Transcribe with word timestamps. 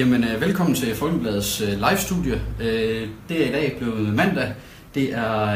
Jamen, 0.00 0.24
øh, 0.24 0.40
velkommen 0.40 0.74
til 0.74 0.94
Folkebladets 0.94 1.60
øh, 1.60 1.68
live-studie. 1.68 2.40
Øh, 2.60 3.08
det 3.28 3.42
er 3.42 3.48
i 3.48 3.52
dag 3.52 3.76
blevet 3.78 4.14
mandag. 4.14 4.52
Det 4.94 5.12
er 5.12 5.54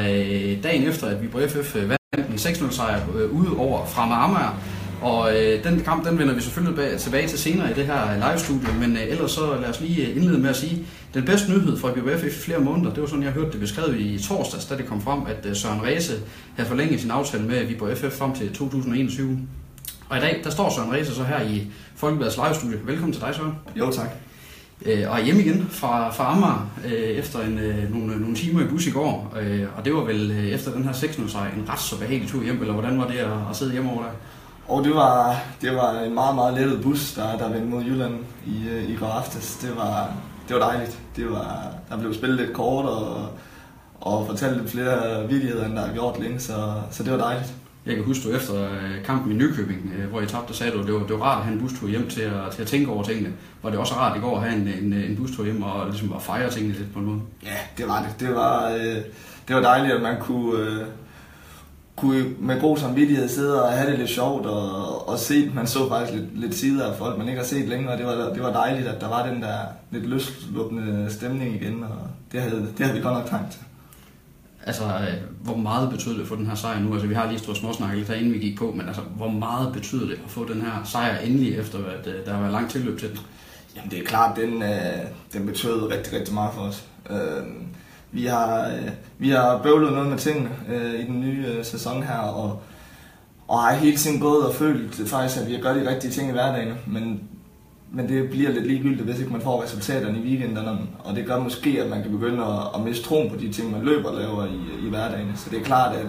dagen 0.62 0.88
efter, 0.88 1.06
at 1.06 1.22
vi 1.22 1.28
på 1.28 1.40
FF 1.48 1.74
vandt 1.74 2.28
en 2.30 2.34
6-0 2.34 2.74
sejr 2.74 3.00
ude 3.32 3.56
over 3.56 3.86
Fremme 3.86 4.14
Amager. 4.14 4.60
Og 5.02 5.36
øh, 5.36 5.64
den 5.64 5.80
kamp, 5.80 6.08
den 6.08 6.18
vender 6.18 6.34
vi 6.34 6.40
selvfølgelig 6.40 6.76
bag, 6.76 6.98
tilbage 6.98 7.28
til 7.28 7.38
senere 7.38 7.70
i 7.70 7.74
det 7.74 7.86
her 7.86 8.14
live-studie. 8.16 8.68
Men 8.80 8.96
øh, 8.96 9.02
ellers 9.08 9.30
så 9.30 9.56
lad 9.60 9.68
os 9.68 9.80
lige 9.80 10.14
indlede 10.14 10.38
med 10.38 10.50
at 10.50 10.56
sige, 10.56 10.86
den 11.14 11.24
bedste 11.24 11.50
nyhed 11.50 11.78
fra 11.78 11.92
BBF 11.92 12.24
i 12.24 12.30
flere 12.30 12.58
måneder, 12.58 12.92
det 12.92 13.00
var 13.00 13.08
sådan, 13.08 13.24
jeg 13.24 13.32
hørte 13.32 13.52
det 13.52 13.60
beskrevet 13.60 14.00
i 14.00 14.22
torsdags, 14.28 14.64
da 14.64 14.76
det 14.76 14.86
kom 14.86 15.02
frem, 15.02 15.20
at 15.26 15.46
øh, 15.46 15.56
Søren 15.56 15.82
Ræse 15.82 16.12
havde 16.56 16.68
forlænget 16.68 17.00
sin 17.00 17.10
aftale 17.10 17.44
med 17.44 17.64
Viborg 17.64 17.96
FF 17.96 18.18
frem 18.18 18.34
til 18.34 18.54
2021. 18.54 19.38
Og 20.08 20.16
i 20.16 20.20
dag, 20.20 20.40
der 20.44 20.50
står 20.50 20.70
Søren 20.70 20.92
Ræse 20.92 21.14
så 21.14 21.24
her 21.24 21.42
i 21.42 21.66
Folkebladets 21.96 22.36
live-studie. 22.36 22.78
Velkommen 22.86 23.12
til 23.12 23.22
dig, 23.22 23.34
Søren. 23.34 23.52
Jo, 23.76 23.90
tak. 23.90 24.08
Øh, 24.86 25.10
og 25.10 25.22
hjem 25.22 25.38
igen 25.38 25.66
fra, 25.70 26.10
fra 26.10 26.32
Amager 26.32 26.70
øh, 26.84 26.92
efter 26.92 27.40
en, 27.40 27.58
øh, 27.58 27.92
nogle, 27.94 28.14
øh, 28.14 28.20
nogle 28.20 28.36
timer 28.36 28.60
i 28.60 28.66
bus 28.66 28.86
i 28.86 28.90
går. 28.90 29.34
Øh, 29.40 29.66
og 29.76 29.84
det 29.84 29.94
var 29.94 30.00
vel 30.00 30.30
øh, 30.30 30.46
efter 30.46 30.72
den 30.72 30.84
her 30.84 30.92
6 30.92 31.20
sejr 31.28 31.54
en 31.56 31.68
ret 31.68 31.80
så 31.80 31.98
behagelig 31.98 32.28
tur 32.28 32.42
hjem, 32.42 32.60
eller 32.60 32.72
hvordan 32.72 32.98
var 32.98 33.06
det 33.06 33.18
at, 33.18 33.32
at 33.50 33.56
sidde 33.56 33.72
hjemme 33.72 33.90
over 33.90 34.02
der? 34.02 34.10
Og 34.68 34.84
det 34.84 34.94
var, 34.94 35.36
det 35.60 35.74
var 35.74 36.00
en 36.00 36.14
meget, 36.14 36.34
meget 36.34 36.54
lettet 36.54 36.82
bus, 36.82 37.12
der, 37.12 37.38
der 37.38 37.48
vendte 37.48 37.68
mod 37.68 37.84
Jylland 37.84 38.14
i, 38.46 38.68
øh, 38.68 38.90
i 38.90 38.96
går 38.96 39.06
aftes. 39.06 39.56
Det 39.56 39.76
var, 39.76 40.12
det 40.48 40.56
var 40.56 40.70
dejligt. 40.70 40.98
Det 41.16 41.30
var, 41.30 41.68
der 41.90 41.98
blev 41.98 42.14
spillet 42.14 42.40
lidt 42.40 42.52
kort 42.52 42.84
og, 42.84 43.28
og 44.00 44.26
fortalt 44.26 44.56
lidt 44.56 44.70
flere 44.70 45.28
vidigheder, 45.28 45.66
end 45.66 45.76
der 45.76 45.86
har 45.86 45.92
gjort 45.92 46.20
længe, 46.20 46.40
så, 46.40 46.72
så 46.90 47.02
det 47.02 47.12
var 47.12 47.18
dejligt. 47.18 47.54
Jeg 47.86 47.94
kan 47.94 48.04
huske, 48.04 48.28
du 48.28 48.36
efter 48.36 48.64
øh, 48.64 49.04
kampen 49.04 49.32
i 49.32 49.34
Nykøbing, 49.34 49.92
øh, 49.98 50.08
hvor 50.10 50.20
jeg 50.20 50.28
tabte, 50.28 50.54
sagde 50.54 50.72
du, 50.72 50.80
at 50.80 50.86
det 50.86 50.94
var, 50.94 51.00
det 51.00 51.18
var 51.18 51.24
rart 51.24 51.38
at 51.38 51.44
have 51.44 51.54
en 51.54 51.60
bustur 51.60 51.88
hjem 51.88 52.08
til 52.08 52.20
at, 52.20 52.52
til 52.52 52.62
at 52.62 52.68
tænke 52.68 52.90
over 52.90 53.02
tingene. 53.02 53.32
Var 53.62 53.70
det 53.70 53.78
også 53.78 53.94
rart 53.94 54.16
i 54.16 54.20
går 54.20 54.36
at 54.36 54.42
have 54.42 54.62
en, 54.62 54.68
en, 54.68 54.92
en 54.92 55.16
bustur 55.16 55.44
hjem 55.44 55.62
og 55.62 55.86
ligesom 55.86 56.12
at 56.12 56.22
fejre 56.22 56.50
tingene 56.50 56.74
lidt 56.74 56.92
på 56.92 56.98
en 56.98 57.04
måde? 57.06 57.20
Ja, 57.44 57.56
det 57.78 57.88
var 57.88 58.02
det. 58.02 58.20
Det 58.20 58.34
var, 58.34 58.70
øh, 58.70 58.96
det 59.48 59.56
var 59.56 59.62
dejligt, 59.62 59.94
at 59.94 60.02
man 60.02 60.20
kunne, 60.20 60.58
øh, 60.58 60.86
kunne 61.96 62.24
med 62.38 62.60
god 62.60 62.76
samvittighed 62.76 63.28
sidde 63.28 63.64
og 63.64 63.72
have 63.72 63.90
det 63.90 63.98
lidt 63.98 64.10
sjovt 64.10 64.46
og, 64.46 65.08
og 65.08 65.18
se, 65.18 65.50
man 65.54 65.66
så 65.66 65.88
faktisk 65.88 66.18
lidt, 66.18 66.40
lidt 66.40 66.54
sider 66.54 66.92
af 66.92 66.98
folk, 66.98 67.18
man 67.18 67.28
ikke 67.28 67.40
har 67.40 67.46
set 67.46 67.68
længere. 67.68 67.98
Det 67.98 68.06
var, 68.06 68.32
det 68.34 68.42
var 68.42 68.52
dejligt, 68.52 68.88
at 68.88 69.00
der 69.00 69.08
var 69.08 69.26
den 69.26 69.42
der 69.42 69.56
lidt 69.90 70.06
løslukkende 70.06 71.06
stemning 71.10 71.54
igen, 71.54 71.82
og 71.82 72.08
det 72.32 72.40
havde, 72.40 72.68
det 72.78 72.86
havde 72.86 72.98
vi 72.98 73.02
godt 73.02 73.14
nok 73.14 73.26
trængt 73.26 73.52
til. 73.52 73.60
Altså, 74.66 74.84
øh, 74.84 75.14
hvor 75.42 75.56
meget 75.56 75.90
betyder 75.90 76.16
det 76.18 76.26
for 76.26 76.36
den 76.36 76.46
her 76.46 76.54
sejr 76.54 76.80
nu? 76.80 76.92
Altså, 76.92 77.06
vi 77.06 77.14
har 77.14 77.28
lige 77.28 77.38
stået 77.38 77.56
småsnakket 77.56 77.98
lidt 77.98 78.10
inden 78.10 78.32
vi 78.32 78.38
gik 78.38 78.58
på, 78.58 78.72
men 78.76 78.86
altså, 78.86 79.02
hvor 79.16 79.28
meget 79.28 79.72
betyder 79.72 80.06
det 80.06 80.20
at 80.24 80.30
få 80.30 80.48
den 80.48 80.60
her 80.62 80.84
sejr 80.84 81.18
endelig, 81.18 81.58
efter 81.58 81.78
at 81.78 82.06
øh, 82.06 82.26
der 82.26 82.32
har 82.32 82.40
været 82.40 82.52
langt 82.52 82.72
tilløb 82.72 82.98
til 82.98 83.08
den? 83.08 83.18
Jamen, 83.76 83.90
det 83.90 83.98
er 83.98 84.04
klart, 84.04 84.36
den, 84.36 84.62
øh, 84.62 85.04
den 85.32 85.46
betød 85.46 85.92
rigtig, 85.92 86.12
rigtig 86.12 86.34
meget 86.34 86.54
for 86.54 86.60
os. 86.60 86.84
Øh, 87.10 87.46
vi, 88.12 88.26
har, 88.26 88.68
øh, 88.68 88.90
vi 89.18 89.30
har 89.30 89.60
bøvlet 89.62 89.92
noget 89.92 90.08
med 90.08 90.18
tingene 90.18 90.50
øh, 90.68 91.00
i 91.00 91.04
den 91.04 91.20
nye 91.20 91.46
øh, 91.46 91.64
sæson 91.64 92.02
her, 92.02 92.18
og, 92.18 92.62
og 93.48 93.62
har 93.62 93.74
hele 93.74 93.96
tiden 93.96 94.20
gået 94.20 94.46
og 94.46 94.54
følt 94.54 95.08
faktisk, 95.08 95.40
at 95.40 95.48
vi 95.48 95.58
gør 95.60 95.74
de 95.74 95.90
rigtige 95.90 96.12
ting 96.12 96.28
i 96.28 96.32
hverdagen, 96.32 96.74
men 96.86 97.28
men 97.94 98.08
det 98.08 98.30
bliver 98.30 98.50
lidt 98.50 98.66
ligegyldigt, 98.66 99.02
hvis 99.02 99.18
ikke 99.18 99.32
man 99.32 99.40
får 99.40 99.62
resultaterne 99.62 100.18
i 100.18 100.22
weekenderne, 100.22 100.78
og 101.04 101.16
det 101.16 101.26
gør 101.26 101.38
måske, 101.38 101.82
at 101.82 101.90
man 101.90 102.02
kan 102.02 102.10
begynde 102.10 102.44
at, 102.44 102.60
at 102.74 102.80
miste 102.80 103.04
troen 103.04 103.30
på 103.30 103.36
de 103.36 103.52
ting, 103.52 103.70
man 103.70 103.84
løber 103.84 104.08
og 104.08 104.20
laver 104.20 104.46
i, 104.46 104.86
i 104.86 104.88
hverdagen. 104.88 105.32
Så 105.36 105.50
det 105.50 105.58
er 105.58 105.64
klart, 105.64 105.96
at, 105.96 106.06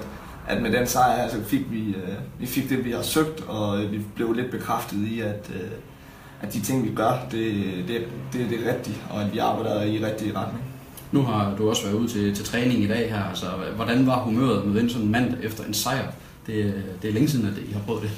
at 0.48 0.62
med 0.62 0.72
den 0.72 0.88
sejr 0.88 1.22
her, 1.22 1.30
så 1.30 1.44
fik 1.44 1.72
vi, 1.72 1.88
øh, 1.88 2.16
vi 2.40 2.46
fik 2.46 2.70
det, 2.70 2.86
vi 2.86 2.92
har 2.92 3.02
søgt, 3.02 3.44
og 3.48 3.84
øh, 3.84 3.92
vi 3.92 4.02
blev 4.16 4.34
lidt 4.34 4.52
bekræftet 4.52 4.98
i, 4.98 5.20
at, 5.20 5.52
øh, 5.56 5.70
at 6.42 6.54
de 6.54 6.62
ting, 6.62 6.84
vi 6.84 6.96
gør, 6.96 7.26
det, 7.32 7.54
det, 7.88 8.02
det, 8.34 8.50
det 8.50 8.66
er 8.66 8.76
rigtigt, 8.76 9.02
og 9.10 9.22
at 9.22 9.34
vi 9.34 9.38
arbejder 9.38 9.84
i 9.84 10.06
rigtig 10.06 10.36
retning. 10.36 10.64
Nu 11.12 11.22
har 11.22 11.56
du 11.58 11.70
også 11.70 11.84
været 11.84 11.96
ude 11.96 12.08
til, 12.08 12.36
til 12.36 12.46
træning 12.46 12.84
i 12.84 12.88
dag 12.88 13.10
her. 13.10 13.24
Altså, 13.24 13.46
hvordan 13.76 14.08
var 14.08 14.20
humøret 14.20 14.66
med 14.66 14.82
den 14.82 14.90
sådan 14.90 15.08
mand 15.08 15.34
efter 15.44 15.64
en 15.64 15.74
sejr? 15.74 16.08
Det, 16.48 16.84
det 17.02 17.10
er 17.10 17.14
længe 17.14 17.30
siden, 17.30 17.46
at 17.48 17.58
I 17.70 17.74
har 17.74 17.80
prøvet 17.80 18.02
det 18.02 18.12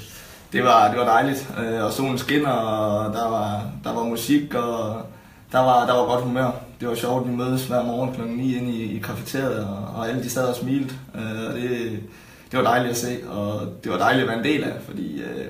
det 0.52 0.64
var, 0.64 0.90
det 0.90 0.98
var 0.98 1.04
dejligt, 1.04 1.54
øh, 1.58 1.84
og 1.84 1.92
solen 1.92 2.18
skinner, 2.18 2.50
og 2.50 3.14
der 3.14 3.28
var, 3.28 3.62
der 3.84 3.94
var 3.94 4.04
musik, 4.04 4.54
og 4.54 5.02
der 5.52 5.58
var, 5.58 5.86
der 5.86 5.94
var 5.94 6.06
godt 6.06 6.24
humør. 6.24 6.50
Det 6.80 6.88
var 6.88 6.94
sjovt, 6.94 7.28
vi 7.28 7.32
mødes 7.34 7.66
hver 7.66 7.84
morgen 7.84 8.14
kl. 8.14 8.22
9 8.22 8.56
inde 8.56 8.72
i, 8.72 8.96
i 8.96 8.98
kafeteriet, 8.98 9.64
og, 9.64 9.94
og 9.96 10.08
alle 10.08 10.22
de 10.22 10.30
sad 10.30 10.48
og 10.48 10.56
smilte. 10.56 10.94
Øh, 11.14 11.48
og 11.48 11.54
det, 11.54 12.00
det 12.50 12.58
var 12.58 12.62
dejligt 12.62 12.90
at 12.90 12.96
se, 12.96 13.18
og 13.28 13.60
det 13.84 13.92
var 13.92 13.98
dejligt 13.98 14.22
at 14.22 14.28
være 14.28 14.38
en 14.38 14.44
del 14.44 14.64
af, 14.64 14.82
fordi 14.82 15.22
øh, 15.22 15.46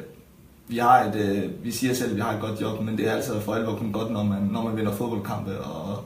vi 0.69 0.79
har 0.79 1.05
et, 1.05 1.15
øh, 1.17 1.65
vi 1.65 1.73
siger 1.73 1.95
selv, 1.95 2.11
at 2.11 2.17
vi 2.17 2.21
har 2.21 2.33
et 2.33 2.41
godt 2.41 2.61
job, 2.61 2.81
men 2.81 2.99
det 2.99 3.09
er 3.09 3.13
altså 3.13 3.41
for 3.41 3.55
alvor 3.55 3.75
kun 3.75 3.93
godt, 3.93 4.11
når 4.11 4.23
man, 4.23 4.43
når 4.43 4.63
man 4.63 4.77
vinder 4.77 4.93
fodboldkampe, 4.93 5.61
og, 5.61 6.05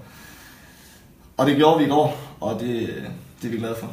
og 1.37 1.47
det 1.47 1.57
gjorde 1.57 1.79
vi 1.79 1.85
i 1.85 1.89
går, 1.89 2.19
og 2.41 2.61
det, 2.61 2.89
det 3.43 3.49
er 3.49 3.53
vi 3.53 3.59
glade 3.59 3.75
for. 3.81 3.91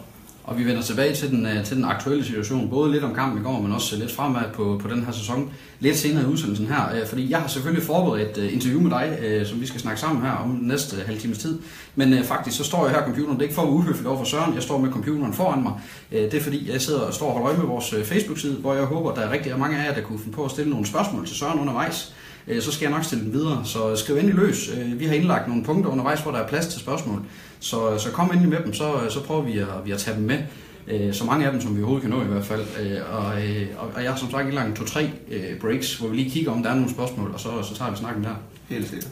Og 0.49 0.57
vi 0.57 0.65
vender 0.65 0.81
tilbage 0.81 1.15
til 1.15 1.29
den, 1.29 1.45
øh, 1.45 1.65
til 1.65 1.77
den 1.77 1.85
aktuelle 1.85 2.25
situation, 2.25 2.69
både 2.69 2.91
lidt 2.91 3.03
om 3.03 3.15
kampen 3.15 3.41
i 3.41 3.43
går, 3.43 3.61
men 3.61 3.71
også 3.71 3.95
lidt 3.95 4.11
fremad 4.11 4.43
på, 4.53 4.79
på 4.81 4.87
den 4.87 5.05
her 5.05 5.11
sæson, 5.11 5.51
lidt 5.79 5.97
senere 5.97 6.23
i 6.23 6.25
udsendelsen 6.25 6.67
her. 6.67 6.95
Øh, 6.95 7.07
fordi 7.07 7.29
jeg 7.29 7.39
har 7.39 7.47
selvfølgelig 7.47 7.85
forberedt 7.85 8.37
et 8.37 8.51
interview 8.51 8.81
med 8.81 8.91
dig, 8.91 9.45
som 9.47 9.61
vi 9.61 9.65
skal 9.65 9.79
snakke 9.79 9.99
sammen 9.99 10.23
her 10.23 10.31
om 10.31 10.59
næste 10.61 10.95
halv 11.05 11.19
times 11.19 11.37
tid. 11.37 11.59
Men 11.95 12.23
faktisk 12.23 12.57
så 12.57 12.63
står 12.63 12.85
jeg 12.85 12.95
her 12.95 13.03
computeren, 13.03 13.33
det 13.33 13.39
er 13.39 13.43
ikke 13.43 13.55
for 13.55 13.61
at 13.61 13.69
uhøfligt 13.69 14.07
over 14.07 14.17
for 14.17 14.25
Søren, 14.25 14.53
jeg 14.55 14.63
står 14.63 14.77
med 14.77 14.91
computeren 14.91 15.33
foran 15.33 15.63
mig. 15.63 15.73
Det 16.11 16.33
er 16.33 16.41
fordi, 16.41 16.71
jeg 16.71 16.81
sidder 16.81 16.99
og 16.99 17.13
står 17.13 17.27
og 17.27 17.33
holder 17.33 17.49
øje 17.49 17.57
med 17.57 17.65
vores 17.65 17.95
Facebook-side, 18.03 18.55
hvor 18.55 18.73
jeg 18.73 18.83
håber, 18.83 19.13
der 19.13 19.21
er 19.21 19.31
rigtig 19.31 19.59
mange 19.59 19.77
af 19.77 19.87
jer, 19.87 19.93
der 19.93 20.01
kunne 20.01 20.19
finde 20.19 20.35
på 20.35 20.45
at 20.45 20.51
stille 20.51 20.69
nogle 20.69 20.85
spørgsmål 20.85 21.27
til 21.27 21.35
Søren 21.35 21.59
undervejs 21.59 22.13
så 22.61 22.71
skal 22.71 22.85
jeg 22.85 22.91
nok 22.91 23.03
stille 23.03 23.23
den 23.23 23.33
videre. 23.33 23.61
Så 23.65 23.95
skriv 23.95 24.15
endelig 24.15 24.35
løs. 24.35 24.69
Vi 24.95 25.05
har 25.05 25.13
indlagt 25.13 25.47
nogle 25.47 25.63
punkter 25.63 25.91
undervejs, 25.91 26.21
hvor 26.21 26.31
der 26.31 26.39
er 26.39 26.47
plads 26.47 26.67
til 26.67 26.79
spørgsmål. 26.79 27.21
Så, 27.59 27.97
så 27.97 28.11
kom 28.11 28.31
endelig 28.31 28.49
med 28.49 28.59
dem, 28.65 28.73
så, 28.73 28.93
så 29.09 29.23
prøver 29.23 29.41
vi 29.41 29.57
at, 29.57 29.67
vi 29.85 29.91
at 29.91 29.97
tage 29.97 30.17
dem 30.17 30.23
med. 30.23 30.37
Øh, 30.87 31.13
så 31.13 31.25
mange 31.25 31.45
af 31.45 31.51
dem, 31.51 31.61
som 31.61 31.77
vi 31.77 31.81
overhovedet 31.81 32.09
kan 32.09 32.17
nå 32.17 32.23
i 32.23 32.27
hvert 32.27 32.45
fald. 32.45 32.61
Øh, 32.81 32.97
og, 33.11 33.47
øh, 33.47 33.67
og 33.95 34.03
jeg 34.03 34.11
har 34.11 34.17
som 34.17 34.31
sagt 34.31 34.47
indlagt 34.47 34.75
to-tre 34.75 35.09
breaks, 35.61 35.95
hvor 35.95 36.07
vi 36.07 36.15
lige 36.15 36.29
kigger 36.29 36.51
om 36.51 36.63
der 36.63 36.69
er 36.69 36.75
nogle 36.75 36.89
spørgsmål, 36.89 37.31
og 37.33 37.39
så, 37.39 37.49
så 37.63 37.75
tager 37.75 37.91
vi 37.91 37.97
snakken 37.97 38.23
der. 38.23 38.35
Helt 38.69 38.89
sikkert. 38.89 39.09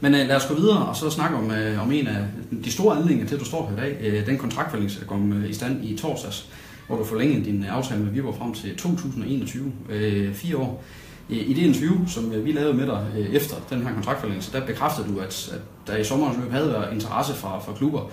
Men 0.00 0.14
uh, 0.14 0.18
lad 0.18 0.36
os 0.36 0.46
gå 0.46 0.54
videre 0.54 0.86
og 0.86 0.96
så 0.96 1.10
snakke 1.10 1.36
om, 1.36 1.44
uh, 1.44 1.82
om 1.82 1.92
en 1.92 2.06
af 2.06 2.24
de 2.64 2.72
store 2.72 2.96
anledninger 2.96 3.26
til, 3.26 3.34
at 3.34 3.40
du 3.40 3.44
står 3.44 3.68
her 3.68 3.76
i 3.76 3.80
dag. 3.80 4.20
Uh, 4.20 4.26
den 4.26 4.38
kontraktforlængelse, 4.38 5.00
der 5.00 5.06
kom 5.06 5.32
uh, 5.32 5.50
i 5.50 5.54
stand 5.54 5.84
i 5.84 5.96
torsdags, 5.96 6.48
hvor 6.86 6.96
du 6.96 7.04
forlængede 7.04 7.44
din 7.44 7.64
aftale 7.64 8.02
med 8.02 8.12
Viborg 8.12 8.34
frem 8.38 8.54
til 8.54 8.76
2021. 8.76 9.64
Uh, 9.64 10.34
fire 10.34 10.56
år. 10.56 10.84
Øh, 11.30 11.36
I 11.36 11.52
det 11.52 11.62
interview, 11.62 12.06
som 12.06 12.32
øh, 12.32 12.44
vi 12.44 12.52
lavede 12.52 12.74
med 12.74 12.86
dig 12.86 13.06
øh, 13.18 13.34
efter 13.34 13.56
den 13.70 13.86
her 13.86 13.94
kontraktforlængelse, 13.94 14.52
der 14.52 14.66
bekræftede 14.66 15.08
du, 15.08 15.18
at, 15.20 15.52
at 15.54 15.60
der 15.86 15.96
i 15.96 16.04
sommerens 16.04 16.38
løb 16.38 16.50
havde 16.50 16.68
været 16.68 16.92
interesse 16.92 17.34
fra, 17.34 17.58
fra 17.58 17.72
klubber, 17.72 18.10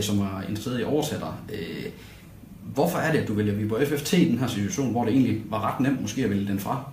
som 0.00 0.20
var 0.20 0.44
interesseret 0.48 0.78
i 0.78 0.82
at 0.82 0.88
overtage 0.88 1.20
dig. 1.20 1.32
Hvorfor 2.74 2.98
er 2.98 3.12
det, 3.12 3.18
at 3.18 3.28
du 3.28 3.34
vælger 3.34 3.54
Viborg 3.54 3.86
FFT 3.86 4.12
i 4.12 4.30
den 4.30 4.38
her 4.38 4.46
situation, 4.46 4.90
hvor 4.90 5.04
det 5.04 5.12
egentlig 5.12 5.42
var 5.50 5.74
ret 5.74 5.80
nemt 5.80 6.00
måske 6.00 6.24
at 6.24 6.30
vælge 6.30 6.46
den 6.46 6.58
fra? 6.58 6.84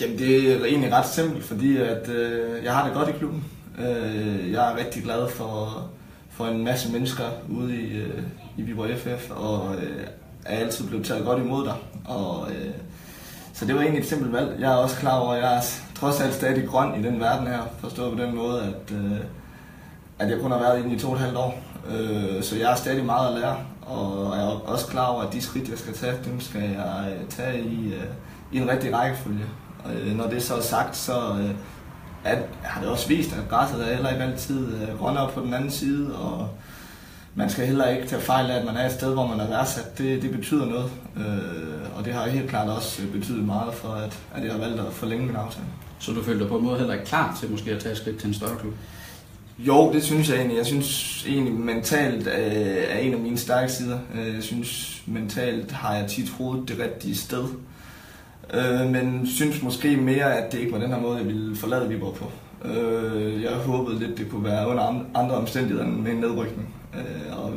Jamen 0.00 0.18
det 0.18 0.52
er 0.52 0.64
egentlig 0.64 0.92
ret 0.92 1.06
simpelt, 1.06 1.44
fordi 1.44 1.76
at, 1.76 2.08
øh, 2.08 2.64
jeg 2.64 2.74
har 2.74 2.86
det 2.86 2.94
godt 2.94 3.08
i 3.08 3.12
klubben. 3.12 3.44
Øh, 3.78 4.52
jeg 4.52 4.72
er 4.72 4.76
rigtig 4.76 5.02
glad 5.02 5.28
for, 5.28 5.84
for 6.30 6.46
en 6.46 6.64
masse 6.64 6.92
mennesker 6.92 7.24
ude 7.48 7.76
i, 7.76 7.96
øh, 7.96 8.22
i 8.56 8.62
Viborg 8.62 8.98
FF, 8.98 9.30
og 9.30 9.74
øh, 9.76 10.06
er 10.44 10.58
altid 10.58 10.86
blevet 10.86 11.06
taget 11.06 11.24
godt 11.24 11.42
imod 11.42 11.64
dig. 11.64 11.74
Og, 12.04 12.50
øh, 12.50 12.74
så 13.54 13.64
det 13.64 13.74
var 13.74 13.80
egentlig 13.80 14.02
et 14.02 14.08
simpelt 14.08 14.32
valg. 14.32 14.56
Jeg 14.60 14.72
er 14.72 14.76
også 14.76 14.96
klar 14.96 15.18
over, 15.18 15.32
at 15.32 15.42
jeg 15.42 15.56
er 15.56 15.60
trods 15.94 16.20
alt 16.20 16.34
stadig 16.34 16.68
grøn 16.68 17.00
i 17.00 17.02
den 17.02 17.20
verden 17.20 17.46
her, 17.46 17.60
forstået 17.78 18.16
på 18.16 18.24
den 18.24 18.34
måde, 18.34 18.62
at, 18.62 18.96
øh, 18.96 19.18
at 20.18 20.30
jeg 20.30 20.40
kun 20.40 20.50
har 20.50 20.58
været 20.58 20.78
inde 20.78 20.94
i 20.94 20.98
to 20.98 21.08
og 21.08 21.14
et 21.14 21.20
halvt 21.20 21.36
år. 21.36 21.62
Øh, 21.90 22.42
så 22.42 22.56
jeg 22.56 22.72
er 22.72 22.76
stadig 22.76 23.04
meget 23.04 23.34
at 23.34 23.40
lære, 23.40 23.56
og 23.82 24.36
jeg 24.36 24.44
er 24.44 24.50
også 24.50 24.86
klar 24.86 25.06
over, 25.06 25.22
at 25.22 25.32
de 25.32 25.42
skridt, 25.42 25.68
jeg 25.68 25.78
skal 25.78 25.94
tage, 25.94 26.16
dem 26.24 26.40
skal 26.40 26.60
jeg 26.60 27.12
øh, 27.12 27.28
tage 27.28 27.60
i, 27.60 27.94
øh, 27.94 28.04
i 28.52 28.58
en 28.58 28.70
rigtig 28.70 28.94
rækkefølge. 28.94 29.44
Og 29.84 29.94
øh, 29.94 30.16
når 30.16 30.28
det 30.28 30.42
så 30.42 30.56
er 30.56 30.60
sagt, 30.60 30.96
så 30.96 31.12
øh, 31.12 31.50
at, 32.24 32.38
har 32.62 32.80
det 32.80 32.90
også 32.90 33.08
vist, 33.08 33.32
at 33.32 33.48
græsset 33.48 33.90
er 33.90 33.94
heller 33.94 34.10
ikke 34.10 34.24
altid 34.24 34.82
øh, 34.82 34.98
grønnere 34.98 35.30
på 35.34 35.40
den 35.40 35.54
anden 35.54 35.70
side, 35.70 36.14
og 36.14 36.48
man 37.34 37.50
skal 37.50 37.66
heller 37.66 37.88
ikke 37.88 38.08
tage 38.08 38.22
fejl 38.22 38.50
af, 38.50 38.58
at 38.58 38.64
man 38.64 38.76
er 38.76 38.86
et 38.86 38.92
sted, 38.92 39.14
hvor 39.14 39.26
man 39.26 39.40
er 39.40 39.48
værdsat. 39.48 39.98
Det, 39.98 40.22
det 40.22 40.30
betyder 40.30 40.66
noget, 40.66 40.90
og 41.96 42.04
det 42.04 42.12
har 42.12 42.28
helt 42.28 42.48
klart 42.48 42.68
også 42.68 43.02
betydet 43.12 43.44
meget 43.44 43.74
for, 43.74 43.88
at, 43.88 44.18
at 44.34 44.44
jeg 44.44 44.52
har 44.52 44.58
valgt 44.58 44.80
at 44.80 44.92
forlænge 44.92 45.26
min 45.26 45.36
aftale. 45.36 45.66
Så 45.98 46.12
du 46.12 46.22
følte 46.22 46.40
dig 46.40 46.48
på 46.48 46.58
en 46.58 46.64
måde 46.64 46.78
heller 46.78 46.94
ikke 46.94 47.06
klar 47.06 47.36
til 47.40 47.50
måske 47.50 47.70
at 47.70 47.82
tage 47.82 47.92
et 47.92 47.98
skridt 47.98 48.18
til 48.18 48.28
en 48.28 48.34
større 48.34 48.56
klub? 48.60 48.72
Jo, 49.58 49.92
det 49.92 50.02
synes 50.02 50.30
jeg 50.30 50.36
egentlig. 50.36 50.58
Jeg 50.58 50.66
synes 50.66 51.24
egentlig 51.28 51.54
mentalt 51.54 52.26
øh, 52.26 52.84
er 52.88 52.98
en 52.98 53.14
af 53.14 53.20
mine 53.20 53.38
stærke 53.38 53.72
sider. 53.72 53.98
Øh, 54.14 54.34
jeg 54.34 54.42
synes 54.42 55.02
mentalt 55.06 55.72
har 55.72 55.94
jeg 55.94 56.08
tit 56.08 56.30
hovedet 56.30 56.68
det 56.68 56.78
rigtige 56.78 57.16
sted. 57.16 57.44
Øh, 58.54 58.90
men 58.90 59.26
synes 59.26 59.62
måske 59.62 59.96
mere, 59.96 60.38
at 60.38 60.52
det 60.52 60.58
ikke 60.58 60.72
var 60.72 60.78
den 60.78 60.90
her 60.90 61.00
måde, 61.00 61.18
jeg 61.18 61.26
ville 61.26 61.56
forlade 61.56 61.88
Viborg 61.88 62.14
på. 62.14 62.30
Jeg 63.42 63.52
håbede 63.52 63.98
lidt, 63.98 64.18
det 64.18 64.30
kunne 64.30 64.44
være 64.44 64.68
under 64.68 65.04
andre 65.14 65.34
omstændigheder 65.34 65.84
end 65.84 65.96
med 65.96 66.12
en 66.12 66.18
nedrykning. 66.18 66.74
Og 67.32 67.52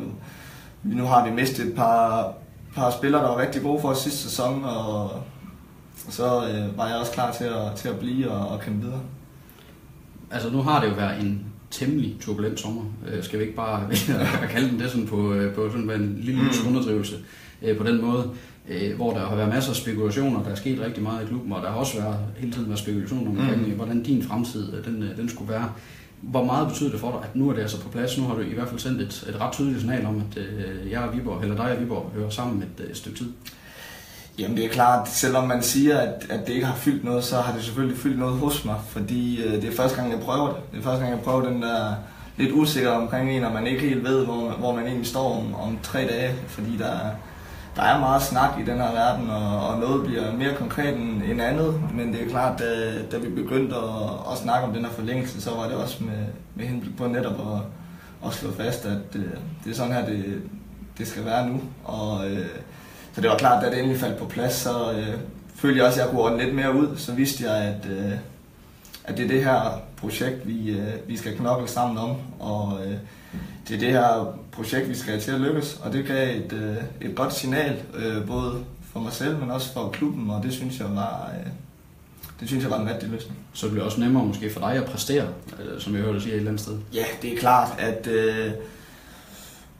nu 0.82 1.04
har 1.04 1.28
vi 1.28 1.34
mistet 1.34 1.66
et 1.66 1.74
par, 1.74 2.32
par 2.74 2.90
spillere, 2.90 3.22
der 3.22 3.28
var 3.28 3.38
rigtig 3.38 3.62
gode 3.62 3.80
for 3.80 3.88
os 3.88 3.98
sidste 3.98 4.18
sæson, 4.18 4.64
og 4.64 5.10
så 6.08 6.24
var 6.76 6.88
jeg 6.88 6.96
også 6.96 7.12
klar 7.12 7.32
til 7.32 7.44
at, 7.44 7.74
til 7.76 7.88
at 7.88 7.98
blive 7.98 8.30
og, 8.30 8.48
og 8.48 8.60
kæmpe 8.60 8.80
videre 8.80 9.00
altså 10.30 10.50
nu 10.50 10.62
har 10.62 10.80
det 10.80 10.88
jo 10.88 10.94
været 10.94 11.20
en 11.20 11.44
temmelig 11.70 12.16
turbulent 12.20 12.60
sommer. 12.60 12.82
Øh, 13.08 13.22
skal 13.22 13.38
vi 13.38 13.44
ikke 13.44 13.56
bare 13.56 13.90
kalde 14.52 14.70
den 14.70 14.80
det 14.80 14.90
sådan 14.90 15.06
på, 15.06 15.32
øh, 15.32 15.54
på 15.54 15.70
sådan 15.70 15.90
en 15.90 16.18
lille 16.20 16.42
mm. 16.42 16.68
underdrivelse 16.68 17.16
øh, 17.62 17.76
på 17.76 17.84
den 17.84 18.00
måde? 18.00 18.30
Øh, 18.68 18.96
hvor 18.96 19.12
der 19.12 19.26
har 19.26 19.36
været 19.36 19.48
masser 19.48 19.70
af 19.70 19.76
spekulationer, 19.76 20.42
der 20.42 20.50
er 20.50 20.54
sket 20.54 20.80
rigtig 20.80 21.02
meget 21.02 21.24
i 21.24 21.26
klubben, 21.26 21.52
og 21.52 21.62
der 21.62 21.68
har 21.68 21.76
også 21.76 22.00
været, 22.00 22.18
hele 22.36 22.52
tiden 22.52 22.68
været 22.68 22.78
spekulationer 22.78 23.30
omkring, 23.30 23.68
mm. 23.68 23.72
hvordan 23.72 24.02
din 24.02 24.22
fremtid 24.22 24.74
øh, 24.74 24.84
den, 24.84 25.02
øh, 25.02 25.16
den 25.16 25.28
skulle 25.28 25.52
være. 25.52 25.72
Hvor 26.22 26.44
meget 26.44 26.68
betyder 26.68 26.90
det 26.90 27.00
for 27.00 27.10
dig, 27.10 27.20
at 27.22 27.36
nu 27.36 27.48
er 27.50 27.54
det 27.54 27.60
altså 27.60 27.80
på 27.80 27.88
plads? 27.88 28.18
Nu 28.18 28.24
har 28.24 28.34
du 28.34 28.40
i 28.40 28.54
hvert 28.54 28.68
fald 28.68 28.80
sendt 28.80 29.00
et, 29.00 29.24
et 29.28 29.40
ret 29.40 29.52
tydeligt 29.52 29.80
signal 29.80 30.06
om, 30.06 30.22
at 30.30 30.38
øh, 30.38 30.90
jeg 30.90 31.00
og 31.00 31.16
Viborg, 31.16 31.42
eller 31.42 31.56
dig 31.56 31.72
og 31.72 31.80
Viborg 31.80 32.12
hører 32.14 32.30
sammen 32.30 32.62
et, 32.62 32.84
øh, 32.84 32.90
et 32.90 32.96
stykke 32.96 33.18
tid. 33.18 33.32
Jamen 34.38 34.56
det 34.56 34.64
er 34.64 34.68
klart, 34.68 35.08
selvom 35.08 35.48
man 35.48 35.62
siger, 35.62 35.98
at, 35.98 36.26
at 36.30 36.46
det 36.46 36.52
ikke 36.52 36.66
har 36.66 36.76
fyldt 36.76 37.04
noget, 37.04 37.24
så 37.24 37.36
har 37.36 37.54
det 37.54 37.64
selvfølgelig 37.64 37.98
fyldt 37.98 38.18
noget 38.18 38.38
hos 38.38 38.64
mig, 38.64 38.76
fordi 38.88 39.42
øh, 39.42 39.52
det 39.52 39.64
er 39.64 39.76
første 39.76 39.96
gang, 39.96 40.12
jeg 40.12 40.20
prøver 40.20 40.46
det. 40.46 40.56
Det 40.72 40.78
er 40.78 40.82
første 40.82 41.00
gang, 41.00 41.16
jeg 41.16 41.24
prøver 41.24 41.48
den 41.48 41.62
der 41.62 41.94
lidt 42.36 42.52
usikker 42.52 42.90
omkring 42.90 43.30
en, 43.30 43.44
og 43.44 43.52
man 43.52 43.66
ikke 43.66 43.88
helt 43.88 44.04
ved, 44.04 44.24
hvor, 44.24 44.50
hvor 44.50 44.74
man 44.74 44.86
egentlig 44.86 45.06
står 45.06 45.40
om, 45.40 45.54
om 45.54 45.78
tre 45.82 45.98
dage, 45.98 46.34
fordi 46.48 46.76
der, 46.78 46.98
der 47.78 47.84
er 47.84 48.00
meget 48.00 48.22
snak 48.22 48.50
i 48.60 48.64
den 48.64 48.78
her 48.78 48.92
verden, 48.92 49.30
og, 49.30 49.68
og 49.68 49.78
noget 49.78 50.06
bliver 50.06 50.32
mere 50.32 50.54
konkret 50.54 50.96
end, 50.96 51.22
end 51.22 51.42
andet, 51.42 51.80
men 51.94 52.12
det 52.12 52.22
er 52.22 52.28
klart, 52.28 52.58
da, 52.58 53.02
da 53.12 53.18
vi 53.18 53.28
begyndte 53.28 53.76
at, 53.76 54.32
at 54.32 54.38
snakke 54.38 54.66
om 54.66 54.74
den 54.74 54.84
her 54.84 54.92
forlængelse, 54.92 55.40
så 55.40 55.50
var 55.50 55.68
det 55.68 55.76
også 55.76 56.04
med, 56.04 56.26
med 56.54 56.66
henblik 56.66 56.96
på 56.96 57.06
netop 57.06 57.40
at, 57.40 57.60
at 58.28 58.34
slå 58.34 58.52
fast, 58.52 58.84
at 58.84 59.16
øh, 59.16 59.24
det 59.64 59.70
er 59.70 59.74
sådan 59.74 59.92
her, 59.92 60.06
det, 60.06 60.42
det 60.98 61.06
skal 61.06 61.24
være 61.24 61.48
nu, 61.48 61.60
og 61.84 62.30
øh, 62.30 62.46
så 63.12 63.20
det 63.20 63.30
var 63.30 63.36
klart, 63.36 63.64
da 63.64 63.70
det 63.70 63.78
endelig 63.78 64.00
faldt 64.00 64.18
på 64.18 64.24
plads, 64.24 64.54
så 64.54 64.92
øh, 64.92 65.14
følte 65.54 65.78
jeg 65.78 65.86
også, 65.86 66.00
at 66.00 66.04
jeg 66.04 66.10
kunne 66.10 66.22
ordne 66.22 66.44
lidt 66.44 66.54
mere 66.54 66.74
ud. 66.74 66.96
Så 66.96 67.12
vidste 67.12 67.44
jeg, 67.44 67.56
at, 67.56 67.86
øh, 67.90 68.12
at 69.04 69.16
det 69.16 69.24
er 69.24 69.28
det 69.28 69.44
her 69.44 69.80
projekt, 69.96 70.48
vi, 70.48 70.70
øh, 70.70 70.92
vi 71.06 71.16
skal 71.16 71.36
knokle 71.36 71.68
sammen 71.68 71.98
om. 71.98 72.16
Og 72.40 72.78
øh, 72.84 72.94
det 73.68 73.74
er 73.74 73.80
det 73.80 73.92
her 73.92 74.38
projekt, 74.58 74.88
vi 74.88 74.94
skal 74.94 75.12
have 75.12 75.20
til 75.20 75.30
at 75.30 75.40
lykkes. 75.40 75.80
Og 75.84 75.92
det 75.92 76.06
gav 76.06 76.36
et, 76.36 76.52
øh, 76.52 77.08
et 77.08 77.16
godt 77.16 77.34
signal, 77.34 77.76
øh, 77.94 78.26
både 78.26 78.64
for 78.92 79.00
mig 79.00 79.12
selv, 79.12 79.38
men 79.38 79.50
også 79.50 79.72
for 79.72 79.88
klubben. 79.88 80.30
Og 80.30 80.42
det 80.42 80.52
synes 80.52 80.78
jeg 80.78 80.86
var... 80.94 81.30
Øh, 81.38 81.50
det 82.40 82.48
synes 82.48 82.62
jeg 82.64 82.70
var 82.70 82.80
en 82.80 82.88
rigtig 82.88 83.08
løsning. 83.08 83.38
Så 83.52 83.66
det 83.66 83.72
bliver 83.72 83.86
også 83.86 84.00
nemmere 84.00 84.24
måske 84.24 84.52
for 84.52 84.60
dig 84.60 84.72
at 84.72 84.84
præstere, 84.84 85.26
øh, 85.60 85.80
som 85.80 85.94
jeg 85.94 86.02
hørte 86.02 86.20
sige 86.20 86.32
et 86.32 86.36
eller 86.36 86.50
andet 86.50 86.62
sted. 86.62 86.78
Ja, 86.94 87.04
det 87.22 87.34
er 87.34 87.38
klart, 87.38 87.68
at 87.78 88.06
øh, 88.06 88.50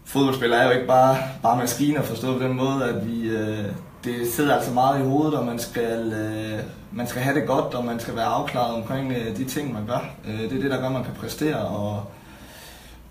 fodboldspiller 0.04 0.56
er 0.56 0.64
jo 0.64 0.70
ikke 0.70 0.86
bare, 0.86 1.16
bare 1.42 1.58
maskiner 1.58 2.02
forstået 2.02 2.40
på 2.40 2.46
den 2.46 2.56
måde, 2.56 2.84
at 2.84 3.08
vi, 3.08 3.28
øh, 3.28 3.64
det 4.04 4.32
sidder 4.32 4.54
altså 4.54 4.72
meget 4.72 5.00
i 5.00 5.04
hovedet, 5.04 5.34
og 5.34 5.46
man 5.46 5.58
skal, 5.58 6.12
øh, 6.12 6.58
man 6.92 7.06
skal 7.06 7.22
have 7.22 7.40
det 7.40 7.48
godt, 7.48 7.74
og 7.74 7.84
man 7.84 8.00
skal 8.00 8.16
være 8.16 8.24
afklaret 8.24 8.74
omkring 8.74 9.12
øh, 9.12 9.36
de 9.36 9.44
ting, 9.44 9.72
man 9.72 9.86
gør. 9.86 10.10
Øh, 10.28 10.40
det 10.40 10.52
er 10.52 10.62
det, 10.62 10.70
der 10.70 10.78
gør, 10.78 10.86
at 10.86 10.92
man 10.92 11.04
kan 11.04 11.14
præstere, 11.14 11.56
og, 11.56 12.02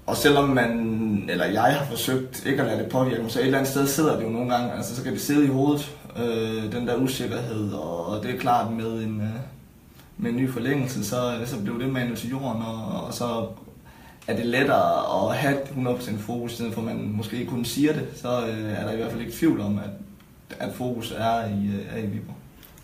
og 0.08 0.18
selvom 0.18 0.50
man, 0.50 1.30
eller 1.30 1.46
jeg 1.46 1.64
har 1.64 1.86
forsøgt 1.86 2.46
ikke 2.46 2.62
at 2.62 2.68
lade 2.68 2.80
det 2.84 2.92
påvirke 2.92 3.30
så 3.30 3.40
et 3.40 3.46
eller 3.46 3.58
andet 3.58 3.72
sted 3.72 3.88
sidder 3.88 4.16
det 4.16 4.24
jo 4.24 4.30
nogle 4.30 4.56
gange, 4.56 4.74
altså 4.74 4.96
så 4.96 5.04
kan 5.04 5.14
det 5.14 5.22
sidde 5.22 5.46
i 5.46 5.48
hovedet, 5.48 5.96
øh, 6.18 6.72
den 6.72 6.88
der 6.88 6.96
usikkerhed, 6.96 7.74
og 7.74 8.24
det 8.24 8.36
er 8.36 8.40
klart 8.40 8.72
med 8.72 9.04
en, 9.04 9.22
øh, 9.22 9.30
med 10.18 10.32
en 10.32 10.38
ny 10.38 10.50
forlængelse, 10.50 11.06
så, 11.06 11.38
øh, 11.42 11.48
så 11.48 11.62
blev 11.62 11.80
det 11.80 11.90
manet 11.90 12.18
til 12.18 12.30
jorden, 12.30 12.62
og, 12.62 13.04
og 13.04 13.14
så 13.14 13.48
er 14.28 14.36
det 14.36 14.46
lettere 14.46 15.30
at 15.30 15.38
have 15.38 15.58
100% 15.58 16.18
fokus, 16.18 16.52
i 16.52 16.56
stedet 16.56 16.74
for 16.74 16.82
at 16.82 16.88
man 16.88 17.12
måske 17.14 17.38
ikke 17.38 17.52
kun 17.52 17.66
siger 17.66 17.94
det, 17.94 18.08
så 18.16 18.48
øh, 18.48 18.72
er 18.72 18.84
der 18.84 18.92
i 18.92 18.96
hvert 18.96 19.12
fald 19.12 19.22
ikke 19.22 19.38
tvivl 19.38 19.62
om, 19.62 19.80
at, 19.80 19.90
at 20.60 20.74
fokus 20.74 21.14
er 21.18 21.46
i, 21.46 21.68
øh, 21.68 21.98
er 21.98 21.98
i 21.98 22.06
Viborg. 22.06 22.36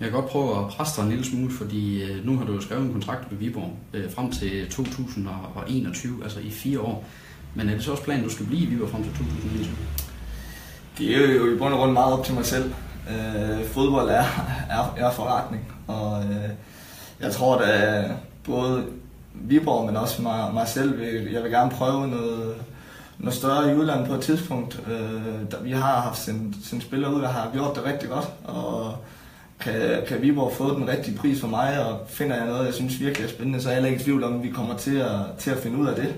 Jeg 0.04 0.12
kan 0.12 0.22
godt 0.22 0.32
prøve 0.32 0.60
at 0.60 0.68
presse 0.68 0.98
dig 0.98 1.04
en 1.04 1.10
lille 1.10 1.26
smule, 1.26 1.52
fordi 1.52 2.04
øh, 2.04 2.26
nu 2.26 2.38
har 2.38 2.46
du 2.46 2.54
jo 2.54 2.62
skrevet 2.62 2.86
en 2.86 2.92
kontrakt 2.92 3.32
med 3.32 3.40
Viborg 3.40 3.72
øh, 3.94 4.12
frem 4.12 4.32
til 4.32 4.70
2021, 4.70 6.24
altså 6.24 6.40
i 6.40 6.52
fire 6.52 6.80
år. 6.80 7.06
Men 7.56 7.70
er 7.70 7.74
det 7.74 7.84
så 7.84 7.92
også 7.92 8.04
planen, 8.04 8.24
du 8.24 8.30
skal 8.30 8.46
blive 8.46 8.62
i 8.62 8.66
Viborg 8.66 8.90
frem 8.90 9.04
til 9.04 9.12
2021? 9.12 9.76
Det 10.98 11.16
er 11.16 11.34
jo 11.34 11.56
i 11.56 11.58
bund 11.58 11.74
og 11.74 11.80
grund 11.80 11.92
meget 11.92 12.14
op 12.14 12.26
til 12.26 12.34
mig 12.34 12.46
selv. 12.46 12.74
Øh, 13.10 13.66
fodbold 13.66 14.10
er, 14.10 14.26
er, 14.70 14.94
er 14.98 15.12
forretning, 15.12 15.74
og 15.88 16.24
øh, 16.24 16.50
jeg 17.20 17.32
tror, 17.32 17.58
at 17.58 18.12
både 18.44 18.86
Viborg, 19.34 19.86
men 19.86 19.98
også 19.98 20.22
mig, 20.22 20.54
mig 20.54 20.68
selv. 20.68 21.02
Jeg 21.32 21.44
vil 21.44 21.52
gerne 21.52 21.72
prøve 21.72 22.08
noget, 22.08 22.56
noget 23.18 23.36
større 23.36 23.72
i 23.72 23.76
udlandet 23.76 24.08
på 24.08 24.14
et 24.14 24.22
tidspunkt. 24.22 24.82
Øh, 24.88 25.52
der, 25.52 25.64
vi 25.64 25.72
har 25.72 26.02
haft 26.02 26.20
sendt, 26.20 26.66
sendt 26.66 26.84
spillere 26.84 27.16
ud, 27.16 27.22
der 27.22 27.30
har 27.30 27.50
gjort 27.54 27.76
det 27.76 27.86
rigtig 27.86 28.10
godt, 28.10 28.28
og 28.44 28.98
kan, 29.63 30.04
kan 30.07 30.21
Viborg 30.21 30.54
få 30.54 30.75
den 30.75 30.88
rigtige 30.89 31.18
pris 31.18 31.42
for 31.42 31.48
mig, 31.48 31.86
og 31.86 32.00
finder 32.07 32.36
jeg 32.36 32.45
noget, 32.45 32.65
jeg 32.65 32.74
synes 32.74 33.00
virkelig 33.00 33.25
er 33.25 33.30
spændende, 33.30 33.62
så 33.62 33.69
er 33.69 33.74
jeg 33.74 33.81
heller 33.81 33.89
ikke 33.89 34.01
i 34.01 34.04
tvivl 34.04 34.24
om, 34.24 34.36
at 34.36 34.44
vi 34.44 34.50
kommer 34.50 34.77
til 34.77 34.95
at, 34.95 35.19
til 35.39 35.51
at 35.51 35.57
finde 35.57 35.77
ud 35.77 35.88
af 35.88 35.95
det. 35.95 36.15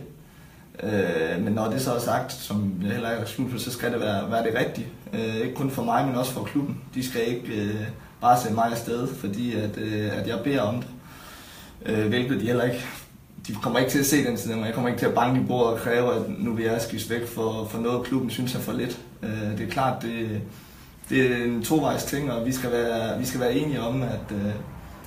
Øh, 0.84 1.44
men 1.44 1.54
når 1.54 1.70
det 1.70 1.82
så 1.82 1.94
er 1.94 2.00
sagt, 2.00 2.34
som 2.34 2.74
jeg 2.84 2.92
heller 2.92 3.12
ikke 3.12 3.20
har 3.20 3.28
skjult 3.28 3.52
på, 3.52 3.58
så 3.58 3.72
skal 3.72 3.92
det 3.92 4.00
være, 4.00 4.32
være 4.32 4.44
det 4.44 4.56
rigtige. 4.60 4.88
Øh, 5.14 5.36
ikke 5.36 5.56
kun 5.56 5.72
for 5.72 5.84
mig, 5.84 6.08
men 6.08 6.16
også 6.16 6.32
for 6.32 6.44
klubben. 6.44 6.78
De 6.96 7.10
skal 7.10 7.22
ikke 7.28 7.62
øh, 7.62 7.76
bare 8.22 8.40
sende 8.40 8.56
mig 8.56 8.72
afsted, 8.72 9.08
fordi 9.08 9.56
at, 9.56 9.78
øh, 9.78 10.18
at 10.18 10.28
jeg 10.28 10.40
beder 10.44 10.62
om 10.62 10.76
det. 10.76 10.90
Øh, 11.86 12.08
hvilket 12.08 12.42
de 12.42 12.46
heller 12.46 12.64
ikke 12.64 12.86
de 13.48 13.54
kommer 13.54 13.80
ikke 13.80 13.92
til 13.92 14.00
at 14.00 14.06
se 14.06 14.26
den 14.26 14.38
side 14.38 14.64
Jeg 14.64 14.74
kommer 14.74 14.90
ikke 14.90 15.00
til 15.00 15.06
at 15.06 15.14
banke 15.14 15.42
i 15.42 15.44
bordet 15.44 15.74
og 15.74 15.80
kræve, 15.80 16.16
at 16.16 16.22
nu 16.40 16.54
vil 16.54 16.66
jeg 16.66 16.82
skifte 16.82 17.10
væk 17.10 17.28
for, 17.28 17.68
for 17.70 17.80
noget, 17.80 18.06
klubben 18.06 18.30
synes 18.30 18.56
er 18.56 18.60
for 18.60 18.74
lidt. 18.74 19.00
Øh, 19.24 19.58
det 19.58 19.68
er 19.68 19.72
klart, 19.72 20.02
det, 20.02 20.42
det 21.10 21.32
er 21.32 21.44
en 21.46 21.64
tovejs 21.64 22.04
ting, 22.04 22.32
og 22.32 22.46
vi 22.46 22.52
skal 22.52 22.72
være, 22.72 23.20
vi 23.20 23.26
skal 23.26 23.40
være 23.40 23.54
enige 23.54 23.82
om, 23.82 24.02
at, 24.02 24.32
øh, 24.32 24.52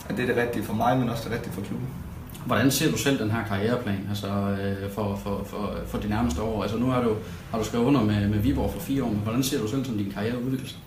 at 0.08 0.16
det 0.16 0.22
er 0.22 0.26
det 0.26 0.36
rigtige 0.36 0.64
for 0.64 0.74
mig, 0.74 0.98
men 0.98 1.08
også 1.08 1.24
det 1.24 1.32
rigtige 1.32 1.52
for 1.52 1.60
klubben. 1.60 1.88
Hvordan 2.46 2.70
ser 2.70 2.90
du 2.90 2.98
selv 2.98 3.18
den 3.18 3.30
her 3.30 3.44
karriereplan 3.44 4.06
altså, 4.08 4.26
øh, 4.26 4.90
for, 4.90 5.20
for, 5.22 5.44
for, 5.46 5.74
for 5.86 5.98
de 5.98 6.08
nærmeste 6.08 6.42
år? 6.42 6.62
Altså, 6.62 6.78
nu 6.78 6.86
har 6.86 7.02
du, 7.02 7.14
har 7.50 7.58
du 7.58 7.64
skrevet 7.64 7.84
under 7.84 8.04
med, 8.04 8.28
med 8.28 8.38
Viborg 8.38 8.72
for 8.72 8.80
fire 8.80 9.04
år, 9.04 9.08
men 9.08 9.18
hvordan 9.18 9.42
ser 9.42 9.60
du 9.60 9.68
selv 9.68 9.84
sådan 9.84 9.98
din 9.98 10.12
karriere 10.12 10.42
udvikle 10.42 10.68
sig? 10.68 10.78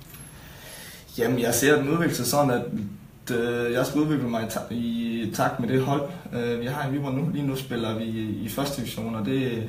Jamen, 1.17 1.39
jeg 1.39 1.53
ser 1.53 1.75
den 1.75 1.89
udvikle 1.89 2.15
sig 2.15 2.25
sådan, 2.25 2.51
at 2.51 3.35
øh, 3.37 3.73
jeg 3.73 3.85
skal 3.85 4.01
udvikle 4.01 4.29
mig 4.29 4.43
i, 4.43 4.49
ta- 4.49 4.73
i 4.73 5.31
takt 5.33 5.59
med 5.59 5.69
det 5.69 5.81
hold, 5.81 6.09
øh, 6.33 6.61
vi 6.61 6.65
har 6.65 6.89
i 6.89 6.91
Viborg 6.91 7.13
nu. 7.13 7.29
Lige 7.33 7.47
nu 7.47 7.55
spiller 7.55 7.97
vi 7.97 8.05
i 8.43 8.49
første 8.49 8.81
division, 8.81 9.15
og 9.15 9.25
det, 9.25 9.63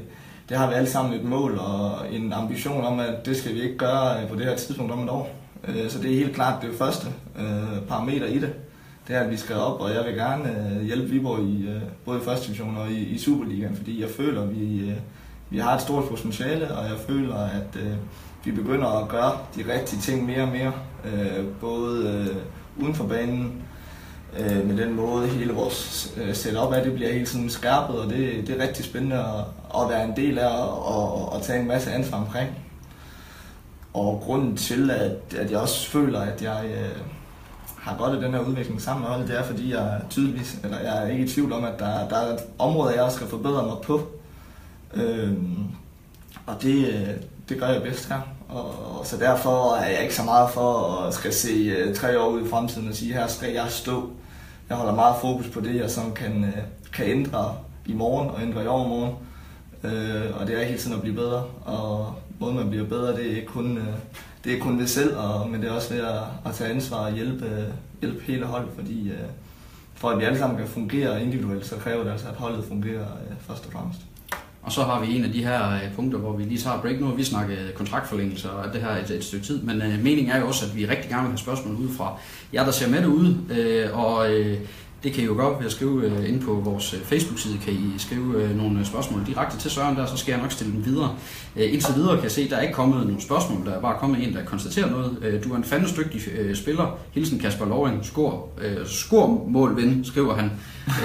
det 0.49 0.56
har 0.56 0.69
vi 0.69 0.75
alle 0.75 0.91
sammen 0.91 1.15
et 1.15 1.25
mål 1.25 1.59
og 1.59 2.12
en 2.12 2.33
ambition 2.33 2.85
om, 2.85 3.00
at 3.00 3.27
det 3.27 3.37
skal 3.37 3.55
vi 3.55 3.62
ikke 3.62 3.77
gøre 3.77 4.23
øh, 4.23 4.29
på 4.29 4.37
det 4.37 4.44
her 4.44 4.56
tidspunkt 4.56 4.93
om 4.93 5.05
et 5.05 5.11
år. 5.11 5.31
Øh, 5.69 5.91
så 5.91 5.99
det 5.99 6.13
er 6.13 6.17
helt 6.17 6.34
klart 6.34 6.63
det 6.63 6.70
første 6.79 7.06
øh, 7.39 7.82
parameter 7.89 8.27
i 8.27 8.39
det. 8.39 8.53
Det 9.08 9.17
er, 9.17 9.20
at 9.20 9.31
vi 9.31 9.37
skal 9.37 9.56
op, 9.56 9.81
og 9.81 9.91
jeg 9.91 10.05
vil 10.05 10.15
gerne 10.15 10.81
hjælpe 10.82 11.08
Viborg 11.08 11.41
i 11.41 11.69
både 12.05 12.19
i 12.19 12.25
første 12.25 12.46
division 12.46 12.77
og 12.77 12.91
i, 12.91 12.99
i 12.99 13.19
Superligaen, 13.19 13.77
fordi 13.77 14.03
jeg 14.03 14.11
føler, 14.11 14.43
at 14.43 14.61
vi, 14.61 14.93
vi 15.51 15.58
har 15.58 15.75
et 15.75 15.81
stort 15.81 16.05
potentiale, 16.05 16.75
og 16.75 16.84
jeg 16.84 16.99
føler, 17.08 17.37
at 17.37 17.79
vi 18.44 18.51
begynder 18.51 18.89
at 19.03 19.08
gøre 19.08 19.32
de 19.56 19.72
rigtige 19.75 20.01
ting 20.01 20.27
mere 20.27 20.43
og 20.43 20.49
mere. 20.49 20.72
Både 21.61 22.27
uden 22.77 22.94
for 22.94 23.06
banen, 23.06 23.63
øh, 24.39 24.69
med 24.69 24.77
den 24.77 24.94
måde 24.94 25.29
hele 25.29 25.53
vores 25.53 26.12
øh, 26.17 26.34
setup 26.34 26.72
er, 26.72 26.82
det 26.82 26.94
bliver 26.94 27.12
helt 27.12 27.29
sådan 27.29 27.51
skærpet, 27.51 28.01
og 28.01 28.10
det, 28.10 28.46
det 28.46 28.60
er 28.60 28.62
rigtig 28.62 28.84
spændende 28.84 29.17
at, 29.17 29.81
at 29.82 29.91
være 29.91 30.05
en 30.05 30.17
del 30.17 30.39
af 30.39 30.48
og, 30.48 30.86
og, 30.86 31.32
og 31.32 31.43
tage 31.43 31.60
en 31.60 31.69
masse 31.69 31.93
ansvar 31.93 32.19
omkring. 32.19 32.51
Og 33.94 34.22
grunden 34.24 34.56
til, 34.56 34.91
at, 34.91 35.39
at 35.39 35.51
jeg 35.51 35.58
også 35.58 35.91
føler, 35.91 36.20
at 36.20 36.43
jeg 36.43 36.65
øh, 36.65 36.98
har 37.77 37.96
godt 37.96 38.15
af 38.15 38.22
den 38.22 38.34
her 38.34 38.41
udvikling 38.41 38.82
sammen 38.82 39.03
med 39.03 39.10
holdet, 39.10 39.29
det 39.29 39.39
er, 39.39 39.43
fordi 39.43 39.72
jeg 39.72 40.01
tydeligvis, 40.10 40.58
eller 40.65 40.79
jeg 40.79 41.05
er 41.05 41.08
ikke 41.08 41.24
i 41.24 41.29
tvivl 41.29 41.53
om, 41.53 41.65
at 41.65 41.79
der, 41.79 42.08
der 42.08 42.17
er 42.17 42.39
områder, 42.58 42.93
jeg 42.94 43.03
også 43.03 43.17
skal 43.17 43.29
forbedre 43.29 43.67
mig 43.67 43.77
på. 43.82 44.08
Øh, 44.94 45.32
og 46.46 46.62
det, 46.62 46.89
øh, 46.89 47.08
det 47.48 47.60
gør 47.60 47.69
jeg 47.69 47.82
bedst 47.82 48.08
her. 48.08 48.20
Og, 48.48 48.98
og 48.98 49.06
så 49.06 49.17
derfor 49.17 49.74
er 49.74 49.91
jeg 49.91 50.03
ikke 50.03 50.15
så 50.15 50.22
meget 50.22 50.51
for 50.51 50.96
at 51.06 51.15
skal 51.15 51.32
se 51.32 51.48
øh, 51.48 51.94
tre 51.94 52.20
år 52.20 52.29
ud 52.29 52.46
i 52.46 52.48
fremtiden 52.48 52.89
og 52.89 52.94
sige, 52.94 53.12
her 53.12 53.27
skal 53.27 53.53
jeg 53.53 53.67
stå. 53.69 54.10
Jeg 54.69 54.77
holder 54.77 54.95
meget 54.95 55.17
fokus 55.21 55.49
på 55.49 55.61
det, 55.61 55.75
jeg 55.75 55.91
som 55.91 56.13
kan, 56.13 56.45
øh, 56.45 56.63
kan 56.93 57.07
ændre 57.07 57.57
i 57.87 57.93
morgen 57.93 58.31
og 58.31 58.43
ændre 58.43 58.65
i 58.65 58.67
overmorgen. 58.67 59.15
Øh, 59.85 60.41
og 60.41 60.47
det 60.47 60.61
er 60.61 60.65
hele 60.65 60.79
tiden 60.79 60.97
at 60.97 61.03
blive 61.03 61.17
bedre. 61.17 61.45
Og 61.65 62.15
måden 62.39 62.57
man 62.57 62.71
bliver 62.71 62.87
bedre, 62.87 63.17
det 63.17 63.33
er 63.33 63.37
ikke 63.37 63.47
kun, 63.47 63.79
øh, 63.79 63.95
det 64.45 64.55
er 64.55 64.61
kun 64.61 64.79
ved 64.79 64.87
selv, 64.87 65.17
og, 65.17 65.51
men 65.51 65.63
det 65.63 65.71
er 65.71 65.75
også 65.75 65.95
ved 65.95 66.03
at, 66.03 66.23
at 66.47 66.55
tage 66.55 66.71
ansvar 66.71 67.07
og 67.07 67.13
hjælpe, 67.13 67.47
øh, 67.47 67.65
hjælpe 68.01 68.23
hele 68.23 68.47
holdet, 68.47 68.71
fordi 68.75 69.11
øh, 69.11 69.29
for 69.95 70.11
at 70.11 70.19
vi 70.19 70.25
alle 70.25 70.39
sammen 70.39 70.59
kan 70.59 70.69
fungere 70.69 71.23
individuelt, 71.23 71.67
så 71.67 71.77
kræver 71.77 72.05
det 72.05 72.11
altså, 72.11 72.29
at 72.29 72.35
holdet 72.35 72.65
fungerer 72.65 73.03
øh, 73.03 73.37
først 73.41 73.67
og 73.67 73.73
fremmest. 73.73 74.01
Og 74.63 74.73
så 74.73 74.83
har 74.83 75.05
vi 75.05 75.17
en 75.17 75.25
af 75.25 75.33
de 75.33 75.45
her 75.45 75.73
øh, 75.73 75.95
punkter, 75.97 76.19
hvor 76.19 76.37
vi 76.37 76.43
lige 76.45 76.59
tager 76.61 76.81
break 76.81 77.01
nu. 77.01 77.07
og 77.07 77.19
Vi 77.19 77.25
snakker 77.25 77.55
øh, 77.55 77.73
kontraktforlængelse 77.73 78.51
og 78.51 78.73
det 78.73 78.81
her 78.81 78.91
et, 78.91 79.11
et 79.11 79.25
stykke 79.25 79.47
tid. 79.47 79.63
Men 79.63 79.83
øh, 79.83 80.03
meningen 80.03 80.31
er 80.33 80.41
jo 80.41 80.47
også, 80.47 80.67
at 80.67 80.77
vi 80.77 80.87
rigtig 80.87 81.11
gerne 81.11 81.23
vil 81.23 81.31
have 81.31 81.39
spørgsmål 81.39 81.75
ud 81.75 81.89
fra 81.97 82.19
jer, 82.53 82.65
der 82.65 82.71
ser 82.71 82.91
med 82.91 83.03
derude. 83.03 83.37
Øh, 83.51 83.99
og 83.99 84.33
øh, 84.33 84.59
Det 85.03 85.13
kan 85.13 85.23
I 85.23 85.27
jo 85.27 85.35
godt 85.35 85.59
ved 85.59 85.67
at 85.67 85.73
skrive 85.73 86.05
øh, 86.05 86.29
ind 86.29 86.41
på 86.43 86.53
vores 86.55 86.95
øh, 86.95 87.01
Facebook-side, 87.01 87.59
kan 87.65 87.73
I 87.73 87.99
skrive 87.99 88.43
øh, 88.43 88.57
nogle 88.57 88.79
øh, 88.79 88.87
spørgsmål 88.87 89.27
direkte 89.27 89.59
til 89.59 89.71
Søren 89.71 89.97
der, 89.97 90.07
så 90.07 90.17
skal 90.17 90.33
jeg 90.33 90.41
nok 90.41 90.53
stille 90.53 90.73
dem 90.73 90.85
videre. 90.87 91.17
Øh, 91.57 91.73
indtil 91.73 91.95
videre 91.95 92.15
kan 92.15 92.23
jeg 92.23 92.31
se, 92.31 92.43
at 92.43 92.51
der 92.51 92.57
er 92.57 92.61
ikke 92.61 92.75
kommet 92.75 93.07
nogen 93.07 93.21
spørgsmål, 93.21 93.67
der 93.67 93.73
er 93.73 93.81
bare 93.81 93.99
kommet 93.99 94.29
en, 94.29 94.35
der 94.35 94.45
konstaterer 94.45 94.91
noget. 94.91 95.17
Øh, 95.23 95.45
du 95.45 95.53
er 95.53 95.57
en 95.57 95.65
fandens 95.65 95.93
dygtig 95.93 96.21
øh, 96.39 96.57
spiller. 96.57 96.99
Hilsen 97.13 97.39
Kasper 97.39 97.67
Loring, 97.67 98.05
skor, 98.05 98.49
øh, 98.63 98.87
skor 98.87 99.45
mål 99.49 99.77
ven, 99.77 100.05
skriver 100.05 100.35
han. 100.35 100.51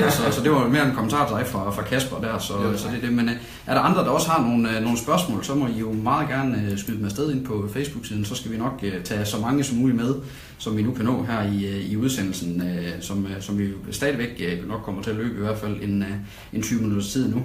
Så, 0.10 0.32
så 0.32 0.42
det 0.44 0.52
var 0.52 0.68
mere 0.68 0.86
en 0.86 0.96
kommentar 0.96 1.28
til 1.28 1.36
dig 1.36 1.48
fra, 1.48 1.72
fra 1.72 1.82
Kasper 1.82 2.18
der, 2.18 2.38
så, 2.40 2.54
Jo, 2.54 2.78
så 2.78 2.88
det 2.88 2.98
er 2.98 3.02
det. 3.02 3.14
Men 3.14 3.30
øh, 3.30 3.36
er 3.66 3.74
der 3.74 3.82
andre, 3.82 4.02
der 4.04 4.10
også 4.10 4.30
har 4.30 4.42
nogle, 4.42 4.78
øh, 4.78 4.84
nogle 4.84 4.98
spørgsmål, 4.98 5.44
så 5.44 5.56
må 5.56 5.68
I 5.68 5.80
jo 5.80 5.92
meget 5.92 6.30
gerne 6.30 6.68
øh, 6.72 6.78
skyde 6.78 6.98
dem 6.98 7.06
afsted 7.06 7.32
ind 7.32 7.46
på 7.46 7.70
Facebook-siden, 7.74 8.26
så 8.26 8.36
skal 8.36 8.52
vi 8.52 8.58
nok 8.58 8.84
tage 9.04 9.26
så 9.26 9.38
mange 9.40 9.64
som 9.64 9.78
muligt 9.78 9.98
med, 9.98 10.16
som 10.58 10.78
vi 10.78 10.82
nu 10.82 10.92
kan 10.92 11.06
nå 11.06 11.24
her 11.24 11.42
i, 11.42 11.82
i 11.82 11.98
udsendelsen, 11.98 12.64
som, 13.02 13.28
som 13.40 13.60
vi 13.60 13.70
stadigvæk 13.92 14.44
nok 14.68 14.82
kommer 14.82 15.04
til 15.04 15.10
at 15.10 15.16
løbe 15.16 15.36
i 15.36 15.42
hvert 15.42 15.58
fald 15.58 15.82
en, 15.82 16.06
en 16.54 16.62
20 16.62 16.82
minutters 16.82 17.12
tid 17.12 17.30
nu. 17.30 17.44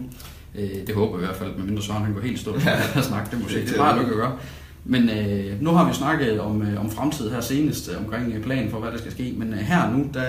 Det 0.86 0.94
håber 0.94 1.18
jeg 1.18 1.22
i 1.22 1.26
hvert 1.26 1.38
fald, 1.38 1.56
medmindre 1.56 1.82
Søren 1.82 2.04
han 2.04 2.14
går 2.14 2.20
helt 2.20 2.40
stå 2.40 2.54
og 2.96 3.04
snakke, 3.04 3.30
det 3.30 3.42
må 3.42 3.48
se. 3.48 3.60
Det 3.60 3.72
er 3.72 3.78
bare 3.78 3.98
lykke 3.98 4.10
at 4.10 4.16
gøre. 4.16 4.32
Men 4.84 5.08
øh, 5.08 5.62
nu 5.62 5.70
har 5.70 5.88
vi 5.88 5.94
snakket 5.94 6.40
om, 6.40 6.62
øh, 6.62 6.80
om 6.80 6.90
fremtid 6.90 7.30
her 7.30 7.40
senest, 7.40 7.90
øh, 7.90 7.98
omkring 8.04 8.32
øh, 8.32 8.42
planen 8.42 8.70
for, 8.70 8.78
hvad 8.78 8.90
der 8.92 8.98
skal 8.98 9.12
ske. 9.12 9.34
Men 9.36 9.52
øh, 9.52 9.58
her 9.58 9.90
nu, 9.90 10.06
der, 10.14 10.24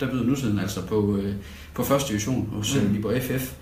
der 0.00 0.10
byder 0.10 0.24
nutiden 0.24 0.58
altså 0.58 0.86
på, 0.86 1.16
øh, 1.16 1.34
på 1.74 1.82
første 1.82 2.08
division 2.08 2.48
hos 2.52 2.76
øh, 2.76 2.82
Mm. 2.88 2.94
Viborg 2.94 3.22
FF. 3.22 3.52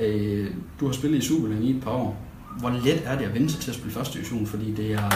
Øh, 0.00 0.46
du 0.80 0.86
har 0.86 0.92
spillet 0.92 1.18
i 1.18 1.26
Superligaen 1.26 1.64
i 1.64 1.70
et 1.70 1.82
par 1.82 1.90
år. 1.90 2.16
Hvor 2.60 2.70
let 2.84 3.02
er 3.04 3.18
det 3.18 3.24
at 3.24 3.34
vende 3.34 3.50
sig 3.50 3.60
til 3.60 3.70
at 3.70 3.74
spille 3.76 3.92
første 3.92 4.14
division? 4.18 4.46
Fordi 4.46 4.72
det 4.74 4.92
er, 4.92 5.10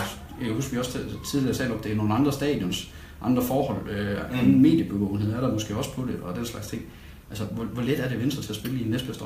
jeg 0.44 0.52
husker 0.54 0.72
vi 0.72 0.78
også 0.78 0.98
tidligere 1.32 1.54
sagde, 1.54 1.72
at 1.74 1.84
det 1.84 1.92
er 1.92 1.96
nogle 1.96 2.14
andre 2.14 2.32
stadions, 2.32 2.90
andre 3.22 3.42
forhold, 3.42 3.90
øh, 3.90 4.16
Mm. 4.16 4.38
anden 4.38 4.62
mediebevågenhed 4.62 5.32
er 5.32 5.40
der 5.40 5.52
måske 5.52 5.76
også 5.76 5.92
på 5.94 6.02
det, 6.06 6.16
og 6.22 6.36
den 6.36 6.46
slags 6.46 6.66
ting. 6.66 6.82
Altså, 7.30 7.44
hvor, 7.44 7.64
hvor 7.64 7.82
let 7.82 8.00
er 8.00 8.04
det 8.04 8.14
at 8.14 8.20
vende 8.20 8.34
sig 8.34 8.44
til 8.44 8.50
at 8.52 8.56
spille 8.56 8.78
i 8.80 8.84
en 8.84 8.90
næstbedste? 8.90 9.24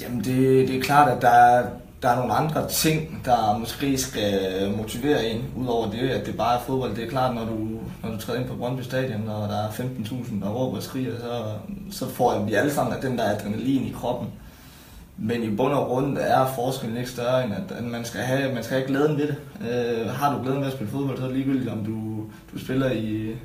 Jamen, 0.00 0.18
det, 0.18 0.68
det 0.68 0.76
er 0.76 0.82
klart, 0.82 1.16
at 1.16 1.22
der 1.22 1.28
er, 1.28 1.68
der 2.02 2.08
er 2.08 2.16
nogle 2.16 2.32
andre 2.32 2.68
ting, 2.68 3.22
der 3.24 3.58
måske 3.58 3.98
skal 3.98 4.72
motivere 4.76 5.24
en, 5.24 5.44
udover 5.56 5.90
det, 5.90 6.08
at 6.08 6.26
det 6.26 6.36
bare 6.36 6.56
er 6.56 6.60
fodbold. 6.60 6.96
Det 6.96 7.04
er 7.04 7.08
klart, 7.10 7.34
når 7.34 7.44
du, 7.44 7.56
når 8.02 8.10
du 8.10 8.18
træder 8.18 8.40
ind 8.40 8.48
på 8.48 8.56
Brøndby 8.56 8.82
Stadion, 8.82 9.28
og 9.28 9.48
der 9.48 9.56
er 9.56 9.68
15.000, 9.68 10.44
der 10.44 10.50
råber 10.50 10.76
og 10.76 10.82
skriger, 10.82 11.12
så, 11.18 11.44
så 11.90 12.10
får 12.10 12.44
vi 12.44 12.54
alle 12.54 12.72
sammen 12.72 13.02
den 13.02 13.18
der 13.18 13.24
adrenalin 13.24 13.86
i 13.86 13.94
kroppen. 14.00 14.28
Men 15.18 15.42
i 15.42 15.56
bund 15.56 15.72
og 15.72 15.86
grund 15.86 16.18
er 16.20 16.46
forskellen 16.54 16.96
ikke 16.96 17.10
større, 17.10 17.44
end 17.44 17.52
at, 17.54 17.76
at 17.78 17.84
man, 17.84 18.04
skal 18.04 18.20
have, 18.20 18.54
man 18.54 18.64
skal 18.64 18.76
have 18.76 18.88
glæden 18.88 19.16
ved 19.16 19.28
det. 19.28 19.36
Øh, 19.70 20.10
har 20.10 20.36
du 20.36 20.42
glæden 20.42 20.60
ved 20.60 20.66
at 20.66 20.72
spille 20.72 20.92
fodbold, 20.92 21.18
så 21.18 21.22
er 21.22 21.28
det 21.28 21.36
ligegyldigt, 21.36 21.70
om 21.70 21.84
du, 21.84 22.24
du 22.52 22.64
spiller 22.64 22.90
i, 22.90 23.36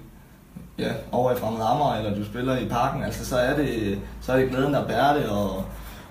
ja, 0.80 0.92
over 1.12 1.32
i 1.32 1.36
Fremad 1.36 1.62
Amager, 1.62 1.96
eller 1.96 2.16
du 2.16 2.26
spiller 2.26 2.58
i 2.58 2.66
parken. 2.66 3.04
Altså, 3.04 3.26
så 3.26 3.38
er 3.38 3.56
det, 3.56 4.00
så 4.22 4.34
er 4.34 4.38
det 4.38 4.50
glæden, 4.50 4.74
der 4.74 4.88
bærer 4.88 5.14
det, 5.14 5.30
og, 5.30 5.66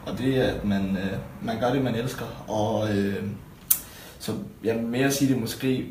og 0.06 0.18
det 0.18 0.38
er, 0.38 0.44
at 0.44 0.64
man, 0.64 0.96
øh, 0.96 1.18
man 1.42 1.60
gør 1.60 1.72
det, 1.72 1.82
man 1.82 1.94
elsker. 1.94 2.44
Og 2.48 2.96
øh, 2.96 3.24
så 4.18 4.32
jeg 4.64 4.74
vil 4.74 4.84
mere 4.84 5.10
sige, 5.10 5.32
det 5.32 5.40
måske 5.40 5.86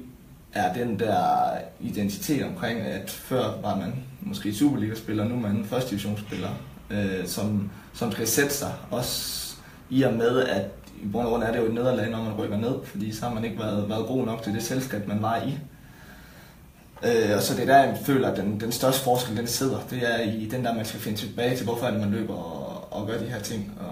er 0.54 0.74
den 0.74 1.00
der 1.00 1.50
identitet 1.80 2.46
omkring, 2.46 2.80
at 2.80 3.10
før 3.10 3.62
var 3.62 3.75
man 3.75 3.94
måske 4.22 4.54
Superliga-spiller, 4.54 5.24
nu 5.24 5.36
er 5.36 5.39
man 5.39 5.66
første 5.66 5.89
divisionsspiller, 5.89 6.50
øh, 6.89 7.25
som, 7.28 7.70
som 7.94 8.12
skal 8.12 8.28
sætte 8.28 8.54
sig, 8.54 8.74
også 8.92 9.50
i 9.89 10.04
og 10.04 10.13
med, 10.13 10.39
at 10.39 10.66
i 11.04 11.08
bund 11.08 11.25
og 11.25 11.32
grund 11.32 11.44
er 11.44 11.51
det 11.51 11.60
jo 11.60 11.66
et 11.66 11.74
nederlag, 11.74 12.10
når 12.10 12.24
man 12.24 12.34
rykker 12.34 12.58
ned, 12.58 12.75
fordi 12.84 13.12
så 13.12 13.25
har 13.25 13.34
man 13.34 13.44
ikke 13.44 13.60
været, 13.60 13.89
været 13.89 14.08
god 14.08 14.25
nok 14.25 14.44
til 14.44 14.54
det 14.54 14.63
selskab, 14.63 15.08
man 15.08 15.22
var 15.22 15.42
i. 15.42 15.58
Øh, 17.04 17.36
og 17.36 17.44
så 17.44 17.56
det 17.56 17.62
er 17.62 17.66
der, 17.66 17.84
jeg 17.84 17.98
føler, 18.06 18.32
at 18.32 18.38
den, 18.38 18.60
den 18.60 18.72
største 18.72 19.04
forskel, 19.04 19.38
den 19.38 19.48
sidder. 19.48 19.78
Det 19.89 20.00
er 20.13 20.22
i 20.22 20.46
den 20.46 20.66
der, 20.66 20.75
man 20.75 20.86
skal 20.86 21.00
finde 21.00 21.18
tilbage 21.18 21.56
til, 21.56 21.66
hvorfor 21.66 21.86
er 21.86 21.92
det, 21.92 22.00
man 22.00 22.12
løber 22.12 22.34
og, 22.34 22.94
og 22.94 23.08
gør 23.08 23.18
de 23.18 23.25
her 23.25 23.39
ting. 23.39 23.80
Og, 23.80 23.88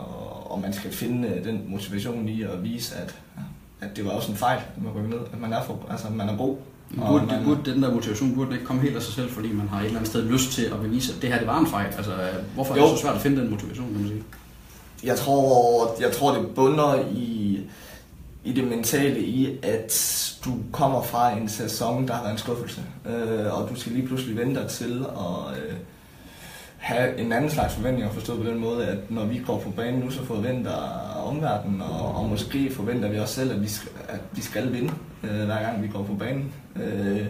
og 0.51 0.61
man 0.61 0.73
skal 0.73 0.91
finde 0.91 1.27
øh, 1.27 1.45
den 1.45 1.61
motivation 1.67 2.29
i 2.29 2.41
at 2.41 2.63
vise, 2.63 2.95
at, 2.95 3.15
at 3.81 3.95
det 3.95 4.05
var 4.05 4.11
også 4.11 4.31
en 4.31 4.37
fejl, 4.37 4.59
at 4.77 4.83
man 4.83 4.91
rykker 4.93 5.09
ned. 5.09 5.19
At 5.33 5.39
man 5.41 5.53
er, 5.53 5.63
for, 5.63 5.79
altså, 5.89 6.09
man 6.09 6.29
er 6.29 6.37
god. 6.37 6.55
Og 6.97 7.07
Burde, 7.07 7.25
man- 7.25 7.35
det, 7.37 7.45
burde 7.45 7.71
den 7.73 7.83
der 7.83 7.93
motivation 7.93 8.35
burde 8.35 8.53
ikke 8.53 8.65
komme 8.65 8.81
helt 8.81 8.95
af 8.95 9.01
sig 9.01 9.13
selv, 9.13 9.29
fordi 9.31 9.51
man 9.51 9.67
har 9.67 9.79
et 9.79 9.85
eller 9.85 9.97
andet 9.97 10.09
sted 10.11 10.23
lyst 10.31 10.51
til 10.51 10.65
at 10.65 10.79
bevise, 10.81 11.13
at 11.15 11.21
det 11.21 11.29
her 11.29 11.37
det 11.39 11.47
var 11.47 11.59
en 11.59 11.67
fejl? 11.67 11.93
Altså, 11.97 12.11
hvorfor 12.53 12.73
er 12.73 12.77
Jo. 12.79 12.83
det 12.87 12.91
så 12.97 13.01
svært 13.01 13.15
at 13.15 13.21
finde 13.21 13.41
den 13.41 13.49
motivation, 13.51 13.85
kan 13.91 13.97
man 13.99 14.07
sige? 14.07 14.23
Jeg 15.03 15.15
tror, 15.17 15.95
jeg 16.01 16.11
tror 16.11 16.35
det 16.37 16.47
bunder 16.55 16.95
i, 17.11 17.59
i 18.43 18.53
det 18.53 18.63
mentale 18.67 19.19
i, 19.21 19.57
at 19.63 19.93
du 20.45 20.51
kommer 20.71 21.01
fra 21.03 21.37
en 21.37 21.49
sæson, 21.49 22.07
der 22.07 22.13
har 22.13 22.21
været 22.21 22.31
en 22.31 22.37
skuffelse, 22.37 22.81
øh, 23.05 23.59
og 23.59 23.69
du 23.69 23.75
skal 23.79 23.91
lige 23.91 24.07
pludselig 24.07 24.37
vente 24.37 24.61
dig 24.61 24.69
til 24.69 25.05
at 25.09 25.57
øh, 25.57 25.73
have 26.77 27.17
en 27.19 27.31
anden 27.31 27.49
slags 27.49 27.73
forventninger 27.73 28.11
forstået 28.11 28.43
på 28.43 28.49
den 28.49 28.59
måde, 28.59 28.85
at 28.87 29.11
når 29.11 29.25
vi 29.25 29.41
går 29.45 29.59
på 29.59 29.69
banen 29.69 29.99
nu, 29.99 30.11
så 30.11 30.25
forventer 30.25 30.71
omverdenen, 31.25 31.81
og, 31.81 32.15
og 32.15 32.29
måske 32.29 32.71
forventer 32.71 33.09
vi 33.09 33.17
også 33.17 33.33
selv, 33.33 33.51
at 33.51 33.61
vi 33.61 33.67
skal, 33.67 33.89
at 34.09 34.19
vi 34.31 34.41
skal 34.41 34.73
vinde, 34.73 34.93
øh, 35.23 35.45
hver 35.45 35.61
gang 35.61 35.83
vi 35.83 35.87
går 35.87 36.03
på 36.03 36.13
banen. 36.13 36.51
Øh, 36.75 37.25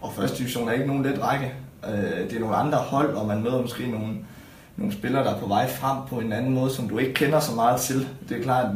og 0.00 0.12
første 0.12 0.38
division 0.38 0.68
er 0.68 0.72
ikke 0.72 0.86
nogen 0.86 1.02
let 1.02 1.22
række. 1.22 1.52
Øh, 1.88 2.30
det 2.30 2.32
er 2.32 2.40
nogle 2.40 2.56
andre 2.56 2.78
hold, 2.78 3.14
og 3.14 3.26
man 3.26 3.42
møder 3.42 3.62
måske 3.62 3.86
nogle, 3.86 4.16
nogle 4.76 4.92
spillere, 4.92 5.24
der 5.24 5.34
er 5.34 5.40
på 5.40 5.46
vej 5.46 5.68
frem 5.68 5.96
på 6.08 6.18
en 6.18 6.32
anden 6.32 6.54
måde, 6.54 6.70
som 6.70 6.88
du 6.88 6.98
ikke 6.98 7.14
kender 7.14 7.40
så 7.40 7.54
meget 7.54 7.80
til. 7.80 8.08
Det 8.28 8.38
er 8.38 8.42
klart, 8.42 8.66
at 8.66 8.72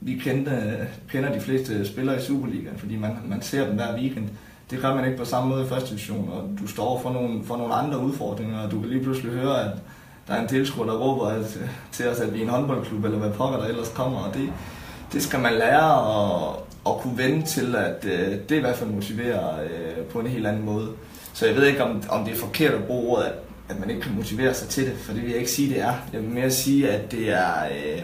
vi 0.00 0.14
kendte, 0.14 0.86
kender 1.08 1.32
de 1.32 1.40
fleste 1.40 1.88
spillere 1.88 2.16
i 2.16 2.20
Superligaen, 2.22 2.78
fordi 2.78 2.96
man, 2.96 3.16
man 3.24 3.42
ser 3.42 3.66
dem 3.66 3.74
hver 3.74 3.96
weekend. 3.96 4.28
Det 4.70 4.80
gør 4.80 4.94
man 4.94 5.04
ikke 5.04 5.18
på 5.18 5.24
samme 5.24 5.48
måde 5.48 5.64
i 5.64 5.68
første 5.68 5.90
division, 5.90 6.30
og 6.32 6.58
du 6.60 6.66
står 6.66 7.00
for 7.02 7.12
nogle, 7.12 7.44
for 7.44 7.56
nogle 7.56 7.74
andre 7.74 7.98
udfordringer, 7.98 8.60
og 8.60 8.70
du 8.70 8.80
kan 8.80 8.88
lige 8.90 9.02
pludselig 9.02 9.32
høre, 9.32 9.64
at 9.64 9.78
der 10.28 10.34
er 10.34 10.42
en 10.42 10.48
tilskuer, 10.48 10.86
der 10.86 10.98
råber 10.98 11.26
at, 11.26 11.58
til 11.92 12.08
os, 12.08 12.20
at 12.20 12.34
vi 12.34 12.38
er 12.38 12.42
en 12.42 12.48
håndboldklub, 12.48 13.04
eller 13.04 13.18
hvad 13.18 13.30
pokker 13.30 13.58
der 13.58 13.66
ellers 13.66 13.88
kommer, 13.88 14.18
og 14.18 14.34
det, 14.34 14.52
det 15.12 15.22
skal 15.22 15.40
man 15.40 15.52
lære 15.52 16.14
at, 16.14 16.56
at 16.86 16.92
kunne 17.00 17.18
vende 17.18 17.46
til, 17.46 17.76
at 17.76 18.04
øh, 18.04 18.38
det 18.48 18.56
i 18.56 18.60
hvert 18.60 18.76
fald 18.76 18.90
motiverer 18.90 19.62
øh, 19.62 20.04
på 20.04 20.20
en 20.20 20.26
helt 20.26 20.46
anden 20.46 20.64
måde. 20.64 20.88
Så 21.34 21.46
jeg 21.46 21.56
ved 21.56 21.66
ikke, 21.66 21.84
om, 21.84 22.02
om 22.08 22.24
det 22.24 22.34
er 22.34 22.38
forkert 22.38 22.74
at 22.74 22.84
bruge 22.84 23.16
ordet, 23.16 23.24
at, 23.24 23.32
at 23.68 23.80
man 23.80 23.90
ikke 23.90 24.02
kan 24.02 24.14
motivere 24.14 24.54
sig 24.54 24.68
til 24.68 24.86
det, 24.86 24.94
for 24.96 25.12
det 25.12 25.22
vil 25.22 25.30
jeg 25.30 25.38
ikke 25.38 25.50
sige, 25.50 25.74
det 25.74 25.80
er. 25.80 25.92
Jeg 26.12 26.20
vil 26.22 26.30
mere 26.30 26.50
sige, 26.50 26.90
at 26.90 27.12
det 27.12 27.30
er, 27.30 27.64
øh, 27.64 28.02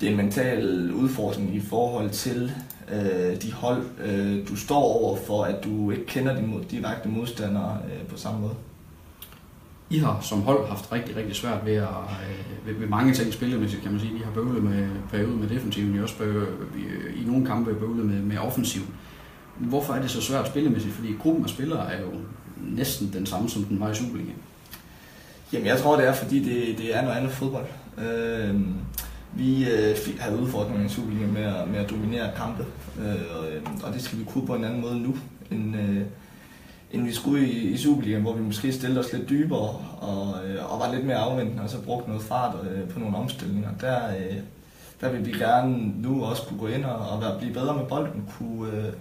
det 0.00 0.06
er 0.06 0.10
en 0.10 0.16
mental 0.16 0.92
udfordring 0.92 1.54
i 1.54 1.60
forhold 1.60 2.10
til 2.10 2.52
øh, 2.92 3.42
de 3.42 3.52
hold, 3.52 3.82
øh, 4.04 4.48
du 4.48 4.56
står 4.56 4.82
over 4.82 5.16
for, 5.16 5.44
at 5.44 5.64
du 5.64 5.90
ikke 5.90 6.06
kender 6.06 6.34
de 6.34 6.42
mod, 6.42 6.64
direkte 6.70 7.08
modstandere 7.08 7.78
øh, 7.84 8.06
på 8.06 8.16
samme 8.16 8.40
måde. 8.40 8.54
I 9.90 9.98
har 9.98 10.20
som 10.20 10.42
hold 10.42 10.68
haft 10.68 10.92
rigtig, 10.92 11.16
rigtig 11.16 11.36
svært 11.36 11.66
ved, 11.66 11.72
at, 11.72 11.82
øh, 11.82 12.66
ved, 12.66 12.74
ved 12.74 12.88
mange 12.88 13.14
ting 13.14 13.32
spillemæssigt, 13.32 13.82
kan 13.82 13.92
man 13.92 14.00
sige. 14.00 14.14
I 14.14 14.22
har 14.24 14.30
bøvlet 14.30 14.62
med 14.62 14.88
perioden 15.10 15.40
med 15.40 15.48
defensiven, 15.48 15.94
I 15.94 15.96
har 15.96 16.02
også 16.02 16.18
bøvlet, 16.18 16.48
i, 16.76 17.22
i 17.22 17.24
nogle 17.24 17.46
kampe 17.46 17.74
bøvlet 17.74 18.06
med, 18.06 18.22
med 18.22 18.38
offensiven. 18.38 18.94
Hvorfor 19.58 19.92
er 19.92 20.00
det 20.00 20.10
så 20.10 20.20
svært 20.20 20.46
spillemæssigt? 20.46 20.94
Fordi 20.94 21.14
gruppen 21.20 21.44
af 21.44 21.50
spillere 21.50 21.92
er 21.92 22.00
jo 22.00 22.10
næsten 22.60 23.12
den 23.12 23.26
samme, 23.26 23.48
som 23.48 23.64
den 23.64 23.80
var 23.80 23.90
i 23.90 23.94
Superligaen. 23.94 24.36
Jamen, 25.52 25.66
jeg 25.66 25.78
tror, 25.78 25.96
det 25.96 26.08
er, 26.08 26.12
fordi 26.12 26.38
det, 26.38 26.78
det 26.78 26.96
er 26.96 27.02
noget 27.02 27.16
andet 27.16 27.32
fodbold. 27.32 27.66
Øh, 27.98 28.60
vi 29.34 29.70
øh, 29.70 29.96
fik- 29.96 30.18
havde 30.18 30.38
udfordringen 30.40 30.86
i 30.86 30.88
Superligaen 30.88 31.32
med 31.34 31.42
at, 31.42 31.68
med 31.68 31.78
at 31.78 31.90
dominere 31.90 32.30
kampe, 32.36 32.64
øh, 33.00 33.14
og, 33.38 33.52
øh, 33.52 33.62
og 33.84 33.92
det 33.94 34.02
skal 34.02 34.18
vi 34.18 34.24
kunne 34.24 34.46
på 34.46 34.54
en 34.54 34.64
anden 34.64 34.80
måde 34.80 35.00
nu, 35.00 35.16
end, 35.50 35.76
øh, 35.76 36.02
end 36.92 37.04
vi 37.04 37.12
skulle 37.12 37.46
i, 37.48 37.58
i 37.68 37.76
Superligaen, 37.76 38.22
hvor 38.22 38.32
vi 38.34 38.42
måske 38.42 38.72
stillede 38.72 39.00
os 39.00 39.12
lidt 39.12 39.28
dybere 39.30 39.68
og, 40.00 40.34
øh, 40.46 40.72
og 40.72 40.80
var 40.80 40.94
lidt 40.94 41.06
mere 41.06 41.16
afventende, 41.16 41.62
og 41.62 41.70
så 41.70 41.82
brugte 41.82 42.08
noget 42.08 42.22
fart 42.24 42.54
øh, 42.70 42.88
på 42.88 42.98
nogle 42.98 43.16
omstillinger. 43.16 43.68
Der, 43.80 44.08
øh, 44.08 44.36
der 45.00 45.12
vil 45.12 45.26
vi 45.26 45.32
gerne 45.32 45.92
nu 46.02 46.24
også 46.24 46.42
kunne 46.42 46.58
gå 46.60 46.66
ind 46.66 46.84
og, 46.84 47.08
og 47.08 47.20
være, 47.20 47.38
blive 47.38 47.52
bedre 47.54 47.74
med 47.76 47.84
bolden, 47.84 48.24
kunne... 48.38 48.72
Øh, 48.72 48.92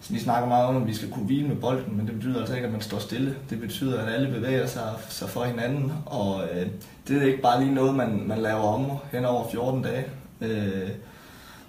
så 0.00 0.12
vi 0.12 0.18
snakker 0.18 0.48
meget 0.48 0.66
om, 0.66 0.76
at 0.76 0.88
vi 0.88 0.94
skal 0.94 1.10
kunne 1.10 1.24
hvile 1.24 1.48
med 1.48 1.56
bolden, 1.56 1.96
men 1.96 2.06
det 2.06 2.14
betyder 2.14 2.40
altså 2.40 2.54
ikke, 2.54 2.66
at 2.66 2.72
man 2.72 2.80
står 2.80 2.98
stille. 2.98 3.36
Det 3.50 3.60
betyder, 3.60 4.02
at 4.02 4.14
alle 4.14 4.28
bevæger 4.28 4.66
sig, 4.66 4.92
sig 5.08 5.28
for 5.28 5.44
hinanden, 5.44 5.92
og 6.06 6.42
øh, 6.44 6.66
det 7.08 7.22
er 7.22 7.26
ikke 7.26 7.42
bare 7.42 7.60
lige 7.60 7.74
noget, 7.74 7.94
man, 7.94 8.22
man 8.26 8.38
laver 8.38 8.60
om 8.60 8.86
hen 9.12 9.24
over 9.24 9.50
14 9.50 9.82
dage. 9.82 10.04
Øh, 10.40 10.90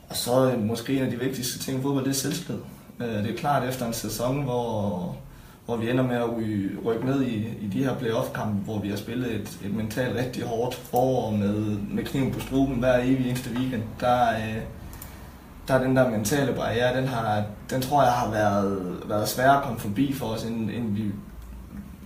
og 0.09 0.15
så 0.15 0.51
øh, 0.51 0.63
måske 0.63 0.97
en 0.97 1.03
af 1.03 1.11
de 1.11 1.19
vigtigste 1.19 1.59
ting 1.59 1.79
i 1.79 1.81
fodbold, 1.81 2.03
det 2.03 2.09
er 2.09 2.15
selvtillid. 2.15 2.61
Øh, 2.99 3.07
det 3.07 3.31
er 3.31 3.37
klart 3.37 3.69
efter 3.69 3.87
en 3.87 3.93
sæson, 3.93 4.43
hvor, 4.43 5.15
hvor 5.65 5.75
vi 5.75 5.89
ender 5.89 6.03
med 6.03 6.15
at 6.15 6.29
rykke 6.85 7.05
ned 7.05 7.21
i, 7.21 7.35
i 7.61 7.67
de 7.73 7.83
her 7.83 7.95
playoff-kampe, 7.95 8.63
hvor 8.63 8.79
vi 8.79 8.89
har 8.89 8.97
spillet 8.97 9.35
et, 9.35 9.59
et 9.65 9.73
mentalt 9.73 10.15
rigtig 10.15 10.43
hårdt 10.43 10.75
forår 10.75 11.31
med, 11.31 11.77
med 11.91 12.03
kniven 12.03 12.31
på 12.31 12.39
struben 12.39 12.75
hver 12.75 12.97
evig 12.97 13.29
eneste 13.29 13.49
weekend. 13.57 13.83
Der, 13.99 14.29
øh, 14.29 14.57
der 15.67 15.73
er 15.73 15.83
den 15.83 15.95
der 15.95 16.09
mentale 16.09 16.53
barriere, 16.53 16.97
den, 16.97 17.07
har, 17.07 17.43
den 17.69 17.81
tror 17.81 18.03
jeg 18.03 18.11
har 18.11 18.31
været, 18.31 18.97
været 19.05 19.29
svær 19.29 19.51
at 19.51 19.63
komme 19.63 19.79
forbi 19.79 20.13
for 20.13 20.25
os, 20.25 20.43
end, 20.43 20.69
end 20.69 20.95
vi 20.95 21.03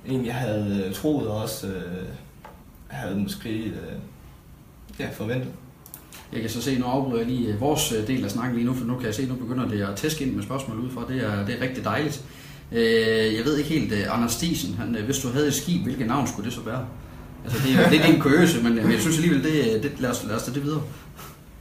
egentlig 0.08 0.34
havde 0.34 0.94
troet 0.94 1.28
og 1.28 1.42
også 1.42 1.68
øh, 1.68 2.08
havde 2.88 3.16
måske 3.16 3.50
øh, 3.50 3.98
ja, 5.00 5.08
forventet. 5.14 5.52
Jeg 6.34 6.42
kan 6.42 6.50
så 6.50 6.62
se, 6.62 6.80
nu 6.80 6.86
afbryder 6.86 7.18
jeg 7.18 7.28
lige 7.28 7.54
øh, 7.54 7.62
vores 7.62 7.92
øh, 7.92 8.08
del 8.08 8.24
af 8.24 8.32
snakken 8.32 8.56
lige 8.56 8.66
nu, 8.66 8.74
for 8.74 8.86
nu 8.86 8.96
kan 8.96 9.06
jeg 9.06 9.16
se, 9.16 9.26
nu 9.26 9.36
begynder 9.36 9.68
det 9.68 9.82
at 9.82 9.96
tæske 9.96 10.26
ind 10.26 10.36
med 10.36 10.44
spørgsmål 10.44 10.80
ud 10.80 10.90
fra. 10.92 11.02
Det 11.10 11.24
er, 11.24 11.46
det 11.46 11.56
er 11.58 11.62
rigtig 11.62 11.84
dejligt. 11.84 12.24
Øh, 12.72 13.36
jeg 13.36 13.46
ved 13.46 13.58
ikke 13.58 13.70
helt, 13.70 13.94
Anders 13.94 14.32
Stisen, 14.32 14.74
han, 14.74 14.98
hvis 15.06 15.20
du 15.20 15.32
havde 15.32 15.48
et 15.48 15.54
skib, 15.54 15.84
hvilket 15.84 16.08
navn 16.08 16.28
skulle 16.28 16.46
det 16.46 16.54
så 16.54 16.62
være? 16.62 16.86
Altså, 17.44 17.68
det 17.68 17.76
er, 17.76 17.90
det 17.90 18.00
er 18.00 18.06
en 18.06 18.22
kuriøse, 18.22 18.64
men 18.64 18.92
jeg 18.92 19.00
synes 19.00 19.18
alligevel, 19.18 19.44
det, 19.44 19.84
det, 19.84 19.92
lad, 20.00 20.10
os, 20.10 20.26
lad 20.28 20.36
os 20.36 20.44
det 20.44 20.64
videre. 20.64 20.82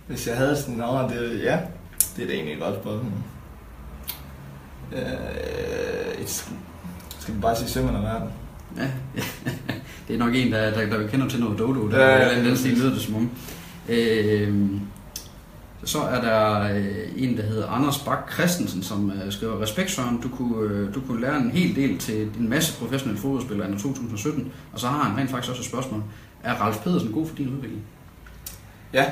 Hvis 0.07 0.27
jeg 0.27 0.37
havde 0.37 0.57
sådan 0.57 0.75
en 0.75 0.81
navn, 0.81 1.11
det, 1.11 1.41
ja, 1.43 1.59
det 2.17 2.23
er 2.23 2.27
da 2.27 2.33
egentlig 2.33 2.55
et 2.55 2.61
godt 2.61 2.75
spørgsmål. 2.75 3.13
Øh, 4.93 6.23
et, 6.23 6.31
skal 7.19 7.35
vi 7.35 7.41
bare 7.41 7.57
sige 7.57 7.69
sømmerne 7.69 7.99
af 7.99 8.05
verden? 8.05 8.29
Ja, 8.77 8.91
det 10.09 10.15
er 10.15 10.19
nok 10.19 10.35
en, 10.35 10.53
der, 10.53 10.71
der, 10.71 10.87
der 10.87 10.99
vi 10.99 11.09
kender 11.09 11.29
til 11.29 11.41
noget 11.41 11.59
dodo, 11.59 11.89
der 11.89 12.07
Ja, 12.07 12.29
ja, 12.29 12.45
den 12.45 12.57
stil 12.57 12.73
lyder 12.73 12.91
det 12.91 13.01
som 13.01 13.15
om. 13.15 13.31
Øh, 13.89 14.81
så 15.85 15.99
er 15.99 16.21
der 16.21 16.61
øh, 16.75 17.09
en, 17.17 17.37
der 17.37 17.43
hedder 17.43 17.69
Anders 17.69 17.99
Bak 17.99 18.33
Christensen, 18.33 18.83
som 18.83 19.11
øh, 19.11 19.33
skriver, 19.33 19.63
Respekt 19.63 19.91
Søren, 19.91 20.21
du 20.21 20.29
kunne, 20.29 20.71
øh, 20.71 20.95
du 20.95 21.01
kunne 21.01 21.21
lære 21.21 21.37
en 21.37 21.51
hel 21.51 21.77
del 21.77 21.99
til 21.99 22.35
din 22.35 22.49
masse 22.49 22.79
professionelle 22.79 23.21
fodboldspillere 23.21 23.69
i 23.69 23.79
2017, 23.79 24.53
og 24.73 24.81
så 24.81 24.87
har 24.87 25.03
han 25.03 25.19
rent 25.19 25.31
faktisk 25.31 25.51
også 25.51 25.63
et 25.63 25.67
spørgsmål. 25.67 26.03
Er 26.43 26.55
Ralf 26.55 26.83
Pedersen 26.83 27.13
god 27.13 27.27
for 27.27 27.37
din 27.37 27.49
udvikling? 27.49 27.83
Ja, 28.93 29.05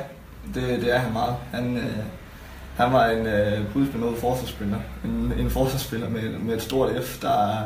det, 0.54 0.80
det 0.80 0.94
er 0.94 0.98
han 0.98 1.12
meget. 1.12 1.36
Han, 1.52 1.76
øh, 1.76 1.96
han 2.82 2.92
var 2.92 3.06
en 3.06 3.26
øh, 3.26 3.74
gudsbenået 3.74 4.18
forsvarsspiller. 4.18 4.76
En, 5.04 5.32
en 5.38 5.50
forsvarsspiller 5.50 6.08
med, 6.08 6.22
med 6.22 6.54
et 6.54 6.62
stort 6.62 6.90
F, 7.04 7.20
der, 7.20 7.58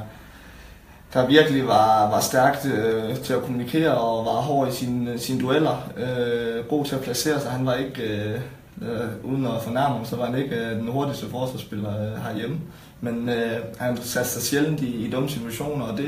der 1.14 1.26
virkelig 1.26 1.66
var, 1.66 2.11
var 2.11 2.20
stærkt 2.20 2.66
øh, 2.66 3.16
til 3.16 3.32
at 3.32 3.42
kommunikere 3.42 3.94
og 3.94 4.25
var 4.25 4.32
hård 4.40 4.68
i 4.68 4.73
sine, 4.73 5.18
sine 5.18 5.40
dueller. 5.40 5.90
Øh, 5.96 6.64
god 6.68 6.85
til 6.85 6.94
at 6.94 7.00
placere 7.00 7.40
sig. 7.40 7.50
Han 7.50 7.66
var 7.66 7.75
ikke, 7.75 8.02
øh, 8.02 8.40
øh, 8.82 9.08
uden 9.25 9.46
at 9.46 9.62
fornærme 9.62 9.94
ham, 9.94 10.04
så 10.04 10.16
var 10.16 10.26
han 10.26 10.38
ikke 10.38 10.56
øh, 10.56 10.70
den 10.70 10.88
hurtigste 10.88 11.26
forsvarsspiller 11.26 11.90
øh, 11.90 12.23
herhjemme. 12.23 12.58
Men 13.00 13.28
øh, 13.28 13.56
han 13.78 13.96
satte 13.96 14.30
sig 14.30 14.42
sjældent 14.42 14.80
i, 14.80 15.06
i 15.06 15.11
dumme 15.11 15.28
situationer, 15.28 15.85
og 15.85 15.99
det, 15.99 16.06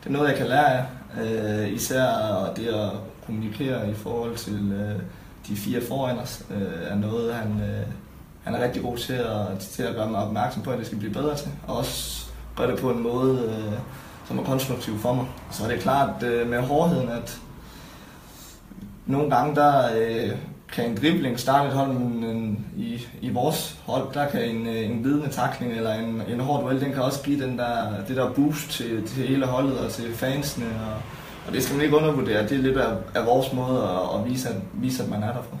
det 0.00 0.06
er 0.06 0.10
noget, 0.10 0.28
jeg 0.28 0.36
kan 0.36 0.46
lære 0.46 0.78
af. 0.78 0.84
Øh, 1.22 1.72
især 1.72 2.52
det 2.56 2.66
at 2.66 2.90
kommunikere 3.26 3.90
i 3.90 3.94
forhold 3.94 4.36
til 4.36 4.72
øh, 4.72 5.02
de 5.48 5.56
fire 5.56 5.80
foran 5.88 6.18
os, 6.18 6.42
øh, 6.50 6.90
er 6.90 6.94
noget, 6.94 7.34
han, 7.34 7.60
øh, 7.60 7.86
han 8.48 8.56
er 8.56 8.64
rigtig 8.64 8.82
god 8.82 8.96
til 8.96 9.12
at, 9.12 9.58
til 9.58 9.82
at 9.82 9.94
gøre 9.94 10.10
mig 10.10 10.24
opmærksom 10.24 10.62
på, 10.62 10.70
at 10.70 10.78
det 10.78 10.86
skal 10.86 10.98
blive 10.98 11.12
bedre 11.12 11.36
til. 11.36 11.48
Og 11.66 11.76
også 11.76 12.26
gøre 12.56 12.70
det 12.70 12.80
på 12.80 12.90
en 12.90 13.02
måde, 13.02 13.38
øh, 13.38 13.78
som 14.28 14.38
er 14.38 14.42
konstruktiv 14.42 14.98
for 14.98 15.14
mig. 15.14 15.26
Så 15.50 15.64
er 15.64 15.68
det 15.68 15.80
klart 15.80 16.22
øh, 16.22 16.50
med 16.50 16.60
hårdheden, 16.60 17.08
at 17.08 17.38
nogle 19.06 19.36
gange 19.36 19.54
der 19.54 19.82
øh, 19.98 20.30
kan 20.72 20.90
en 20.90 20.96
dribling 20.96 21.40
starte 21.40 21.68
et 21.68 21.74
hold, 21.74 21.92
men 21.92 22.24
en, 22.24 22.66
i, 22.76 23.06
i 23.20 23.30
vores 23.30 23.78
hold, 23.86 24.14
der 24.14 24.28
kan 24.28 24.44
en, 24.44 24.66
øh, 24.66 24.90
en 24.90 25.04
vidende 25.04 25.28
takling 25.28 25.72
eller 25.72 25.94
en, 25.94 26.22
en 26.28 26.40
hård 26.40 26.62
duel, 26.62 26.80
den 26.80 26.92
kan 26.92 27.02
også 27.02 27.22
give 27.22 27.44
den 27.44 27.58
der, 27.58 28.04
det 28.08 28.16
der 28.16 28.32
boost 28.32 28.70
til, 28.70 29.08
til 29.08 29.28
hele 29.28 29.46
holdet 29.46 29.78
og 29.78 29.90
til 29.90 30.14
fansene. 30.14 30.66
Og, 30.66 31.02
og 31.46 31.52
det 31.52 31.62
skal 31.62 31.76
man 31.76 31.84
ikke 31.84 31.96
undervurdere. 31.96 32.42
Det 32.42 32.52
er 32.52 32.62
lidt 32.62 32.76
af, 32.76 32.96
af 33.14 33.26
vores 33.26 33.52
måde 33.52 33.82
at, 33.82 34.20
at 34.20 34.30
vise, 34.30 34.48
at, 34.48 34.56
vise, 34.74 35.02
at 35.02 35.08
man 35.08 35.22
er 35.22 35.32
der 35.32 35.42
for. 35.42 35.58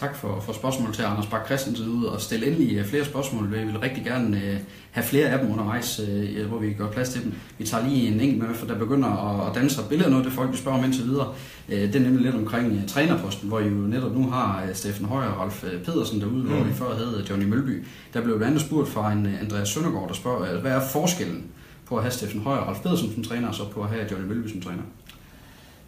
Tak 0.00 0.16
for, 0.16 0.40
for 0.40 0.52
spørgsmålet 0.52 0.94
til 0.94 1.02
Anders 1.02 1.26
Bak 1.26 1.46
Christensen 1.46 1.88
ud 1.88 2.04
og 2.04 2.20
stille 2.20 2.46
endelig 2.46 2.76
øh, 2.76 2.84
flere 2.84 3.04
spørgsmål. 3.04 3.52
Vi 3.52 3.64
vil 3.64 3.78
rigtig 3.78 4.04
gerne 4.04 4.36
uh, 4.36 4.58
have 4.90 5.04
flere 5.04 5.28
af 5.28 5.38
dem 5.38 5.50
undervejs, 5.50 6.00
uh, 6.00 6.46
hvor 6.46 6.58
vi 6.58 6.72
gør 6.72 6.90
plads 6.90 7.08
til 7.08 7.24
dem. 7.24 7.34
Vi 7.58 7.64
tager 7.66 7.88
lige 7.88 8.08
en 8.08 8.20
enkelt 8.20 8.38
med, 8.38 8.54
for 8.54 8.66
der 8.66 8.78
begynder 8.78 9.08
at, 9.08 9.48
at 9.48 9.54
danne 9.54 9.70
sig 9.70 9.84
billeder 9.88 10.10
noget, 10.10 10.24
det 10.24 10.32
folk 10.32 10.52
vi 10.52 10.56
spørger 10.56 10.78
om 10.78 10.84
indtil 10.84 11.04
videre. 11.04 11.28
Uh, 11.68 11.74
det 11.74 11.96
er 11.96 12.00
nemlig 12.00 12.22
lidt 12.22 12.34
omkring 12.34 12.72
uh, 12.72 12.86
trænerposten, 12.86 13.48
hvor 13.48 13.60
I 13.60 13.64
jo 13.64 13.74
netop 13.74 14.14
nu 14.14 14.30
har 14.30 14.64
Steffen 14.72 15.06
Højer 15.06 15.28
og 15.28 15.40
Ralf 15.40 15.64
Pedersen 15.84 16.20
derude, 16.20 16.42
mm. 16.42 16.48
hvor 16.48 16.64
vi 16.64 16.72
før 16.72 16.94
havde 16.94 17.26
Johnny 17.30 17.44
Mølby. 17.44 17.84
Der 18.14 18.20
blev 18.20 18.36
blandt 18.36 18.54
andet 18.54 18.66
spurgt 18.66 18.88
fra 18.88 19.12
en 19.12 19.26
Andreas 19.42 19.68
Søndergaard, 19.68 20.08
der 20.08 20.14
spørger, 20.14 20.60
hvad 20.60 20.72
er 20.72 20.80
forskellen 20.92 21.44
på 21.86 21.96
at 21.96 22.02
have 22.02 22.12
Steffen 22.12 22.40
Højer 22.40 22.58
og 22.58 22.66
Ralf 22.68 22.80
Pedersen 22.80 23.14
som 23.14 23.24
træner, 23.24 23.48
og 23.48 23.54
så 23.54 23.68
på 23.68 23.82
at 23.82 23.88
have 23.88 24.06
Johnny 24.10 24.28
Mølby 24.28 24.48
som 24.48 24.60
træner? 24.60 24.82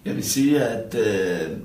Jeg 0.04 0.14
vil 0.14 0.24
sige, 0.24 0.64
at 0.64 0.94
øh, 0.94 1.56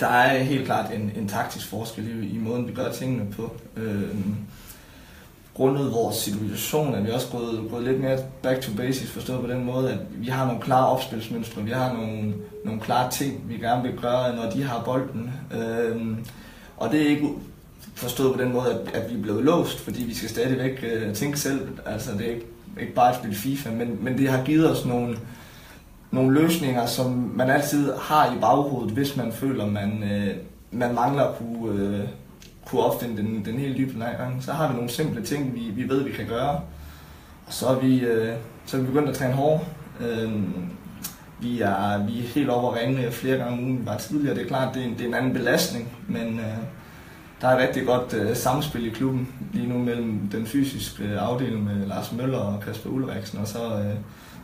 der 0.00 0.06
er 0.06 0.42
helt 0.42 0.66
klart 0.66 0.92
en, 0.92 1.12
en 1.16 1.28
taktisk 1.28 1.66
forskel 1.66 2.24
i, 2.24 2.28
i 2.28 2.38
måden, 2.38 2.68
vi 2.68 2.72
gør 2.72 2.92
tingene 2.92 3.32
på. 3.32 3.52
Øh, 3.76 4.16
grundet 5.54 5.92
vores 5.92 6.16
situation 6.16 6.94
er 6.94 7.02
vi 7.02 7.10
også 7.10 7.28
gået, 7.32 7.70
gået 7.70 7.84
lidt 7.84 8.00
mere 8.00 8.18
back 8.42 8.60
to 8.60 8.72
basics, 8.76 9.10
forstået 9.10 9.40
på 9.40 9.46
den 9.46 9.64
måde, 9.64 9.92
at 9.92 9.98
vi 10.10 10.28
har 10.28 10.46
nogle 10.46 10.60
klare 10.60 10.86
opspilsmønstre, 10.86 11.62
vi 11.62 11.70
har 11.70 11.92
nogle, 11.92 12.34
nogle 12.64 12.80
klare 12.80 13.10
ting, 13.10 13.44
vi 13.48 13.54
gerne 13.54 13.82
vil 13.82 13.98
gøre, 14.00 14.36
når 14.36 14.50
de 14.50 14.62
har 14.62 14.82
bolden. 14.84 15.32
Øh, 15.54 15.96
og 16.76 16.90
det 16.90 17.02
er 17.02 17.08
ikke 17.08 17.28
forstået 17.94 18.34
på 18.36 18.42
den 18.42 18.52
måde, 18.52 18.70
at, 18.70 18.94
at 19.02 19.10
vi 19.10 19.18
er 19.18 19.22
blevet 19.22 19.44
låst, 19.44 19.80
fordi 19.80 20.02
vi 20.02 20.14
skal 20.14 20.28
stadigvæk 20.28 20.84
øh, 20.92 21.14
tænke 21.14 21.40
selv. 21.40 21.68
Altså 21.86 22.12
det 22.12 22.26
er 22.26 22.34
ikke, 22.34 22.46
ikke 22.80 22.94
bare 22.94 23.10
at 23.10 23.16
spille 23.16 23.36
FIFA, 23.36 23.70
men, 23.70 23.98
men 24.04 24.18
det 24.18 24.28
har 24.28 24.44
givet 24.44 24.70
os 24.70 24.86
nogle, 24.86 25.16
nogle 26.10 26.40
løsninger, 26.40 26.86
som 26.86 27.32
man 27.36 27.50
altid 27.50 27.92
har 28.00 28.26
i 28.26 28.38
baghovedet, 28.40 28.94
hvis 28.94 29.16
man 29.16 29.32
føler, 29.32 29.66
man, 29.66 30.02
øh, 30.02 30.36
man 30.70 30.94
mangler 30.94 31.22
at 31.24 31.34
kunne, 31.38 31.82
øh, 31.82 32.00
kunne 32.66 32.82
opfinde 32.82 33.16
den, 33.16 33.44
den 33.44 33.58
helt 33.58 33.76
dybe 33.76 34.04
gang. 34.18 34.42
Så 34.42 34.52
har 34.52 34.68
vi 34.68 34.74
nogle 34.74 34.90
simple 34.90 35.22
ting, 35.22 35.54
vi, 35.54 35.60
vi 35.60 35.88
ved, 35.88 36.04
vi 36.04 36.12
kan 36.12 36.26
gøre. 36.26 36.60
Og 37.46 37.52
så 37.52 37.66
er 37.66 37.80
vi, 37.80 38.00
øh, 38.00 38.34
så 38.66 38.76
er 38.76 38.80
vi 38.80 38.86
begyndt 38.86 39.08
at 39.08 39.14
træne 39.14 39.34
hårdt. 39.34 39.64
Øh, 40.00 40.32
vi 41.40 41.60
er, 41.60 42.06
vi 42.06 42.18
er 42.18 42.28
helt 42.34 42.50
over 42.50 42.72
at 42.72 42.80
ringe 42.80 43.12
flere 43.12 43.36
gange 43.36 43.52
om 43.52 43.64
ugen, 43.64 43.80
vi 43.80 43.86
var 43.86 43.96
tidligere. 43.96 44.34
Det 44.34 44.42
er 44.42 44.48
klart, 44.48 44.74
det 44.74 44.82
er 44.82 44.86
en, 44.86 44.92
det 44.92 45.00
er 45.00 45.08
en 45.08 45.14
anden 45.14 45.32
belastning, 45.32 45.88
men 46.08 46.40
øh, 46.40 46.56
der 47.40 47.48
er 47.48 47.56
et 47.56 47.68
rigtig 47.68 47.86
godt 47.86 48.14
øh, 48.14 48.36
samspil 48.36 48.86
i 48.86 48.90
klubben 48.90 49.28
lige 49.52 49.68
nu 49.68 49.78
mellem 49.78 50.28
den 50.32 50.46
fysiske 50.46 51.04
øh, 51.04 51.28
afdeling 51.28 51.64
med 51.64 51.86
Lars 51.86 52.12
Møller 52.12 52.38
og 52.38 52.60
Kasper 52.60 52.90
Ulriksen, 52.90 53.38
og 53.38 53.48
så, 53.48 53.58
øh, 53.64 53.94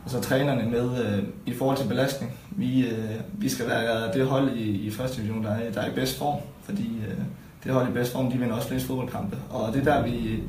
altså 0.05 0.21
så 0.21 0.29
trænerne 0.29 0.69
med 0.71 1.05
øh, 1.05 1.23
i 1.45 1.53
forhold 1.53 1.77
til 1.77 1.87
belastning. 1.87 2.31
Vi, 2.51 2.87
øh, 2.87 3.09
vi 3.33 3.49
skal 3.49 3.67
være 3.67 4.13
det 4.13 4.27
hold 4.27 4.51
i, 4.57 4.87
i 4.87 4.91
første 4.91 5.17
division, 5.17 5.43
der 5.43 5.51
er, 5.51 5.71
der 5.71 5.81
er 5.81 5.91
i 5.91 5.95
bedst 5.95 6.17
form, 6.17 6.39
fordi 6.63 7.01
øh, 7.07 7.17
det 7.63 7.73
hold 7.73 7.89
i 7.89 7.91
bedst 7.91 8.11
form, 8.11 8.31
de 8.31 8.37
vinder 8.37 8.55
også 8.55 8.67
flest 8.67 8.87
fodboldkampe. 8.87 9.37
Og 9.49 9.73
det 9.73 9.87
er 9.87 9.93
der, 9.93 10.03
vi, 10.03 10.39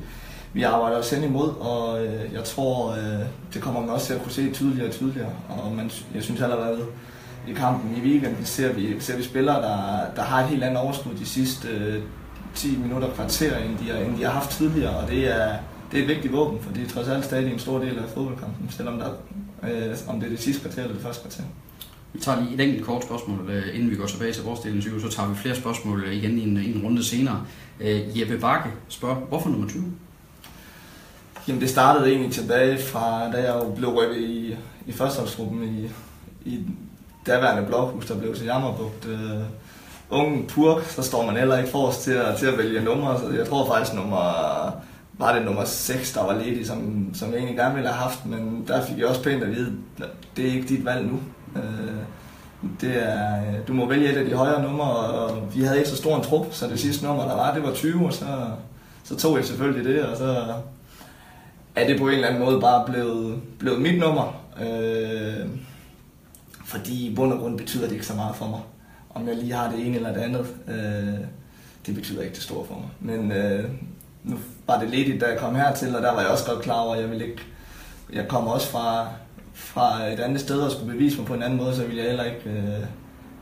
vi 0.52 0.62
arbejder 0.62 0.98
os 0.98 1.10
hen 1.10 1.24
imod, 1.24 1.48
og 1.60 2.04
øh, 2.04 2.32
jeg 2.34 2.44
tror, 2.44 2.92
øh, 2.92 3.26
det 3.54 3.62
kommer 3.62 3.80
man 3.80 3.90
også 3.90 4.06
til 4.06 4.14
at 4.14 4.22
kunne 4.22 4.32
se 4.32 4.52
tydeligere 4.52 4.88
og 4.88 4.92
tydeligere. 4.92 5.30
Og 5.48 5.72
man, 5.72 5.90
jeg 6.14 6.22
synes 6.22 6.40
allerede, 6.40 6.78
i 7.48 7.52
kampen 7.52 7.96
i 7.96 8.00
weekenden 8.00 8.44
ser 8.44 8.72
vi, 8.72 9.00
ser 9.00 9.16
vi 9.16 9.22
spillere, 9.22 9.62
der, 9.62 10.00
der 10.16 10.22
har 10.22 10.42
et 10.42 10.48
helt 10.48 10.64
andet 10.64 10.78
overskud 10.78 11.14
de 11.14 11.26
sidste 11.26 11.68
øh, 11.68 12.02
10 12.54 12.76
minutter 12.76 13.10
kvarter, 13.10 13.58
end 13.58 13.78
de, 13.78 13.90
har, 13.90 13.98
end 13.98 14.18
de 14.18 14.24
har 14.24 14.30
haft 14.30 14.50
tidligere, 14.50 14.96
og 14.96 15.10
det 15.10 15.36
er, 15.36 15.56
det 15.92 15.98
er 15.98 16.02
et 16.02 16.08
vigtigt 16.08 16.32
våben, 16.32 16.60
for 16.60 16.72
det 16.72 16.84
er 16.84 16.88
trods 16.88 17.08
alt 17.08 17.24
stadig 17.24 17.52
en 17.52 17.58
stor 17.58 17.78
del 17.78 17.98
af 17.98 18.04
fodboldkampen, 18.14 18.70
selvom 18.70 18.98
der, 18.98 19.10
øh, 19.62 19.96
om 20.08 20.20
det 20.20 20.26
er 20.26 20.30
det 20.30 20.40
sidste 20.40 20.62
kvarter 20.62 20.82
eller 20.82 20.94
det 20.94 21.02
første 21.02 21.22
kvarter. 21.22 21.42
Vi 22.12 22.20
tager 22.20 22.40
lige 22.40 22.54
et 22.54 22.60
enkelt 22.60 22.84
kort 22.84 23.04
spørgsmål, 23.04 23.50
øh, 23.50 23.74
inden 23.74 23.90
vi 23.90 23.96
går 23.96 24.06
tilbage 24.06 24.32
til 24.32 24.44
vores 24.44 24.60
del 24.60 24.72
af 24.72 24.76
interview, 24.76 25.00
så 25.00 25.16
tager 25.16 25.28
vi 25.28 25.36
flere 25.36 25.56
spørgsmål 25.56 26.04
øh, 26.04 26.14
igen 26.14 26.38
i 26.38 26.42
en, 26.42 26.56
en 26.56 26.82
runde 26.84 27.04
senere. 27.04 27.44
Øh, 27.80 28.20
Jeppe 28.20 28.38
Bakke 28.38 28.70
spørger, 28.88 29.14
hvorfor 29.14 29.48
nummer 29.48 29.68
20? 29.68 29.84
Jamen 31.48 31.60
det 31.60 31.70
startede 31.70 32.10
egentlig 32.10 32.32
tilbage 32.32 32.78
fra, 32.78 33.32
da 33.32 33.52
jeg 33.52 33.62
blev 33.76 33.88
rykket 33.88 34.16
i, 34.16 34.56
i 34.86 34.92
førsteholdsgruppen 34.92 35.62
i, 35.62 35.90
i 36.50 36.60
daværende 37.26 37.68
blokhus, 37.68 38.06
der 38.06 38.18
blev 38.18 38.34
til 38.34 38.44
Jammerbugt. 38.44 39.06
Øh, 39.06 39.40
unge 40.10 40.44
purk, 40.48 40.84
så 40.84 41.02
står 41.02 41.26
man 41.26 41.36
heller 41.36 41.58
ikke 41.58 41.70
forrest 41.70 42.02
til 42.02 42.12
at, 42.12 42.38
til 42.38 42.46
at 42.46 42.58
vælge 42.58 42.84
numre. 42.84 43.20
Så 43.20 43.30
jeg 43.30 43.48
tror 43.48 43.66
faktisk, 43.66 43.94
nummer, 43.94 44.70
var 45.18 45.34
det 45.34 45.44
nummer 45.44 45.64
6, 45.64 46.12
der 46.12 46.24
var 46.24 46.38
ledig, 46.38 46.66
som, 46.66 47.10
som 47.14 47.28
jeg 47.30 47.36
egentlig 47.36 47.56
gerne 47.56 47.74
ville 47.74 47.88
have 47.88 48.02
haft. 48.02 48.26
Men 48.26 48.64
der 48.68 48.86
fik 48.86 48.98
jeg 48.98 49.06
også 49.06 49.22
pænt 49.22 49.42
at 49.42 49.50
vide, 49.50 49.72
at 49.98 50.08
det 50.36 50.48
er 50.48 50.52
ikke 50.52 50.68
dit 50.68 50.84
valg 50.84 51.06
nu. 51.06 51.20
Øh, 51.56 51.96
det 52.80 53.08
er, 53.08 53.42
du 53.68 53.72
må 53.72 53.88
vælge 53.88 54.12
et 54.12 54.16
af 54.16 54.24
de 54.24 54.34
højere 54.34 54.62
numre, 54.62 54.90
og 54.90 55.54
vi 55.54 55.62
havde 55.62 55.78
ikke 55.78 55.90
så 55.90 55.96
stor 55.96 56.16
en 56.16 56.22
trup, 56.22 56.46
så 56.50 56.66
det 56.66 56.80
sidste 56.80 57.04
nummer, 57.04 57.28
der 57.28 57.34
var, 57.34 57.54
det 57.54 57.62
var 57.62 57.72
20, 57.72 58.06
og 58.06 58.12
så, 58.12 58.26
så 59.04 59.16
tog 59.16 59.36
jeg 59.36 59.44
selvfølgelig 59.44 59.94
det, 59.94 60.04
og 60.04 60.16
så 60.16 60.54
er 61.74 61.86
det 61.86 61.98
på 61.98 62.08
en 62.08 62.14
eller 62.14 62.28
anden 62.28 62.44
måde 62.44 62.60
bare 62.60 62.86
blevet, 62.86 63.42
blevet 63.58 63.80
mit 63.80 63.98
nummer. 63.98 64.40
Øh, 64.60 65.48
fordi 66.64 67.06
i 67.06 67.14
bund 67.14 67.32
og 67.32 67.38
grund 67.38 67.58
betyder 67.58 67.84
det 67.84 67.92
ikke 67.92 68.06
så 68.06 68.14
meget 68.14 68.36
for 68.36 68.46
mig 68.46 68.60
om 69.16 69.28
jeg 69.28 69.36
lige 69.36 69.52
har 69.52 69.70
det 69.70 69.86
ene 69.86 69.96
eller 69.96 70.12
det 70.12 70.20
andet, 70.20 70.46
øh, 70.68 71.26
det 71.86 71.94
betyder 71.94 72.22
ikke 72.22 72.34
det 72.34 72.42
store 72.42 72.66
for 72.66 72.74
mig. 72.74 73.18
Men 73.18 73.32
øh, 73.32 73.70
nu 74.24 74.38
var 74.66 74.80
det 74.80 74.90
ledigt, 74.90 75.20
da 75.20 75.26
jeg 75.26 75.38
kom 75.38 75.54
hertil, 75.54 75.96
og 75.96 76.02
der 76.02 76.12
var 76.12 76.20
jeg 76.20 76.30
også 76.30 76.50
godt 76.50 76.62
klar 76.62 76.80
over, 76.80 76.94
at 76.94 77.00
jeg 77.00 77.10
ville 77.10 77.26
ikke... 77.26 77.42
Jeg 78.12 78.28
kom 78.28 78.48
også 78.48 78.68
fra, 78.68 79.08
fra 79.54 80.06
et 80.06 80.20
andet 80.20 80.40
sted 80.40 80.60
og 80.60 80.70
skulle 80.70 80.92
bevise 80.92 81.18
mig 81.18 81.26
på 81.26 81.34
en 81.34 81.42
anden 81.42 81.58
måde, 81.58 81.76
så 81.76 81.84
ville 81.84 81.96
jeg 81.96 82.06
heller 82.06 82.24
ikke 82.24 82.50
øh, 82.50 82.86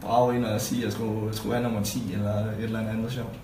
brage 0.00 0.36
ind 0.36 0.44
og 0.44 0.60
sige, 0.60 0.78
at 0.78 0.84
jeg 0.84 0.92
skulle, 0.92 1.26
jeg 1.26 1.34
skulle 1.34 1.54
have 1.54 1.62
nummer 1.62 1.82
10 1.82 2.12
eller 2.12 2.34
et 2.34 2.64
eller 2.64 2.78
andet 2.78 3.12
sjovt. 3.12 3.43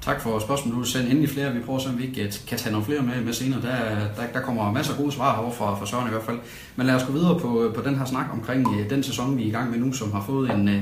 Tak 0.00 0.20
for 0.20 0.38
spørgsmålet. 0.38 0.78
Du 0.78 0.84
sender 0.84 1.10
endelig 1.10 1.30
flere. 1.30 1.52
Vi 1.52 1.60
prøver 1.60 1.78
se, 1.78 1.88
om 1.88 1.98
vi 1.98 2.04
ikke 2.04 2.32
kan 2.46 2.58
tage 2.58 2.72
nogle 2.72 2.86
flere 2.86 3.02
med, 3.02 3.24
med 3.24 3.32
senere. 3.32 3.62
Der, 3.62 3.78
der, 4.16 4.32
der 4.32 4.40
kommer 4.40 4.72
masser 4.72 4.92
af 4.92 4.98
gode 4.98 5.12
svar 5.12 5.34
herovre 5.34 5.54
fra, 5.54 5.74
fra 5.74 5.86
Søren 5.86 6.06
i 6.06 6.10
hvert 6.10 6.22
fald. 6.22 6.38
Men 6.76 6.86
lad 6.86 6.94
os 6.94 7.02
gå 7.02 7.12
videre 7.12 7.40
på, 7.40 7.72
på 7.74 7.82
den 7.82 7.98
her 7.98 8.04
snak 8.04 8.26
omkring 8.32 8.66
uh, 8.66 8.90
den 8.90 9.02
sæson, 9.02 9.36
vi 9.36 9.42
er 9.42 9.46
i 9.46 9.50
gang 9.50 9.70
med 9.70 9.78
nu, 9.78 9.92
som 9.92 10.12
har 10.12 10.22
fået 10.26 10.50
en, 10.50 10.68
uh, 10.68 10.74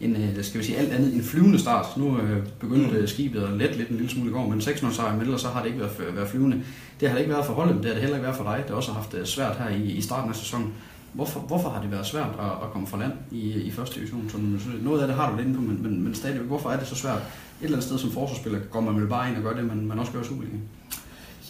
en 0.00 0.36
skal 0.42 0.60
vi 0.60 0.66
sige, 0.66 0.78
alt 0.78 0.92
andet 0.92 1.14
en 1.14 1.22
flyvende 1.22 1.58
start. 1.58 1.86
Nu 1.96 2.08
uh, 2.08 2.20
begyndte 2.60 3.00
mm. 3.00 3.06
skibet 3.06 3.42
at 3.42 3.52
lette 3.52 3.76
lidt 3.76 3.88
en 3.88 3.96
lille 3.96 4.10
smule 4.10 4.30
i 4.30 4.32
går, 4.32 4.48
men 4.48 4.60
6-0 4.60 4.94
sejr, 4.94 5.12
men 5.12 5.20
ellers 5.20 5.40
så 5.40 5.48
har 5.48 5.60
det 5.62 5.68
ikke 5.68 5.80
været, 5.80 6.16
været 6.16 6.28
flyvende. 6.28 6.62
Det 7.00 7.08
har 7.08 7.14
det 7.14 7.22
ikke 7.22 7.34
været 7.34 7.46
for 7.46 7.52
holdet, 7.52 7.76
det 7.76 7.84
har 7.84 7.92
det 7.92 8.00
heller 8.00 8.16
ikke 8.16 8.26
været 8.26 8.36
for 8.36 8.44
dig. 8.44 8.56
Det 8.58 8.68
har 8.68 8.76
også 8.76 8.92
haft 8.92 9.14
svært 9.24 9.56
her 9.56 9.76
i, 9.76 9.82
i 9.82 10.00
starten 10.00 10.30
af 10.30 10.36
sæsonen. 10.36 10.72
Hvorfor, 11.14 11.40
hvorfor 11.40 11.68
har 11.68 11.80
det 11.80 11.90
været 11.90 12.06
svært 12.06 12.30
at, 12.40 12.50
at 12.62 12.70
komme 12.72 12.86
fra 12.86 12.98
land 12.98 13.12
i, 13.30 13.52
i 13.52 13.70
første 13.70 13.94
division? 13.94 14.30
Så 14.30 14.36
noget 14.82 15.00
af 15.00 15.06
det 15.06 15.16
har 15.16 15.30
du 15.30 15.36
lidt 15.36 15.46
inde 15.48 15.58
på, 15.58 15.64
men, 15.64 15.82
men, 15.82 16.04
men 16.04 16.14
stadigvæk, 16.14 16.46
hvorfor 16.46 16.70
er 16.70 16.78
det 16.78 16.86
så 16.86 16.94
svært? 16.94 17.16
Et 17.16 17.22
eller 17.60 17.76
andet 17.76 17.86
sted 17.86 17.98
som 17.98 18.10
forsvarsspiller 18.10 18.58
går 18.70 18.80
man 18.80 19.00
vel 19.00 19.08
bare 19.08 19.28
ind 19.28 19.36
og 19.36 19.42
gør 19.42 19.52
det, 19.52 19.64
men 19.64 19.88
man 19.88 19.98
også 19.98 20.12
gør 20.12 20.20
i 20.20 20.24
Superligaen? 20.24 20.62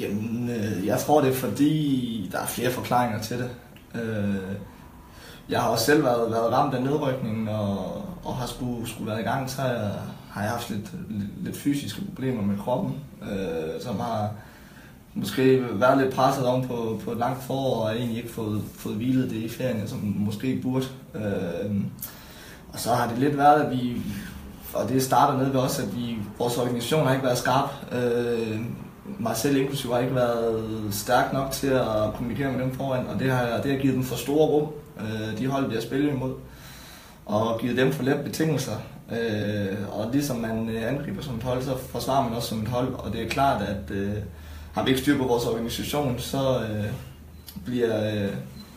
Jamen, 0.00 0.50
øh, 0.50 0.86
jeg 0.86 0.98
tror 0.98 1.20
det 1.20 1.30
er 1.30 1.34
fordi, 1.34 2.28
der 2.32 2.38
er 2.38 2.46
flere 2.46 2.70
forklaringer 2.70 3.22
til 3.22 3.38
det. 3.38 3.50
Øh, 3.94 4.54
jeg 5.48 5.60
har 5.60 5.68
også 5.68 5.84
selv 5.84 6.04
været, 6.04 6.30
været 6.30 6.52
ramt 6.52 6.74
af 6.74 6.82
nedrykningen, 6.82 7.48
og, 7.48 8.02
og 8.24 8.36
har 8.36 8.46
skulle, 8.46 8.88
skulle 8.88 9.10
være 9.10 9.20
i 9.20 9.24
gang, 9.24 9.50
så 9.50 9.62
jeg, 9.62 9.92
har 10.30 10.42
jeg 10.42 10.50
haft 10.50 10.70
lidt, 10.70 10.92
lidt, 11.08 11.44
lidt 11.44 11.56
fysiske 11.56 12.02
problemer 12.06 12.42
med 12.42 12.58
kroppen, 12.58 12.94
øh, 13.22 13.80
som 13.80 14.00
har 14.00 14.30
måske 15.14 15.64
været 15.72 15.98
lidt 15.98 16.14
presset 16.14 16.46
om 16.46 16.62
på, 16.62 17.00
på 17.04 17.12
et 17.12 17.18
langt 17.18 17.42
forår, 17.42 17.84
og 17.84 17.96
egentlig 17.96 18.16
ikke 18.16 18.32
fået, 18.32 18.62
fået 18.76 18.96
hvilet 18.96 19.30
det 19.30 19.36
i 19.36 19.48
ferien, 19.48 19.88
som 19.88 20.14
måske 20.16 20.60
burde. 20.62 20.86
Øh, 21.14 21.74
og 22.72 22.80
så 22.80 22.94
har 22.94 23.08
det 23.08 23.18
lidt 23.18 23.38
været, 23.38 23.62
at 23.62 23.70
vi, 23.70 24.02
og 24.74 24.88
det 24.88 25.02
starter 25.02 25.38
ned 25.38 25.50
ved 25.50 25.60
også, 25.60 25.82
at 25.82 25.96
vi, 25.96 26.18
vores 26.38 26.58
organisation 26.58 27.06
har 27.06 27.12
ikke 27.12 27.26
været 27.26 27.38
skarp. 27.38 27.70
Øh, 27.92 28.60
mig 29.18 29.36
selv 29.36 29.56
inklusive 29.56 29.92
har 29.92 30.00
ikke 30.00 30.14
været 30.14 30.88
stærk 30.90 31.32
nok 31.32 31.50
til 31.50 31.66
at 31.66 32.14
kommunikere 32.16 32.52
med 32.52 32.60
dem 32.60 32.74
foran, 32.74 33.06
og 33.06 33.18
det 33.18 33.30
har, 33.30 33.60
det 33.62 33.72
har 33.72 33.78
givet 33.78 33.94
dem 33.94 34.04
for 34.04 34.16
store 34.16 34.46
rum, 34.46 34.68
øh, 35.00 35.38
de 35.38 35.46
hold, 35.46 35.68
vi 35.68 35.74
har 35.74 35.82
spillet 35.82 36.12
imod, 36.12 36.34
og 37.26 37.58
givet 37.60 37.76
dem 37.76 37.92
for 37.92 38.02
let 38.02 38.24
betingelser. 38.24 38.76
Øh, 39.12 39.98
og 39.98 40.10
ligesom 40.12 40.36
man 40.36 40.68
øh, 40.68 40.88
angriber 40.88 41.22
som 41.22 41.36
et 41.36 41.42
hold, 41.42 41.62
så 41.62 41.76
forsvarer 41.78 42.24
man 42.24 42.36
også 42.36 42.48
som 42.48 42.62
et 42.62 42.68
hold, 42.68 42.94
og 42.94 43.12
det 43.12 43.22
er 43.22 43.28
klart, 43.28 43.62
at 43.62 43.90
øh, 43.90 44.14
har 44.74 44.84
vi 44.84 44.90
ikke 44.90 45.00
styr 45.00 45.18
på 45.18 45.24
vores 45.24 45.44
organisation, 45.44 46.18
så 46.18 46.60
øh, 46.60 46.84
bliver 47.64 48.24
øh, 48.24 48.32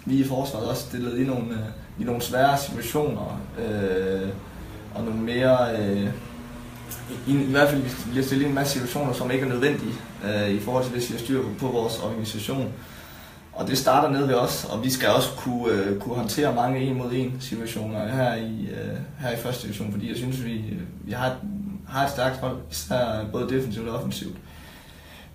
vi 0.05 0.19
i 0.19 0.23
forsvaret 0.23 0.67
også 0.67 0.81
stillet 0.81 1.19
i 1.19 1.23
nogle, 1.23 1.51
øh, 1.51 2.01
i 2.01 2.03
nogle 2.03 2.21
svære 2.21 2.57
situationer, 2.57 3.41
øh, 3.59 4.29
og 4.95 5.03
nogle 5.03 5.21
mere, 5.21 5.79
øh, 5.79 6.09
i, 7.27 7.31
i 7.31 7.51
hvert 7.51 7.69
fald 7.69 7.83
bliver 8.11 8.25
stillet 8.25 8.45
i 8.45 8.49
en 8.49 8.55
masse 8.55 8.73
situationer, 8.73 9.13
som 9.13 9.31
ikke 9.31 9.45
er 9.45 9.49
nødvendige 9.49 9.93
øh, 10.25 10.49
i 10.49 10.59
forhold 10.59 10.83
til, 10.83 10.93
hvis 10.93 11.09
vi 11.09 11.15
har 11.15 11.19
styr 11.19 11.41
på, 11.41 11.49
på 11.59 11.67
vores 11.67 11.99
organisation. 11.99 12.73
Og 13.53 13.67
det 13.67 13.77
starter 13.77 14.09
ned 14.09 14.25
ved 14.25 14.35
os, 14.35 14.67
og 14.71 14.83
vi 14.83 14.89
skal 14.89 15.09
også 15.09 15.29
kunne, 15.37 15.73
øh, 15.73 15.99
kunne 15.99 16.15
håndtere 16.15 16.55
mange 16.55 16.79
en 16.79 16.97
mod 16.97 17.11
en 17.11 17.37
situationer 17.39 18.07
her 18.07 18.35
i, 18.35 18.67
øh, 18.71 18.97
her 19.19 19.31
i 19.31 19.37
første 19.37 19.63
division, 19.63 19.91
fordi 19.91 20.09
jeg 20.09 20.17
synes, 20.17 20.45
vi, 20.45 20.63
vi 21.03 21.11
har, 21.11 21.27
et, 21.27 21.37
har 21.87 22.05
et 22.05 22.11
stærkt 22.11 22.37
hold, 22.37 22.57
især 22.71 23.25
både 23.31 23.49
defensivt 23.49 23.89
og 23.89 23.95
offensivt. 23.95 24.35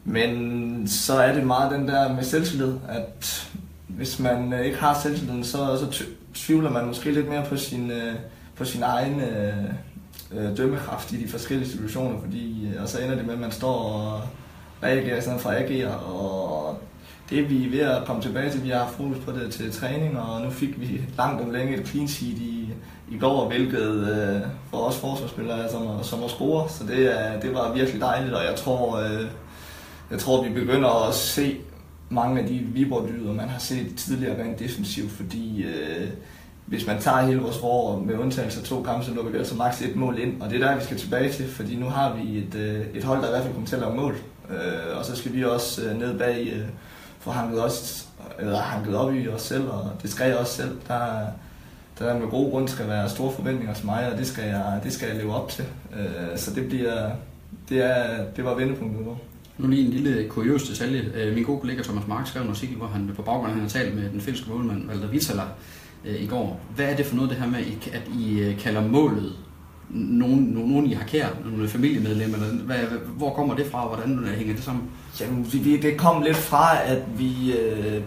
Men 0.05 0.89
så 0.89 1.15
er 1.15 1.35
det 1.35 1.47
meget 1.47 1.73
den 1.73 1.89
der 1.89 2.15
med 2.15 2.23
selvtillid, 2.25 2.75
at 2.89 3.49
hvis 3.87 4.19
man 4.19 4.53
øh, 4.53 4.61
ikke 4.61 4.79
har 4.79 5.01
selvtilliden, 5.03 5.45
så, 5.45 5.59
så 5.59 6.05
tvivler 6.35 6.71
man 6.71 6.87
måske 6.87 7.13
lidt 7.13 7.29
mere 7.29 7.45
på 7.49 7.57
sin, 7.57 7.91
øh, 7.91 8.15
på 8.57 8.65
sin 8.65 8.83
egen 8.83 9.21
øh, 9.21 9.65
øh, 10.33 10.57
dømmekraft 10.57 11.13
i 11.13 11.25
de 11.25 11.29
forskellige 11.29 11.69
situationer, 11.69 12.21
fordi, 12.21 12.69
og 12.83 12.89
så 12.89 12.99
ender 12.99 13.17
det 13.17 13.27
med, 13.27 13.35
at 13.35 13.41
man 13.41 13.53
står 13.53 13.75
og 13.75 14.23
reagerer 14.83 15.19
i 15.19 15.21
stedet 15.21 15.41
for 15.41 15.51
at 15.51 15.63
agere, 15.63 15.97
og 15.97 16.79
det 17.31 17.39
er 17.39 17.49
vi 17.49 17.69
ved 17.73 17.81
at 17.81 18.05
komme 18.07 18.23
tilbage 18.23 18.51
til. 18.51 18.65
Vi 18.65 18.69
har 18.69 18.79
haft 18.79 18.97
fokus 18.97 19.17
på 19.25 19.33
det 19.33 19.53
til 19.53 19.73
træning, 19.73 20.19
og 20.19 20.41
nu 20.41 20.51
fik 20.51 20.81
vi 20.81 21.01
langt 21.17 21.43
om 21.43 21.51
længe 21.51 21.77
et 21.77 21.89
clean 21.89 22.09
sheet 22.09 22.39
i, 22.39 22.69
i 23.11 23.19
går, 23.19 23.49
hvilket 23.49 24.09
øh, 24.09 24.41
for 24.71 24.79
os 24.79 24.97
forsvarsspillere 24.97 25.71
som, 25.71 26.03
som 26.03 26.25
at 26.25 26.31
score, 26.31 26.69
så 26.69 26.85
det, 26.85 27.13
det 27.43 27.55
var 27.55 27.73
virkelig 27.73 28.01
dejligt, 28.01 28.35
og 28.35 28.45
jeg 28.45 28.55
tror, 28.57 28.99
øh, 28.99 29.27
jeg 30.13 30.21
tror, 30.21 30.45
vi 30.45 30.51
begynder 30.51 31.09
at 31.09 31.15
se 31.15 31.57
mange 32.11 32.41
af 32.41 32.47
de 32.49 32.59
Viborg-dyder, 32.59 33.33
man 33.33 33.49
har 33.49 33.59
set 33.59 33.95
tidligere 33.97 34.43
rent 34.43 34.59
defensivt, 34.59 35.13
fordi 35.13 35.63
øh, 35.63 36.09
hvis 36.67 36.87
man 36.87 37.01
tager 37.01 37.21
hele 37.21 37.41
vores 37.41 37.59
forår 37.59 38.01
med 38.01 38.19
undtagelse 38.19 38.61
af 38.61 38.67
to 38.67 38.83
kampe, 38.83 39.05
så 39.05 39.15
lukker 39.15 39.31
vi 39.33 39.39
altså 39.39 39.55
maks 39.55 39.83
et 39.83 39.97
mål 39.97 40.19
ind, 40.19 40.43
og 40.43 40.51
det 40.51 40.63
er 40.63 40.69
der, 40.69 40.77
vi 40.77 40.85
skal 40.85 40.97
tilbage 40.97 41.33
til, 41.33 41.49
fordi 41.49 41.77
nu 41.77 41.87
har 41.87 42.15
vi 42.15 42.39
et, 42.39 42.55
øh, 42.55 42.87
et 42.95 43.05
hold, 43.05 43.21
der 43.21 43.27
i 43.27 43.31
hvert 43.31 43.43
fald 43.43 43.53
kommer 43.53 43.69
til 43.69 43.77
at 43.77 43.83
lave 43.83 43.97
mål, 43.97 44.17
øh, 44.51 44.99
og 44.99 45.05
så 45.05 45.17
skal 45.17 45.33
vi 45.33 45.45
også 45.45 45.83
øh, 45.85 45.99
ned 45.99 46.19
bag 46.19 46.53
øh, 46.57 46.69
få 47.21 47.31
hanket, 47.31 47.65
os, 47.65 48.09
eller 48.39 48.59
hanket 48.59 48.95
op 48.95 49.15
i 49.15 49.29
os 49.29 49.43
selv, 49.43 49.69
og 49.69 49.91
det 50.03 50.11
skal 50.11 50.29
jeg 50.29 50.37
også 50.37 50.53
selv. 50.53 50.79
Der, 50.89 51.27
der 51.99 52.19
med 52.19 52.29
god 52.29 52.51
grund 52.51 52.69
skal 52.69 52.89
være 52.89 53.09
store 53.09 53.33
forventninger 53.33 53.75
til 53.75 53.87
mig, 53.87 54.13
og 54.13 54.19
det 54.19 54.27
skal 54.27 54.45
jeg, 54.45 54.81
det 54.85 54.93
skal 54.93 55.09
jeg 55.09 55.17
leve 55.17 55.35
op 55.35 55.49
til. 55.49 55.65
Øh, 55.97 56.39
så 56.39 56.55
det 56.55 56.69
bliver, 56.69 57.11
det, 57.69 57.85
er, 57.85 58.25
det 58.37 58.45
var 58.45 58.55
vendepunktet 58.55 59.07
nu. 59.07 59.17
Nu 59.59 59.69
lige 59.69 59.87
en 59.87 59.91
lille 59.91 60.11
øh, 60.11 60.29
kurios 60.29 60.63
detalje. 60.63 61.13
Øh, 61.15 61.35
min 61.35 61.45
gode 61.45 61.61
kollega 61.61 61.83
Thomas 61.83 62.07
Mark 62.07 62.27
skrev 62.27 62.43
en 62.43 62.51
artikel, 62.51 62.77
hvor 62.77 62.87
han 62.87 63.09
øh, 63.09 63.17
på 63.17 63.23
baggrund 63.23 63.47
af, 63.47 63.53
han 63.53 63.63
har 63.63 63.69
talt 63.69 63.95
med 63.95 64.11
den 64.11 64.21
finske 64.21 64.51
målmand 64.51 64.87
Valder 64.87 65.09
Vitala 65.09 65.43
øh, 66.05 66.23
i 66.23 66.27
går. 66.27 66.61
Hvad 66.77 66.87
er 66.87 66.97
det 66.97 67.07
for 67.07 67.17
noget 67.17 67.31
det 67.31 67.39
her 67.39 67.47
med, 67.47 67.59
at 67.93 68.03
I 68.19 68.55
kalder 68.61 68.89
målet 68.89 69.33
nogen, 69.91 70.41
nogen 70.41 70.87
I 70.87 70.93
har 70.93 71.05
kær, 71.05 71.27
nogle 71.45 71.69
familiemedlemmer? 71.69 72.39
Hvad, 72.39 72.77
hvor 73.17 73.35
kommer 73.35 73.55
det 73.55 73.67
fra, 73.67 73.89
og 73.89 73.97
hvordan 73.97 74.35
hænger 74.37 74.55
det 74.55 74.65
sammen? 74.65 74.85
Jamen, 75.21 75.45
det 75.83 75.97
kom 75.97 76.23
lidt 76.23 76.37
fra, 76.37 76.83
at 76.85 77.03
vi 77.19 77.53
øh, 77.53 78.03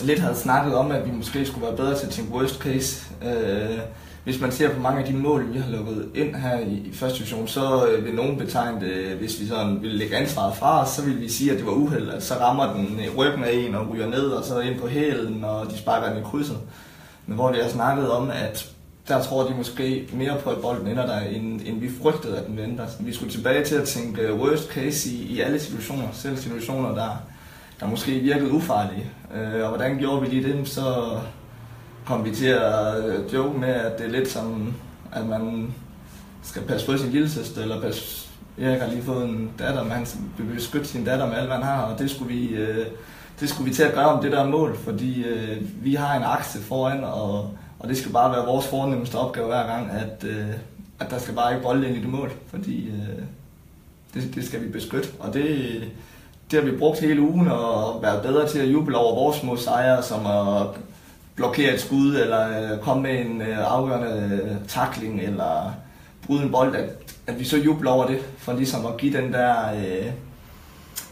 lidt 0.00 0.18
havde 0.18 0.36
snakket 0.36 0.74
om, 0.74 0.90
at 0.90 1.06
vi 1.06 1.10
måske 1.10 1.46
skulle 1.46 1.66
være 1.66 1.76
bedre 1.76 1.98
til 1.98 2.06
at 2.06 2.12
tænke 2.12 2.32
worst 2.32 2.58
case. 2.58 3.06
Øh, 3.24 3.78
hvis 4.24 4.40
man 4.40 4.52
ser 4.52 4.74
på 4.74 4.80
mange 4.80 5.00
af 5.00 5.06
de 5.06 5.12
mål, 5.12 5.54
vi 5.54 5.58
har 5.58 5.70
lukket 5.70 6.08
ind 6.14 6.34
her 6.34 6.58
i, 6.58 6.72
i 6.72 6.92
første 6.92 7.18
division, 7.18 7.48
så 7.48 7.86
øh, 7.86 8.04
vil 8.04 8.14
nogen 8.14 8.38
betegne 8.38 8.80
det, 8.80 8.92
øh, 8.92 9.18
hvis 9.18 9.40
vi 9.40 9.46
sådan 9.46 9.82
ville 9.82 9.96
lægge 9.96 10.16
ansvaret 10.16 10.56
fra 10.56 10.82
os, 10.82 10.88
så 10.88 11.04
vil 11.04 11.20
vi 11.20 11.28
sige, 11.28 11.52
at 11.52 11.58
det 11.58 11.66
var 11.66 11.72
uheld, 11.72 12.10
at 12.10 12.22
så 12.22 12.34
rammer 12.34 12.72
den 12.72 13.00
øh, 13.00 13.16
ryggen 13.16 13.44
af 13.44 13.52
en 13.52 13.74
og 13.74 13.90
ryger 13.90 14.06
ned, 14.06 14.26
og 14.26 14.44
så 14.44 14.60
ind 14.60 14.80
på 14.80 14.88
hælen, 14.88 15.44
og 15.44 15.70
de 15.70 15.78
sparker 15.78 16.08
den 16.08 16.18
i 16.18 16.24
krydset. 16.24 16.58
Men 17.26 17.34
hvor 17.34 17.52
det 17.52 17.62
har 17.62 17.70
snakket 17.70 18.10
om, 18.10 18.30
at 18.30 18.70
der 19.08 19.22
tror 19.22 19.48
de 19.48 19.54
måske 19.56 20.08
mere 20.12 20.36
på, 20.44 20.50
at 20.50 20.60
bolden 20.62 20.86
ender 20.86 21.06
der, 21.06 21.20
end, 21.20 21.60
end 21.66 21.80
vi 21.80 21.90
frygtede, 22.02 22.38
at 22.38 22.46
den 22.46 22.56
venter. 22.56 22.86
Vi 23.00 23.14
skulle 23.14 23.32
tilbage 23.32 23.64
til 23.64 23.74
at 23.74 23.88
tænke 23.88 24.34
worst 24.34 24.68
case 24.72 25.10
i, 25.10 25.22
i 25.22 25.40
alle 25.40 25.60
situationer, 25.60 26.08
selv 26.12 26.36
situationer, 26.36 26.94
der, 26.94 27.10
der 27.80 27.86
måske 27.86 28.12
virkede 28.12 28.52
ufarlige. 28.52 29.10
Øh, 29.34 29.62
og 29.62 29.68
hvordan 29.68 29.98
gjorde 29.98 30.20
vi 30.20 30.26
lige 30.26 30.52
det? 30.52 30.68
Så 30.68 31.18
kom 32.06 32.24
vi 32.24 32.34
til 32.34 32.46
at 32.46 33.04
øh, 33.04 33.34
joke 33.34 33.58
med, 33.58 33.68
at 33.68 33.98
det 33.98 34.06
er 34.06 34.10
lidt 34.10 34.28
som, 34.28 34.74
at 35.12 35.26
man 35.26 35.74
skal 36.42 36.62
passe 36.62 36.86
på 36.86 36.96
sin 36.96 37.10
lille 37.10 37.30
søster, 37.30 37.62
eller 37.62 37.80
passe, 37.80 38.28
Erik 38.60 38.80
har 38.80 38.88
lige 38.88 39.02
fået 39.02 39.24
en 39.24 39.50
datter, 39.58 39.82
men 39.82 39.92
han 39.92 40.06
vil 40.38 40.54
beskytte 40.54 40.86
sin 40.86 41.04
datter 41.04 41.26
med 41.26 41.36
alt, 41.36 41.46
hvad 41.46 41.56
han 41.56 41.64
har, 41.64 41.82
og 41.82 41.98
det 41.98 42.10
skulle 42.10 42.34
vi, 42.34 42.48
øh, 42.48 42.86
det 43.40 43.48
skulle 43.48 43.68
vi 43.68 43.74
til 43.74 43.82
at 43.82 43.94
gøre 43.94 44.06
om 44.06 44.22
det 44.22 44.32
der 44.32 44.46
mål, 44.46 44.76
fordi 44.76 45.24
øh, 45.24 45.62
vi 45.84 45.94
har 45.94 46.16
en 46.16 46.22
akse 46.22 46.58
foran, 46.58 47.04
og, 47.04 47.50
og 47.78 47.88
det 47.88 47.96
skal 47.96 48.12
bare 48.12 48.32
være 48.32 48.46
vores 48.46 48.66
fornemmeste 48.66 49.16
opgave 49.16 49.46
hver 49.46 49.66
gang, 49.66 49.90
at, 49.90 50.24
øh, 50.24 50.48
at 51.00 51.10
der 51.10 51.18
skal 51.18 51.34
bare 51.34 51.52
ikke 51.52 51.62
bolde 51.62 51.88
ind 51.88 51.96
i 51.96 52.00
det 52.00 52.08
mål, 52.08 52.32
fordi 52.48 52.86
øh, 52.86 53.24
det, 54.14 54.34
det 54.34 54.44
skal 54.44 54.62
vi 54.62 54.68
beskytte, 54.68 55.08
og 55.18 55.34
det, 55.34 55.80
det 56.50 56.58
har 56.58 56.70
vi 56.70 56.76
brugt 56.76 57.00
hele 57.00 57.20
ugen 57.20 57.48
og 57.48 58.02
været 58.02 58.22
bedre 58.22 58.48
til 58.48 58.58
at 58.58 58.72
juble 58.72 58.96
over 58.96 59.14
vores 59.14 59.36
små 59.36 59.56
sejre, 59.56 60.02
som 60.02 60.26
at 60.26 60.66
blokere 61.36 61.74
et 61.74 61.80
skud, 61.80 62.16
eller 62.16 62.72
øh, 62.72 62.80
komme 62.80 63.02
med 63.02 63.20
en 63.20 63.42
øh, 63.42 63.72
afgørende 63.72 64.40
øh, 64.42 64.68
takling, 64.68 65.20
eller 65.20 65.74
bryde 66.26 66.42
en 66.42 66.50
bold, 66.50 66.76
at, 66.76 66.90
at 67.26 67.38
vi 67.38 67.44
så 67.44 67.56
jubler 67.56 67.90
over 67.90 68.06
det, 68.06 68.18
for 68.38 68.52
ligesom 68.52 68.86
at 68.86 68.96
give 68.96 69.16
den 69.16 69.32
der 69.32 69.74
øh, 69.74 70.12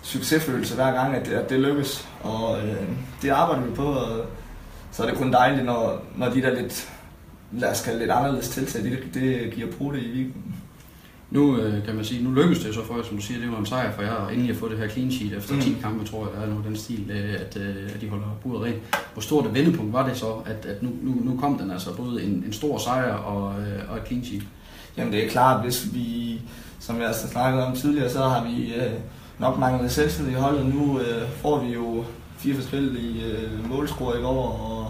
succesfølelse 0.02 0.74
hver 0.74 0.92
gang, 0.92 1.14
at, 1.14 1.28
at 1.28 1.50
det 1.50 1.60
lykkes. 1.60 2.08
Og 2.22 2.58
øh, 2.58 2.82
det 3.22 3.30
arbejder 3.30 3.62
vi 3.62 3.74
på, 3.74 3.84
og 3.84 4.26
så 4.92 5.02
er 5.02 5.06
det 5.06 5.18
kun 5.18 5.32
dejligt, 5.32 5.64
når, 5.64 6.02
når 6.16 6.30
de 6.30 6.42
der 6.42 6.54
lidt, 6.54 6.90
lad 7.52 7.70
os 7.70 7.82
kalde 7.82 7.98
lidt 7.98 8.10
anderledes 8.10 8.48
tiltag, 8.48 8.82
det, 8.82 8.98
det 9.14 9.52
giver 9.54 9.72
brug 9.72 9.92
det 9.92 10.02
i 10.02 10.12
weekenden. 10.12 10.61
Nu 11.32 11.56
øh, 11.56 11.84
kan 11.84 11.94
man 11.94 12.04
sige, 12.04 12.24
nu 12.24 12.30
lykkedes 12.30 12.64
det 12.64 12.74
så 12.74 12.84
for 12.84 12.96
jer, 12.96 13.02
som 13.02 13.16
du 13.16 13.22
siger, 13.22 13.40
det 13.40 13.52
var 13.52 13.58
en 13.58 13.66
sejr 13.66 13.92
for 13.92 14.02
jer, 14.02 14.28
endelig 14.28 14.50
at 14.50 14.56
få 14.56 14.68
det 14.68 14.78
her 14.78 14.88
clean 14.88 15.10
sheet 15.10 15.36
efter 15.36 15.54
mm. 15.54 15.60
10 15.60 15.76
kampe, 15.82 16.06
tror 16.06 16.28
jeg, 16.34 16.44
er 16.44 16.54
nu 16.54 16.62
den 16.66 16.76
stil, 16.76 17.10
øh, 17.10 17.34
at, 17.40 17.56
øh, 17.56 17.90
at 17.94 18.00
de 18.00 18.08
holder 18.08 18.26
buret 18.42 18.62
rent. 18.62 18.76
Hvor 19.12 19.22
stort 19.22 19.46
et 19.46 19.54
vendepunkt 19.54 19.92
var 19.92 20.08
det 20.08 20.16
så, 20.16 20.26
at, 20.46 20.66
at 20.66 20.82
nu, 20.82 20.90
nu, 21.02 21.14
nu 21.24 21.40
kom 21.40 21.58
den 21.58 21.70
altså 21.70 21.96
både 21.96 22.22
en, 22.22 22.44
en 22.46 22.52
stor 22.52 22.78
sejr 22.78 23.12
og, 23.12 23.54
og 23.88 23.96
et 23.96 24.02
clean 24.06 24.24
sheet? 24.24 24.42
Jamen 24.96 25.12
det 25.12 25.24
er 25.24 25.28
klart, 25.28 25.64
hvis 25.64 25.94
vi, 25.94 26.40
som 26.80 26.98
jeg 26.98 27.06
har 27.06 27.14
snakket 27.14 27.62
om 27.62 27.76
tidligere, 27.76 28.10
så 28.10 28.18
har 28.18 28.44
vi 28.44 28.74
øh, 28.74 28.92
nok 29.38 29.58
manglet 29.58 29.92
selvtillid 29.92 30.32
i 30.32 30.34
holdet. 30.34 30.74
Nu 30.74 31.00
øh, 31.00 31.28
får 31.42 31.64
vi 31.64 31.72
jo 31.72 32.04
fire 32.38 32.54
forskellige 32.54 33.24
øh, 33.24 33.70
målscorer 33.70 34.18
i 34.18 34.22
går, 34.22 34.48
og 34.48 34.81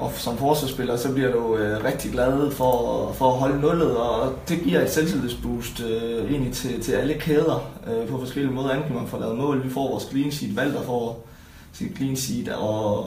og 0.00 0.12
som 0.16 0.38
forsvarsspiller, 0.38 0.96
så 0.96 1.12
bliver 1.12 1.32
du 1.32 1.56
øh, 1.56 1.84
rigtig 1.84 2.12
glad 2.12 2.50
for, 2.50 3.12
for 3.12 3.32
at 3.32 3.38
holde 3.38 3.60
nullet, 3.60 3.96
og 3.96 4.34
det 4.48 4.60
giver 4.64 4.80
et 4.80 4.90
selvtillidsboost 4.90 5.80
øh, 5.80 6.30
egentlig 6.30 6.52
til, 6.52 6.82
til 6.82 6.92
alle 6.92 7.14
kæder 7.14 7.70
øh, 7.86 8.08
på 8.08 8.18
forskellige 8.18 8.54
måder. 8.54 8.70
Enten 8.70 8.94
man 8.94 9.06
får 9.06 9.18
lavet 9.18 9.38
mål, 9.38 9.64
vi 9.64 9.70
får 9.70 9.90
vores 9.90 10.06
clean 10.10 10.32
sheet, 10.32 10.56
Valter 10.56 10.82
får 10.82 11.26
sit 11.72 11.96
clean 11.96 12.16
sheet, 12.16 12.48
og, 12.48 12.98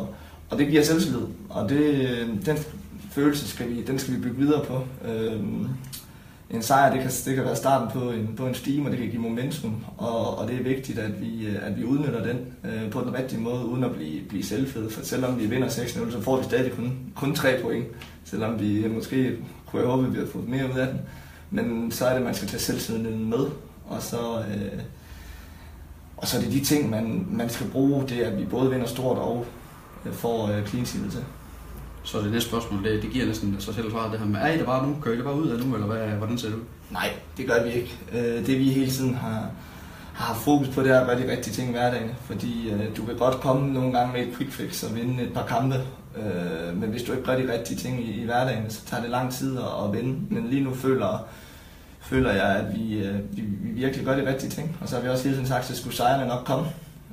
og 0.49 0.58
det 0.58 0.67
giver 0.67 0.84
selvtillid. 0.84 1.21
Og 1.49 1.69
det, 1.69 2.10
øh, 2.10 2.29
den 2.45 2.58
følelse 3.12 3.47
skal 3.47 3.69
vi, 3.69 3.82
den 3.82 3.99
skal 3.99 4.13
vi 4.13 4.19
bygge 4.19 4.38
videre 4.38 4.65
på. 4.65 4.82
Øh, 5.08 5.41
en 6.54 6.62
sejr, 6.62 6.94
det 6.94 7.02
kan, 7.02 7.12
det 7.26 7.36
kan 7.36 7.44
være 7.44 7.56
starten 7.56 8.02
på 8.02 8.12
en, 8.12 8.34
på 8.38 8.48
en 8.48 8.56
stime, 8.56 8.86
og 8.86 8.92
det 8.92 9.00
kan 9.00 9.10
give 9.10 9.22
momentum, 9.22 9.86
og, 9.98 10.38
og 10.38 10.48
det 10.48 10.60
er 10.60 10.63
vigtigt, 10.63 11.00
at 11.00 11.22
vi, 11.22 11.48
øh, 11.48 11.68
at 11.68 11.78
vi 11.78 11.84
udnytter 11.84 12.24
den 12.24 12.38
øh, 12.63 12.92
på 12.92 13.02
den 13.02 13.13
rigtige 13.13 13.39
måde, 13.39 13.66
uden 13.66 13.84
at 13.84 13.92
blive, 13.92 14.22
blive 14.30 14.44
selvfede. 14.44 14.89
For 14.89 15.06
selvom 15.06 15.39
vi 15.39 15.46
vinder 15.46 15.68
6-0, 15.68 16.12
så 16.12 16.22
får 16.22 16.38
vi 16.38 16.44
stadig 16.44 16.72
kun, 16.72 16.98
kun 17.16 17.36
3 17.36 17.62
point, 17.62 17.86
selvom 18.24 18.60
vi 18.60 18.88
måske 18.88 19.38
kunne 19.66 19.82
jeg 19.82 19.92
håbe, 19.92 20.08
at 20.08 20.13
vi 20.13 20.20
har 20.20 20.26
fået 20.26 20.50
mere 20.50 20.66
ud 20.74 20.80
af 20.80 20.88
den. 20.88 21.00
Men 21.52 21.92
så 21.92 22.06
er 22.06 22.10
det, 22.10 22.18
at 22.18 22.26
man 22.26 22.34
skal 22.34 22.48
tage 22.48 22.62
selvtilliden 22.62 23.30
med, 23.30 23.46
og 23.86 24.02
så, 24.02 24.39
øh, 24.39 24.80
og 26.18 26.28
så 26.28 26.38
er 26.38 26.42
det 26.42 26.52
de 26.52 26.63
ting, 26.63 26.89
man, 26.89 27.28
man 27.32 27.50
skal 27.50 27.68
bruge, 27.68 28.04
det 28.08 28.22
at 28.22 28.39
vi 28.39 28.46
både 28.46 28.70
vinder 28.70 28.88
stort 28.88 29.18
og 29.18 29.46
øh, 30.06 30.13
får 30.13 30.48
øh, 30.48 30.68
clean 30.68 30.86
til. 30.86 31.24
Så 32.04 32.22
det 32.22 32.32
næste 32.32 32.50
spørgsmål, 32.50 32.84
det, 32.84 33.02
det 33.02 33.12
giver 33.12 33.26
næsten 33.26 33.56
sig 33.60 33.74
selv 33.76 33.92
svaret, 33.92 34.12
det 34.12 34.20
her 34.20 34.28
med, 34.28 34.39
er 34.39 34.48
I 34.48 34.58
det 34.58 34.66
bare 34.66 34.88
nu? 34.88 34.96
Kører 35.02 35.13
I 35.13 35.18
det 35.18 35.26
bare 35.26 35.36
ud 35.36 35.50
af 35.50 35.66
nu, 35.66 35.74
eller 35.76 35.88
hvad, 35.88 36.08
hvordan 36.08 36.38
ser 36.38 36.48
det 36.48 36.56
ud? 36.56 36.62
Nej, 36.92 37.10
det 37.38 37.48
gør 37.48 37.63
vi 37.63 37.72
ikke. 37.72 37.98
Øh, 38.13 38.46
det 38.46 38.60
vi 38.60 38.70
hele 38.70 38.92
tiden 38.92 39.16
har, 39.16 39.50
har 40.13 40.26
haft 40.26 40.42
fokus 40.42 40.68
på, 40.68 40.82
det 40.82 40.92
er 40.92 41.00
at 41.00 41.08
gøre 41.08 41.22
de 41.22 41.32
rigtige 41.32 41.54
ting 41.54 41.70
i 41.70 41.72
hverdagen. 41.72 42.10
Fordi 42.26 42.70
øh, 42.70 42.98
du 42.98 43.06
kan 43.06 43.18
godt 43.18 43.42
komme 43.42 43.74
nogle 43.74 43.98
gange 43.98 44.13
med 44.13 44.28
et 44.28 44.34
quick 44.38 44.52
fix 44.52 44.84
og 44.84 44.96
vinde 44.96 45.24
et 45.24 45.34
par 45.34 45.46
kampe, 45.46 45.76
øh, 46.18 46.78
men 46.78 46.89
hvis 46.89 47.04
du 47.04 47.12
ikke 47.12 47.26
gør 47.26 47.38
de 47.38 47.54
rigtige 47.54 47.78
ting 47.78 48.06
i, 48.06 48.22
i 48.22 48.26
hverdagen, 48.26 48.70
så 48.70 48.86
tager 48.86 49.02
det 49.02 49.12
lang 49.12 49.34
tid 49.34 49.58
at, 49.58 49.86
at 49.86 49.94
vinde. 49.94 50.20
Men 50.30 50.48
lige 50.50 50.63
nu 50.63 50.74
føler, 50.74 51.26
føler 52.02 52.32
jeg, 52.32 52.56
at 52.56 52.76
vi, 52.76 52.98
øh, 52.98 53.16
vi, 53.32 53.42
vi 53.42 53.70
virkelig 53.70 54.06
gør 54.06 54.16
de 54.16 54.30
rigtige 54.30 54.50
ting. 54.50 54.78
Og 54.82 54.89
så 54.89 54.96
har 54.96 55.04
vi 55.04 55.10
også 55.10 55.24
hele 55.24 55.36
tiden 55.36 55.48
sagt, 55.48 55.70
at 55.70 55.78
skulle 55.78 55.96
sejrene 55.96 56.28
nok 56.28 56.46
komme. 56.46 56.66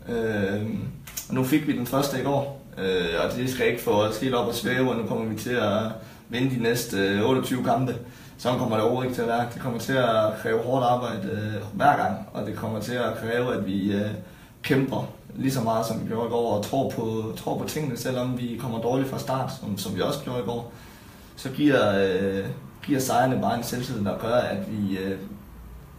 Øh, 0.08 0.66
og 1.28 1.34
nu 1.34 1.44
fik 1.44 1.66
vi 1.66 1.78
den 1.78 1.86
første 1.86 2.20
i 2.20 2.22
går, 2.22 2.59
Øh, 2.78 3.04
og 3.24 3.36
det 3.36 3.50
skal 3.50 3.66
ikke 3.66 3.82
få 3.82 3.90
os 3.90 4.20
helt 4.20 4.34
op 4.34 4.48
og 4.48 4.54
svæve, 4.54 4.90
og 4.90 4.96
nu 4.96 5.06
kommer 5.06 5.24
vi 5.24 5.36
til 5.36 5.50
at 5.50 5.82
vinde 6.28 6.56
de 6.56 6.62
næste 6.62 6.96
øh, 6.96 7.28
28 7.28 7.64
kampe. 7.64 7.96
Sådan 8.38 8.58
kommer 8.58 8.76
det 8.76 8.84
overhovedet 8.84 9.10
ikke 9.10 9.16
til 9.16 9.22
at 9.22 9.28
være. 9.28 9.46
Det 9.54 9.62
kommer 9.62 9.78
til 9.78 9.92
at 9.92 10.32
kræve 10.42 10.62
hårdt 10.62 10.84
arbejde 10.84 11.28
øh, 11.32 11.76
hver 11.76 11.96
gang, 11.96 12.28
og 12.32 12.46
det 12.46 12.56
kommer 12.56 12.80
til 12.80 12.94
at 12.94 13.16
kræve, 13.20 13.54
at 13.54 13.66
vi 13.66 13.92
øh, 13.92 14.10
kæmper 14.62 15.08
lige 15.34 15.52
så 15.52 15.60
meget, 15.60 15.86
som 15.86 16.02
vi 16.02 16.08
gjorde 16.08 16.26
i 16.26 16.30
går, 16.30 16.56
og 16.56 16.64
tror 16.64 16.90
på, 16.90 17.32
tror 17.36 17.58
på 17.58 17.68
tingene, 17.68 17.96
selvom 17.96 18.38
vi 18.38 18.56
kommer 18.60 18.80
dårligt 18.80 19.10
fra 19.10 19.18
start, 19.18 19.52
som, 19.60 19.78
som 19.78 19.96
vi 19.96 20.00
også 20.00 20.20
gjorde 20.24 20.40
i 20.40 20.44
går. 20.44 20.72
Så 21.36 21.50
giver, 21.50 21.80
øh, 21.98 22.44
giver 22.86 23.00
sejrene 23.00 23.40
bare 23.42 23.56
en 23.56 23.62
selvtillid, 23.62 24.04
der 24.04 24.18
gør, 24.18 24.34
at 24.34 24.58
vi 24.72 24.98
øh, 24.98 25.18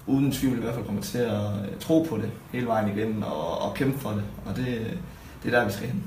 uden 0.07 0.31
tvivl 0.31 0.57
i 0.57 0.61
hvert 0.61 0.73
fald 0.73 0.85
kommer 0.85 1.01
til 1.01 1.17
at 1.17 1.41
øh, 1.41 1.79
tro 1.79 2.05
på 2.09 2.17
det 2.17 2.29
hele 2.51 2.67
vejen 2.67 2.97
igennem 2.97 3.23
og, 3.23 3.61
og 3.61 3.73
kæmpe 3.73 3.99
for 3.99 4.09
det. 4.09 4.23
Og 4.45 4.55
det, 4.55 4.65
det 5.43 5.53
er 5.53 5.59
der, 5.59 5.65
vi 5.65 5.71
skal 5.71 5.87
hen. 5.87 6.03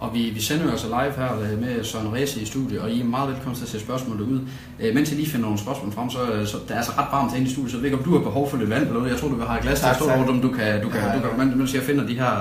Og 0.00 0.14
vi, 0.14 0.30
vi 0.30 0.40
sender 0.40 0.64
jo 0.64 0.70
altså 0.70 0.86
live 0.86 1.12
her 1.16 1.40
øh, 1.40 1.60
med 1.60 1.84
Søren 1.84 2.12
Ræse 2.12 2.40
i 2.40 2.44
studiet, 2.44 2.80
og 2.80 2.90
I 2.90 3.00
er 3.00 3.04
meget 3.04 3.28
velkommen 3.28 3.56
til 3.56 3.64
at 3.64 3.68
se 3.68 3.80
spørgsmål 3.80 4.20
ud. 4.20 4.40
Øh, 4.80 4.94
mens 4.94 5.10
jeg 5.10 5.18
lige 5.18 5.30
finder 5.30 5.46
nogle 5.46 5.58
spørgsmål 5.58 5.92
frem, 5.92 6.10
så, 6.10 6.18
så 6.46 6.56
det 6.68 6.70
er 6.70 6.76
altså 6.76 6.92
ret 6.98 7.06
varmt 7.12 7.36
inde 7.36 7.46
i 7.46 7.50
studiet, 7.50 7.70
så 7.70 7.76
jeg 7.76 7.82
ved 7.82 7.90
ikke, 7.90 7.98
om 7.98 8.04
du 8.04 8.12
har 8.12 8.24
behov 8.24 8.50
for 8.50 8.56
lidt 8.56 8.70
vand 8.70 8.82
eller 8.82 8.94
noget. 8.94 9.10
Jeg 9.10 9.18
tror, 9.20 9.28
du 9.28 9.40
have 9.40 9.58
et 9.58 9.62
glas, 9.62 9.80
der 9.80 9.94
står 9.94 10.16
rundt, 10.16 10.30
om 10.30 10.40
du 10.40 10.48
kan, 10.48 10.82
du 10.82 10.88
kan, 10.88 11.22
du 11.22 11.28
kan, 11.28 11.38
men, 11.38 11.58
mens 11.58 11.74
jeg 11.74 11.82
finder 11.82 12.06
de 12.06 12.14
her, 12.14 12.34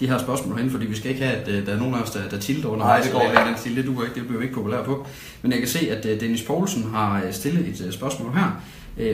de 0.00 0.06
her 0.06 0.18
spørgsmål 0.18 0.58
hen, 0.58 0.70
fordi 0.70 0.86
vi 0.86 0.96
skal 0.96 1.10
ikke 1.10 1.24
have, 1.24 1.36
at 1.36 1.48
øh, 1.48 1.66
der 1.66 1.72
er 1.72 1.78
nogen 1.78 1.94
af 1.94 2.00
os, 2.02 2.10
der, 2.10 2.28
der 2.30 2.38
tilter 2.38 2.68
under 2.68 2.86
Nej, 2.86 3.00
det 3.00 3.12
går 3.12 3.22
ikke. 3.22 3.66
Den 3.66 3.76
det, 3.76 3.86
du 3.86 4.02
ikke, 4.02 4.14
det 4.14 4.26
bliver 4.26 4.38
vi 4.38 4.44
ikke 4.44 4.54
populær 4.54 4.82
på. 4.82 5.06
Men 5.42 5.52
jeg 5.52 5.60
kan 5.60 5.68
se, 5.68 5.90
at 5.90 6.20
Dennis 6.20 6.42
Poulsen 6.42 6.90
har 6.94 7.22
stillet 7.30 7.66
et 7.68 7.94
spørgsmål 7.94 8.32
her. 8.32 8.62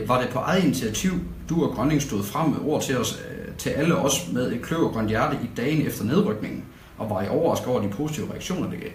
Var 0.06 0.20
det 0.20 0.28
på 0.28 0.38
eget 0.38 0.64
initiativ, 0.64 1.12
du 1.48 1.64
og 1.64 1.74
Grønning 1.74 2.02
stod 2.02 2.22
frem 2.22 2.50
med 2.50 2.58
ord 2.64 2.82
til 2.82 2.98
os, 2.98 3.18
til 3.58 3.70
alle 3.70 3.96
os 3.96 4.28
med 4.32 4.52
et 4.52 4.62
kløvergrønt 4.62 5.08
hjerte 5.08 5.36
i 5.42 5.46
dagen 5.56 5.86
efter 5.86 6.04
nedrykningen? 6.04 6.64
Og 6.98 7.10
var 7.10 7.22
I 7.22 7.28
overrasket 7.28 7.68
over 7.68 7.82
de 7.82 7.88
positive 7.88 8.30
reaktioner, 8.30 8.70
det 8.70 8.80
gav? 8.80 8.90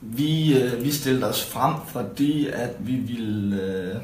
Vi, 0.00 0.62
øh, 0.62 0.84
vi 0.84 0.90
stillede 0.90 1.28
os 1.28 1.44
frem, 1.44 1.74
fordi 1.86 2.48
at 2.48 2.70
vi 2.78 2.96
ville, 2.96 3.62
øh, 3.62 3.96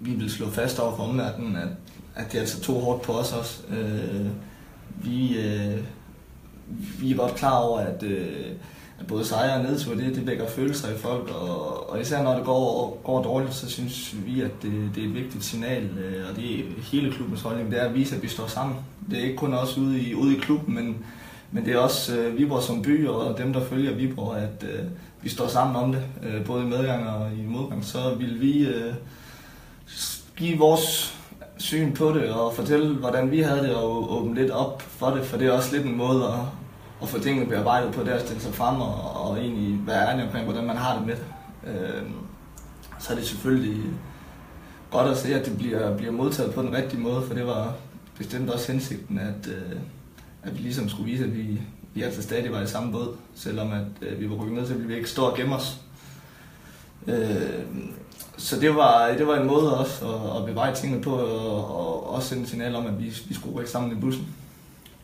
vi 0.00 0.10
ville 0.10 0.30
slå 0.30 0.50
fast 0.50 0.78
over 0.78 0.96
for 0.96 1.02
omverdenen, 1.02 1.56
at, 1.56 1.68
at 2.14 2.32
det 2.32 2.38
altså 2.38 2.60
tog 2.60 2.80
hårdt 2.80 3.02
på 3.02 3.12
os 3.12 3.32
også. 3.32 3.62
Øh, 3.68 4.26
vi, 5.04 5.38
øh, 5.38 5.78
vi 7.00 7.18
var 7.18 7.28
klar 7.28 7.58
over, 7.58 7.80
at, 7.80 8.02
øh, 8.02 8.52
at 9.00 9.06
både 9.06 9.24
sejre 9.24 9.56
og 9.56 9.62
nedtur, 9.62 9.94
det, 9.94 10.14
det 10.14 10.26
vækker 10.26 10.48
følelser 10.48 10.94
i 10.94 10.98
folk, 10.98 11.30
og, 11.30 11.90
og 11.90 12.00
især 12.00 12.22
når 12.22 12.34
det 12.34 12.44
går, 12.44 13.00
går 13.04 13.22
dårligt, 13.22 13.54
så 13.54 13.70
synes 13.70 14.14
vi, 14.26 14.40
at 14.40 14.50
det, 14.62 14.90
det 14.94 15.02
er 15.02 15.08
et 15.08 15.14
vigtigt 15.14 15.44
signal, 15.44 15.82
øh, 15.82 16.24
og 16.30 16.36
det 16.36 16.60
er 16.60 16.64
hele 16.92 17.12
klubbens 17.12 17.40
holdning, 17.40 17.70
det 17.70 17.82
er 17.82 17.84
at 17.88 17.94
vise, 17.94 18.16
at 18.16 18.22
vi 18.22 18.28
står 18.28 18.46
sammen. 18.46 18.76
Det 19.10 19.18
er 19.18 19.22
ikke 19.22 19.36
kun 19.36 19.54
os 19.54 19.78
ude 19.78 20.00
i, 20.00 20.14
ude 20.14 20.36
i 20.36 20.40
klubben, 20.40 20.74
men, 20.74 21.04
men 21.52 21.64
det 21.64 21.74
er 21.74 21.78
også 21.78 22.16
øh, 22.16 22.38
Viborg 22.38 22.62
som 22.62 22.82
by, 22.82 23.06
og 23.06 23.38
dem, 23.38 23.52
der 23.52 23.64
følger 23.64 23.94
Viborg, 23.94 24.36
at 24.36 24.64
øh, 24.74 24.84
vi 25.22 25.28
står 25.28 25.46
sammen 25.48 25.76
om 25.76 25.92
det, 25.92 26.02
øh, 26.22 26.44
både 26.44 26.62
i 26.62 26.66
medgang 26.66 27.08
og 27.08 27.30
i 27.32 27.46
modgang. 27.46 27.84
Så 27.84 28.14
vil 28.18 28.40
vi 28.40 28.66
øh, 28.66 28.94
give 30.36 30.58
vores 30.58 31.18
syn 31.56 31.92
på 31.92 32.12
det, 32.12 32.30
og 32.30 32.54
fortælle, 32.54 32.94
hvordan 32.94 33.30
vi 33.30 33.40
havde 33.40 33.62
det, 33.62 33.74
og 33.74 34.12
åbne 34.12 34.34
lidt 34.34 34.50
op 34.50 34.82
for 34.82 35.10
det, 35.10 35.24
for 35.24 35.36
det 35.36 35.46
er 35.46 35.52
også 35.52 35.76
lidt 35.76 35.86
en 35.86 35.96
måde 35.96 36.24
at, 36.24 36.38
at 37.02 37.08
få 37.08 37.18
tingene 37.18 37.46
bearbejdet 37.46 37.94
på, 37.94 38.02
det 38.02 38.08
at 38.08 38.20
stille 38.20 38.42
sig 38.42 38.54
frem 38.54 38.80
og, 38.80 39.28
og 39.28 39.38
egentlig 39.38 39.86
være 39.86 40.08
ærlig 40.08 40.24
omkring, 40.24 40.44
hvordan 40.44 40.64
man 40.64 40.76
har 40.76 40.96
det 40.98 41.06
med 41.06 41.14
det. 41.14 41.24
Øh, 41.66 42.02
så 42.98 43.12
er 43.12 43.16
det 43.16 43.26
selvfølgelig 43.26 43.84
godt 44.90 45.08
at 45.08 45.16
se, 45.18 45.34
at 45.34 45.46
det 45.46 45.58
bliver, 45.58 45.96
bliver 45.96 46.12
modtaget 46.12 46.54
på 46.54 46.62
den 46.62 46.76
rigtige 46.76 47.00
måde, 47.00 47.22
for 47.26 47.34
det 47.34 47.46
var 47.46 47.74
bestemt 48.18 48.50
også 48.50 48.72
hensigten, 48.72 49.18
at, 49.18 49.48
øh, 49.48 49.78
at 50.42 50.54
vi 50.56 50.62
ligesom 50.62 50.88
skulle 50.88 51.10
vise, 51.10 51.24
at 51.24 51.36
vi, 51.36 51.60
vi 51.94 52.02
altså 52.02 52.22
stadig 52.22 52.52
var 52.52 52.62
i 52.62 52.66
samme 52.66 52.92
båd, 52.92 53.16
selvom 53.34 53.72
at 53.72 54.08
øh, 54.08 54.20
vi 54.20 54.30
var 54.30 54.36
rykket 54.36 54.54
ned, 54.54 54.66
så 54.66 54.72
ville 54.72 54.88
vi 54.88 54.96
ikke 54.96 55.10
stå 55.10 55.22
og 55.22 55.36
gemme 55.36 55.56
os. 55.56 55.80
Øh, 57.06 57.62
så 58.36 58.60
det 58.60 58.76
var, 58.76 59.08
det 59.18 59.26
var 59.26 59.36
en 59.36 59.46
måde 59.46 59.78
også 59.78 60.06
at, 60.08 60.40
at 60.40 60.46
beveje 60.46 60.74
tingene 60.74 61.02
på, 61.02 61.10
og, 61.10 61.76
og 61.76 62.14
også 62.14 62.28
sende 62.28 62.46
signal 62.46 62.74
om, 62.74 62.86
at 62.86 62.98
vi, 62.98 63.14
vi 63.28 63.34
skulle 63.34 63.56
rykke 63.56 63.70
sammen 63.70 63.92
i 63.92 64.00
bussen. 64.00 64.26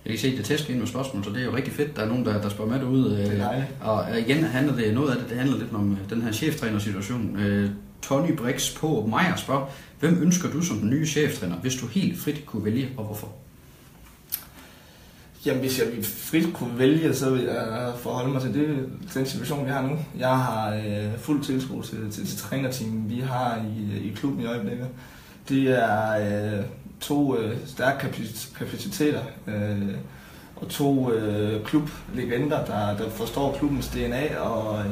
Jeg 0.05 0.11
kan 0.11 0.19
se, 0.19 0.29
at 0.29 0.37
det 0.37 0.45
tæsker 0.45 0.71
ind 0.71 0.79
med 0.79 0.87
spørgsmål, 0.87 1.25
så 1.25 1.31
det 1.31 1.41
er 1.41 1.45
jo 1.45 1.57
rigtig 1.57 1.73
fedt. 1.73 1.97
Der 1.97 2.03
er 2.03 2.09
nogen, 2.09 2.25
der, 2.25 2.41
der 2.41 2.49
spørger 2.49 2.71
med 2.71 2.81
derude. 2.81 3.11
Det 3.17 3.41
er 3.41 3.63
og 3.81 4.21
igen 4.21 4.45
handler 4.45 4.77
det, 4.77 4.95
noget 4.95 5.11
af 5.11 5.17
det, 5.17 5.29
det 5.31 5.39
handler 5.39 5.59
lidt 5.59 5.75
om 5.75 5.93
øh, 5.93 6.11
den 6.11 6.23
her 6.23 6.33
cheftrænersituation. 6.33 7.39
Tony 8.03 8.37
Brix 8.37 8.77
på 8.77 9.09
Meyer 9.11 9.37
spørger, 9.37 9.67
hvem 10.01 10.23
ønsker 10.23 10.51
du 10.51 10.63
som 10.63 10.79
den 10.79 10.91
nye 10.91 11.07
cheftræner, 11.07 11.57
hvis 11.57 11.77
du 11.77 11.87
helt 11.87 12.19
frit 12.19 12.47
kunne 12.47 12.65
vælge, 12.65 12.89
og 12.97 13.05
hvorfor? 13.05 13.33
Jamen, 15.47 15.61
hvis 15.61 15.79
jeg 15.79 15.87
frit 16.05 16.55
kunne 16.55 16.79
vælge, 16.79 17.15
så 17.15 17.31
vil 17.31 17.43
jeg 17.43 17.93
forholde 17.99 18.33
mig 18.33 18.43
til 18.43 18.55
det, 18.55 18.89
den 19.15 19.27
situation, 19.27 19.67
vi 19.67 19.71
har 19.71 19.83
nu. 19.83 19.99
Jeg 20.19 20.39
har 20.39 20.75
øh, 20.75 21.19
fuld 21.19 21.43
tiltro 21.43 21.83
til, 21.83 22.11
til, 22.11 22.27
til 22.27 22.39
trænerteamet, 22.39 23.11
vi 23.11 23.21
har 23.21 23.65
i, 23.77 24.09
i 24.09 24.13
klubben 24.17 24.41
i 24.43 24.47
øjeblikket. 24.47 24.89
Det 25.49 25.69
er 25.69 26.11
øh, 26.59 26.65
to 27.01 27.39
øh, 27.39 27.57
stærke 27.67 28.27
kapaciteter 28.59 29.21
øh, 29.47 29.95
og 30.57 30.69
to 30.69 31.13
øh, 31.13 31.65
klublegender, 31.65 32.65
der, 32.65 32.97
der 32.97 33.11
forstår 33.11 33.57
klubbens 33.59 33.89
DNA 33.89 34.39
og 34.39 34.79
øh, 34.79 34.91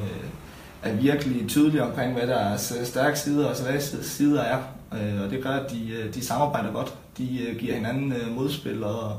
er 0.83 0.95
virkelig 0.95 1.49
tydelige 1.49 1.83
omkring, 1.83 2.13
hvad 2.13 2.27
der 2.27 2.37
er 2.37 2.57
stærke 2.85 3.19
sider 3.19 3.47
og 3.49 3.57
svage 3.57 3.81
sider 3.81 4.43
er. 4.43 4.59
Øh, 4.93 5.23
og 5.23 5.31
det 5.31 5.43
gør, 5.43 5.51
at 5.51 5.71
de, 5.71 5.91
øh, 5.91 6.15
de 6.15 6.25
samarbejder 6.25 6.73
godt. 6.73 6.95
De 7.19 7.47
øh, 7.49 7.57
giver 7.57 7.75
hinanden 7.75 8.15
modspil 8.37 8.85
og, 8.85 9.17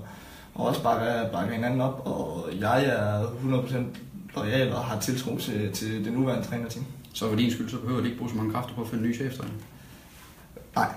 og 0.55 0.65
også 0.65 0.83
bakker, 0.83 1.29
bakker 1.29 1.53
hinanden 1.53 1.81
op. 1.81 2.01
Og 2.05 2.49
jeg 2.59 2.85
er 2.85 3.23
100% 3.23 3.75
lojal 4.35 4.73
og 4.73 4.79
har 4.79 4.99
tiltro 4.99 5.37
til, 5.37 5.71
til 5.71 6.05
det 6.05 6.13
nuværende 6.13 6.47
trænerteam. 6.47 6.85
Så 7.13 7.29
for 7.29 7.35
din 7.35 7.51
skyld, 7.51 7.69
så 7.69 7.77
behøver 7.77 8.01
de 8.01 8.05
ikke 8.05 8.17
bruge 8.17 8.31
så 8.31 8.37
mange 8.37 8.53
kræfter 8.53 8.73
på 8.75 8.81
at 8.81 8.87
finde 8.87 9.03
en 9.03 9.09
ny 9.09 9.15
cheftræner? 9.15 9.53
Nej, 10.75 10.87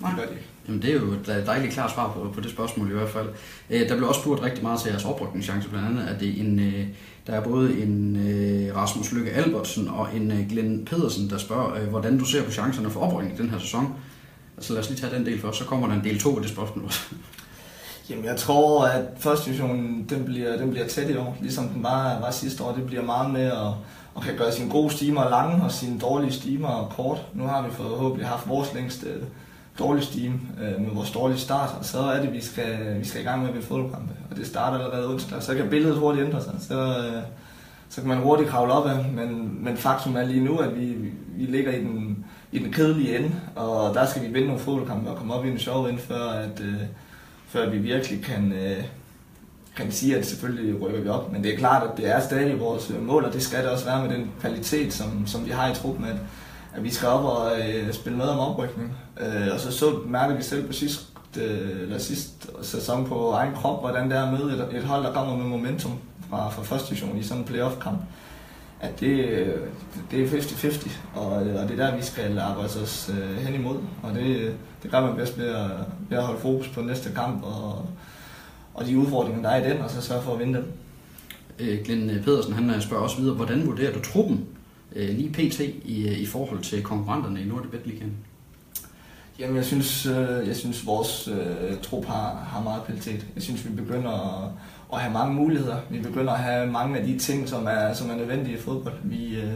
Nej. 0.00 0.10
det 0.10 0.18
gør 0.18 0.26
de 0.26 0.32
ikke. 0.32 0.46
Jamen, 0.68 0.82
det 0.82 0.90
er 0.90 0.94
jo 0.94 1.12
et 1.12 1.36
øh, 1.38 1.46
dejligt 1.46 1.72
klart 1.72 1.90
svar 1.90 2.12
på, 2.12 2.30
på 2.34 2.40
det 2.40 2.50
spørgsmål 2.50 2.90
i 2.90 2.94
hvert 2.94 3.08
fald. 3.08 3.28
Øh, 3.70 3.88
der 3.88 3.96
blev 3.96 4.08
også 4.08 4.20
spurgt 4.20 4.42
rigtig 4.42 4.62
meget 4.62 4.80
til 4.80 4.90
jeres 4.90 5.04
oprykningschance, 5.04 5.68
blandt 5.68 5.88
andet, 5.88 6.06
at 6.08 6.20
det 6.20 6.40
en, 6.40 6.58
øh, 6.58 6.86
der 7.26 7.32
er 7.32 7.40
både 7.40 7.82
en 7.82 8.16
øh, 8.16 8.76
Rasmus 8.76 9.12
Lykke 9.12 9.30
Albertsen 9.30 9.88
og 9.88 10.08
en 10.16 10.30
øh, 10.30 10.48
Glenn 10.48 10.84
Pedersen, 10.84 11.30
der 11.30 11.38
spørger, 11.38 11.74
øh, 11.74 11.88
hvordan 11.88 12.18
du 12.18 12.24
ser 12.24 12.44
på 12.44 12.50
chancerne 12.50 12.90
for 12.90 13.00
oprykning 13.00 13.38
den 13.38 13.50
her 13.50 13.58
sæson. 13.58 13.94
Så 14.58 14.72
lad 14.72 14.82
os 14.82 14.88
lige 14.88 15.00
tage 15.00 15.14
den 15.16 15.26
del 15.26 15.40
først, 15.40 15.58
så 15.58 15.64
kommer 15.64 15.88
der 15.88 15.94
en 15.94 16.04
del 16.04 16.20
2 16.20 16.36
af 16.36 16.42
det 16.42 16.50
spørgsmål. 16.50 16.90
Jamen 18.10 18.24
jeg 18.24 18.36
tror, 18.36 18.84
at 18.84 19.04
første 19.18 19.46
division 19.46 20.06
den 20.10 20.24
bliver, 20.24 20.56
den 20.56 20.70
bliver 20.70 20.86
tæt 20.86 21.10
i 21.10 21.16
år, 21.16 21.36
ligesom 21.40 21.68
den 21.68 21.82
var, 21.82 22.20
var 22.20 22.30
sidste 22.30 22.64
år. 22.64 22.72
Det 22.72 22.86
bliver 22.86 23.02
meget 23.02 23.30
med 23.30 23.44
at, 23.44 23.68
at 24.16 24.22
kan 24.22 24.36
gøre 24.36 24.52
sine 24.52 24.70
gode 24.70 24.92
stimer 24.92 25.30
lange 25.30 25.64
og 25.64 25.72
sine 25.72 25.98
dårlige 25.98 26.32
stimer 26.32 26.92
kort. 26.96 27.18
Nu 27.34 27.44
har 27.44 27.62
vi 27.62 27.70
forhåbentlig 27.70 28.28
haft 28.28 28.48
vores 28.48 28.74
længste 28.74 29.06
dårlig 29.78 30.04
steam 30.04 30.40
øh, 30.62 30.80
med 30.80 30.90
vores 30.94 31.10
dårlige 31.10 31.38
start, 31.38 31.76
og 31.78 31.84
så 31.84 31.98
er 31.98 32.20
det, 32.20 32.32
vi 32.32 32.40
skal, 32.40 33.00
vi 33.00 33.04
skal 33.06 33.20
i 33.20 33.24
gang 33.24 33.40
med 33.40 33.48
at 33.48 33.54
vinde 33.54 33.66
fodboldkampe. 33.66 34.14
Og 34.30 34.36
det 34.36 34.46
starter 34.46 34.78
allerede 34.78 35.08
onsdag, 35.08 35.42
så 35.42 35.54
kan 35.54 35.68
billedet 35.70 35.98
hurtigt 35.98 36.26
ændre 36.26 36.42
sig. 36.42 36.54
Så, 36.60 36.80
øh, 36.80 37.22
så 37.88 38.00
kan 38.00 38.08
man 38.08 38.18
hurtigt 38.18 38.48
kravle 38.48 38.72
op 38.72 38.86
af, 38.86 39.04
men, 39.04 39.58
men 39.64 39.76
faktum 39.76 40.16
er 40.16 40.24
lige 40.24 40.44
nu, 40.44 40.58
at 40.58 40.80
vi, 40.80 40.94
vi 41.36 41.44
ligger 41.44 41.72
i 41.72 41.80
den, 41.80 42.24
i 42.52 42.58
den 42.58 42.72
kedelige 42.72 43.18
ende, 43.18 43.30
og 43.56 43.94
der 43.94 44.06
skal 44.06 44.22
vi 44.22 44.26
vinde 44.26 44.46
nogle 44.46 44.62
fodboldkampe 44.62 45.10
og 45.10 45.16
komme 45.16 45.34
op 45.34 45.44
i 45.44 45.50
en 45.50 45.58
sjov 45.58 45.84
ende, 45.84 45.98
før, 45.98 46.28
at, 46.28 46.60
øh, 46.60 46.80
før 47.48 47.70
vi 47.70 47.78
virkelig 47.78 48.24
kan, 48.24 48.52
øh, 48.52 48.84
kan 49.76 49.92
sige, 49.92 50.16
at 50.16 50.26
selvfølgelig 50.26 50.80
rykker 50.82 51.00
vi 51.00 51.08
op. 51.08 51.32
Men 51.32 51.42
det 51.42 51.54
er 51.54 51.58
klart, 51.58 51.82
at 51.82 51.96
det 51.96 52.08
er 52.08 52.20
stadig 52.20 52.60
vores 52.60 52.92
mål, 53.00 53.24
og 53.24 53.32
det 53.32 53.42
skal 53.42 53.62
det 53.62 53.70
også 53.70 53.84
være 53.84 54.06
med 54.06 54.16
den 54.16 54.30
kvalitet, 54.40 54.92
som, 54.92 55.26
som 55.26 55.46
vi 55.46 55.50
har 55.50 55.70
i 55.70 55.74
truppen, 55.74 56.04
at, 56.04 56.16
at 56.76 56.84
vi 56.84 56.90
skal 56.90 57.08
op 57.08 57.24
og 57.24 57.50
øh, 57.60 57.92
spille 57.92 58.18
med 58.18 58.26
om 58.26 58.38
oprykning. 58.38 58.96
Øh, 59.20 59.48
og 59.54 59.60
så, 59.60 59.72
så 59.72 59.98
mærker 60.06 60.36
vi 60.36 60.42
selv 60.42 60.66
på 60.66 60.72
sidste, 60.72 61.04
øh, 61.36 61.82
eller 61.82 61.98
sæson 62.62 63.06
på 63.06 63.30
egen 63.30 63.54
krop, 63.54 63.80
hvordan 63.80 64.10
det 64.10 64.18
er 64.18 64.24
at 64.24 64.32
møde 64.32 64.68
et, 64.72 64.78
et 64.78 64.84
hold, 64.84 65.04
der 65.04 65.12
kommer 65.12 65.36
med 65.36 65.44
momentum 65.44 65.92
fra, 66.30 66.50
fra 66.50 66.62
første 66.62 66.88
division 66.88 67.18
i 67.18 67.22
sådan 67.22 67.42
en 67.42 67.48
playoff-kamp 67.48 67.98
at 68.80 69.00
det, 69.00 69.24
øh, 69.24 69.54
det 70.10 70.22
er 70.22 70.28
50-50, 70.28 70.90
og, 71.14 71.46
øh, 71.46 71.62
og 71.62 71.68
det 71.68 71.80
er 71.80 71.86
der, 71.86 71.96
vi 71.96 72.02
skal 72.02 72.38
arbejde 72.38 72.82
os 72.82 73.10
øh, 73.18 73.36
hen 73.36 73.54
imod. 73.54 73.76
Og 74.02 74.14
det, 74.14 74.54
det 74.82 74.90
gør 74.90 75.00
man 75.00 75.16
bedst 75.16 75.38
ved 75.38 75.46
at, 75.46 75.70
ved 76.08 76.18
at 76.18 76.24
holde 76.24 76.40
fokus 76.40 76.68
på 76.68 76.80
næste 76.80 77.12
kamp 77.14 77.42
og, 77.42 77.86
og 78.74 78.86
de 78.86 78.98
udfordringer, 78.98 79.42
der 79.42 79.48
er 79.48 79.66
i 79.66 79.70
den, 79.70 79.82
og 79.82 79.90
så 79.90 80.00
sørge 80.00 80.22
for 80.22 80.32
at 80.32 80.38
vinde 80.38 80.54
dem. 80.54 80.72
Øh, 81.58 81.84
Glenn 81.84 82.22
Pedersen 82.24 82.52
han 82.52 82.70
øh, 82.70 82.82
spørger 82.82 83.02
også 83.02 83.16
videre, 83.16 83.34
hvordan 83.34 83.66
vurderer 83.66 83.92
du 83.92 84.00
truppen 84.00 84.46
Øh, 84.96 85.08
lige 85.08 85.32
pt. 85.32 85.60
i, 85.60 86.08
øh, 86.08 86.18
i 86.18 86.26
forhold 86.26 86.60
til 86.60 86.82
konkurrenterne 86.82 87.40
i 87.40 87.44
Nordic 87.44 87.70
Bet 87.70 87.86
Ligaen? 87.86 88.12
Jamen, 89.38 89.56
jeg 89.56 89.64
synes, 89.64 90.06
øh, 90.06 90.48
jeg 90.48 90.56
synes 90.56 90.86
vores 90.86 91.28
øh, 91.28 91.78
trup 91.82 92.04
har, 92.04 92.46
har 92.48 92.62
meget 92.62 92.84
kvalitet. 92.84 93.26
Jeg 93.34 93.42
synes, 93.42 93.64
vi 93.64 93.70
begynder 93.70 94.44
at 94.44 94.50
at 94.92 95.00
have 95.00 95.12
mange 95.12 95.34
muligheder. 95.34 95.76
Vi 95.90 96.00
begynder 96.00 96.32
at 96.32 96.38
have 96.38 96.66
mange 96.66 96.98
af 96.98 97.06
de 97.06 97.18
ting, 97.18 97.48
som 97.48 97.66
er, 97.66 97.92
som 97.92 98.10
er 98.10 98.14
nødvendige 98.14 98.56
i 98.56 98.60
fodbold. 98.60 98.94
Vi, 99.02 99.36
øh, 99.36 99.52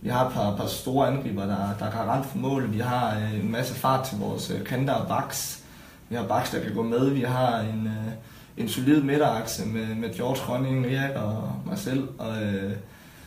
vi 0.00 0.08
har 0.08 0.26
et 0.26 0.32
par, 0.32 0.56
par 0.56 0.66
store 0.66 1.08
angriber, 1.08 1.46
der, 1.46 1.74
der 1.78 1.90
kan 1.90 2.00
rent 2.00 2.26
for 2.26 2.38
mål. 2.38 2.72
Vi 2.72 2.78
har 2.78 3.16
øh, 3.16 3.40
en 3.40 3.52
masse 3.52 3.74
fart 3.74 4.06
til 4.06 4.18
vores 4.18 4.50
øh, 4.50 4.64
kanter 4.64 4.94
og 4.94 5.08
baks. 5.08 5.64
Vi 6.08 6.16
har 6.16 6.26
baks, 6.26 6.50
der 6.50 6.60
kan 6.60 6.74
gå 6.74 6.82
med. 6.82 7.10
Vi 7.10 7.20
har 7.20 7.60
en, 7.60 7.86
øh, 7.86 8.12
en 8.56 8.68
solid 8.68 9.02
midterakse 9.02 9.66
med, 9.66 9.94
med 9.94 10.14
George 10.14 10.40
Grønning, 10.46 10.86
Erik 10.86 11.16
og 11.16 11.52
mig 11.66 11.78
selv, 11.78 12.08
og, 12.18 12.42
øh, 12.42 12.72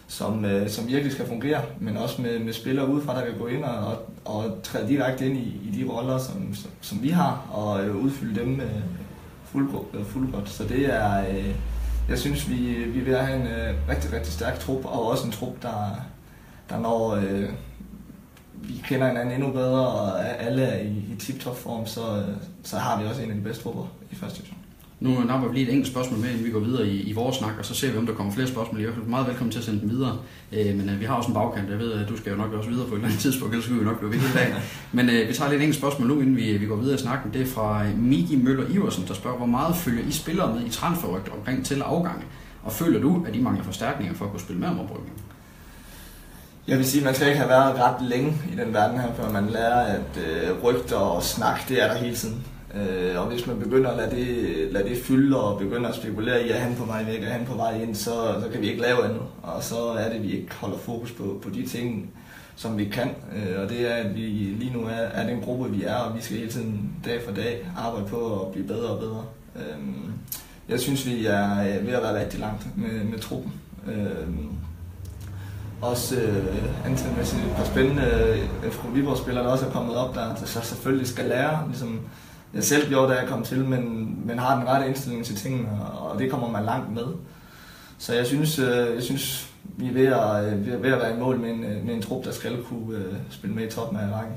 som, 0.08 0.46
øh, 0.46 0.70
som 0.70 0.88
virkelig 0.88 1.12
skal 1.12 1.28
fungere, 1.28 1.62
men 1.80 1.98
også 1.98 2.22
med, 2.22 2.40
med 2.40 2.54
spillere 2.54 2.88
udefra, 2.88 3.20
der 3.20 3.26
kan 3.26 3.38
gå 3.40 3.48
ind 3.48 3.64
og, 3.64 3.88
og, 3.88 3.98
og 4.26 4.64
træde 4.64 4.88
direkte 4.88 5.26
ind 5.26 5.38
i, 5.38 5.62
i 5.64 5.82
de 5.82 5.92
roller, 5.92 6.18
som, 6.18 6.56
som, 6.56 6.72
som 6.82 7.04
vi 7.04 7.10
har, 7.10 7.48
og 7.52 7.86
øh, 7.86 7.96
udfylde 7.96 8.40
dem 8.40 8.52
øh, 8.52 8.58
med, 8.58 9.90
øh, 9.94 10.06
fuldgodt. 10.06 10.50
Så 10.50 10.64
det 10.64 10.94
er, 10.96 11.30
øh, 11.30 11.56
jeg 12.10 12.20
synes, 12.20 12.50
vi, 12.50 12.56
vi 12.74 13.00
er 13.00 13.04
ved 13.04 13.14
at 13.14 13.26
have 13.26 13.42
en 13.42 13.48
øh, 13.48 13.74
rigtig, 13.90 14.14
rigtig 14.14 14.34
stærk 14.34 14.60
trup, 14.60 14.86
og 14.86 15.08
også 15.08 15.26
en 15.26 15.32
trup, 15.32 15.62
der, 15.62 16.02
der 16.70 16.80
når 16.80 17.16
øh, 17.16 17.50
vi 18.54 18.84
kender 18.84 19.08
hinanden 19.08 19.34
endnu 19.34 19.52
bedre, 19.52 19.88
og 19.88 20.26
alle 20.26 20.64
er 20.64 20.82
i, 20.82 20.88
i 20.88 21.16
tip-top 21.20 21.58
form, 21.58 21.86
så, 21.86 22.18
øh, 22.18 22.36
så 22.64 22.78
har 22.78 23.02
vi 23.02 23.08
også 23.08 23.22
en 23.22 23.30
af 23.30 23.36
de 23.36 23.42
bedste 23.42 23.64
trupper 23.64 23.88
i 24.12 24.16
første 24.16 24.38
division. 24.38 24.57
Nu 25.00 25.10
napper 25.10 25.48
vi 25.48 25.56
lige 25.56 25.68
et 25.68 25.74
enkelt 25.74 25.92
spørgsmål 25.92 26.20
med, 26.20 26.30
inden 26.30 26.46
vi 26.46 26.50
går 26.50 26.60
videre 26.60 26.88
i, 26.88 27.02
i 27.02 27.14
vores 27.14 27.36
snak, 27.36 27.54
og 27.60 27.66
så 27.66 27.74
ser 27.74 27.92
vi, 27.92 27.98
om 27.98 28.06
der 28.06 28.14
kommer 28.14 28.34
flere 28.34 28.48
spørgsmål. 28.48 28.82
I 28.82 28.84
er 28.84 28.92
meget 29.08 29.28
velkommen 29.28 29.52
til 29.52 29.60
at 29.60 29.66
sende 29.66 29.82
dem 29.82 29.90
videre. 29.90 30.18
Øh, 30.52 30.76
men 30.76 30.90
øh, 30.90 31.00
vi 31.00 31.06
har 31.06 31.16
også 31.16 31.28
en 31.28 31.34
bagkant. 31.34 31.70
Jeg 31.70 31.80
ved, 31.80 31.92
at 31.92 32.10
du 32.10 32.18
skal 32.18 32.32
jo 32.32 32.38
nok 32.38 32.54
også 32.54 32.70
videre 32.70 32.88
på 32.88 32.94
et 32.94 32.98
eller 32.98 33.08
andet 33.08 33.22
tidspunkt, 33.22 33.54
ellers 33.54 33.66
skal 33.66 33.80
vi 33.80 33.84
nok 33.84 34.00
blive 34.00 34.12
ved 34.12 34.20
hele 34.20 34.34
dagen. 34.40 34.54
Men 34.92 35.10
øh, 35.10 35.28
vi 35.30 35.34
tager 35.34 35.52
lidt 35.52 35.62
enkelt 35.62 35.78
spørgsmål 35.78 36.08
nu, 36.08 36.20
inden 36.22 36.36
vi, 36.36 36.58
vi 36.58 36.66
går 36.66 36.76
videre 36.76 36.96
i 36.96 36.98
snakken. 36.98 37.34
Det 37.34 37.42
er 37.42 37.46
fra 37.46 37.86
øh, 37.86 37.98
Miki 37.98 38.36
Møller 38.36 38.64
Iversen, 38.70 39.08
der 39.08 39.14
spørger, 39.14 39.38
hvor 39.38 39.46
meget 39.46 39.76
følger 39.76 40.08
I 40.08 40.12
spillere 40.12 40.56
med 40.56 40.66
i 40.66 40.70
transferrygt 40.70 41.30
omkring 41.38 41.66
til 41.66 41.82
afgange? 41.82 42.24
Og 42.64 42.72
føler 42.72 43.00
du, 43.00 43.26
at 43.28 43.36
I 43.36 43.42
mangler 43.42 43.64
forstærkninger 43.64 44.16
for 44.16 44.26
at 44.26 44.32
kunne 44.32 44.42
spille 44.42 44.60
med 44.60 44.68
om 44.68 44.80
oprykningen? 44.80 45.22
Jeg 46.68 46.78
vil 46.78 46.86
sige, 46.86 47.02
at 47.02 47.06
man 47.06 47.16
skal 47.16 47.28
ikke 47.28 47.40
have 47.40 47.50
været 47.50 47.76
ret 47.80 48.10
længe 48.10 48.34
i 48.54 48.56
den 48.56 48.74
verden 48.74 49.00
her, 49.00 49.08
før 49.18 49.32
man 49.32 49.50
lærer, 49.50 49.80
at 49.86 50.20
øh, 50.28 50.64
rygter 50.64 50.96
og 50.96 51.24
snak, 51.24 51.70
det 51.70 51.84
er 51.84 51.88
der 51.88 51.98
hele 51.98 52.16
tiden. 52.16 52.44
Øh, 52.76 53.22
og 53.22 53.28
hvis 53.28 53.48
man 53.48 53.60
begynder 53.60 53.90
at 53.90 53.98
lade 53.98 54.16
det, 54.16 54.72
lade 54.72 54.90
det 54.90 54.98
fylde 54.98 55.44
og 55.44 55.60
begynder 55.60 55.90
at 55.90 55.96
spekulere 55.96 56.48
i, 56.48 56.50
at 56.50 56.60
han 56.60 56.76
på 56.76 56.86
vej 56.86 57.06
væk 57.06 57.22
og 57.22 57.28
han 57.28 57.46
på 57.46 57.56
vej 57.56 57.82
ind, 57.82 57.96
så, 57.96 58.12
så 58.42 58.50
kan 58.52 58.62
vi 58.62 58.70
ikke 58.70 58.82
lave 58.82 59.04
andet. 59.04 59.22
Og 59.44 59.64
så 59.64 59.76
er 59.76 60.10
det, 60.10 60.16
at 60.16 60.24
vi 60.24 60.32
ikke 60.32 60.54
holder 60.56 60.78
fokus 60.78 61.12
på, 61.12 61.40
på 61.44 61.50
de 61.50 61.66
ting, 61.66 62.12
som 62.56 62.78
vi 62.78 62.86
kan. 62.86 63.10
Øh, 63.36 63.62
og 63.64 63.70
det 63.70 63.92
er, 63.92 63.96
at 63.96 64.16
vi 64.16 64.22
lige 64.60 64.74
nu 64.74 64.86
er, 64.86 64.92
er 64.92 65.28
den 65.28 65.42
gruppe, 65.42 65.72
vi 65.72 65.84
er, 65.84 65.96
og 65.96 66.16
vi 66.16 66.22
skal 66.22 66.38
hele 66.38 66.52
tiden 66.52 66.92
dag 67.06 67.22
for 67.26 67.32
dag 67.32 67.72
arbejde 67.78 68.08
på 68.08 68.42
at 68.42 68.52
blive 68.52 68.68
bedre 68.68 68.90
og 68.90 69.00
bedre. 69.00 69.24
Øh, 69.56 69.84
jeg 70.70 70.80
synes, 70.80 71.06
vi 71.06 71.26
er 71.26 71.52
øh, 71.60 71.88
ved 71.88 71.94
at 71.94 72.04
være 72.04 72.20
rigtig 72.20 72.40
langt 72.40 72.68
med, 72.78 73.04
med 73.04 73.20
truppen. 73.20 73.54
Øh, 73.88 74.28
også 75.82 76.16
øh, 76.16 76.86
antalmæssigt 76.86 77.44
et 77.44 77.56
par 77.56 77.66
spændende 77.66 78.04
øh, 78.64 78.72
FK 78.72 78.82
Viborg-spillere, 78.94 79.44
der 79.44 79.52
også 79.52 79.66
er 79.66 79.72
kommet 79.72 79.96
op, 79.96 80.16
der, 80.16 80.36
der 80.36 80.46
så 80.46 80.62
selvfølgelig 80.62 81.08
skal 81.08 81.26
lære, 81.26 81.64
ligesom 81.68 82.00
jeg 82.54 82.64
selv 82.64 82.90
gjorde, 82.90 83.14
da 83.14 83.20
jeg 83.20 83.28
kom 83.28 83.44
til, 83.44 83.66
men, 83.66 84.16
men 84.26 84.40
har 84.40 84.60
den 84.60 84.68
rette 84.68 84.88
indstilling 84.88 85.26
til 85.26 85.36
tingene, 85.36 85.70
og 85.82 86.20
det 86.20 86.32
kommer 86.32 86.50
man 86.50 86.66
langt 86.66 86.94
med. 86.94 87.06
Så 87.98 88.14
jeg 88.14 88.26
synes, 88.26 88.60
øh, 88.60 88.96
jeg 88.96 89.04
synes 89.04 89.50
vi 89.64 89.88
er 89.88 89.94
ved 89.94 90.06
at, 90.06 90.54
øh, 90.54 90.84
ved 90.84 90.92
at 90.92 91.00
være 91.00 91.16
i 91.16 91.20
mål 91.20 91.40
med 91.40 91.50
en, 91.50 91.64
øh, 91.64 91.86
med 91.86 91.94
en 91.94 92.02
trup, 92.02 92.26
der 92.26 92.32
skal 92.32 92.64
kunne 92.64 93.04
spille 93.30 93.56
med 93.56 93.68
i 93.68 93.72
toppen 93.72 94.00
af 94.00 94.14
rækken. 94.14 94.36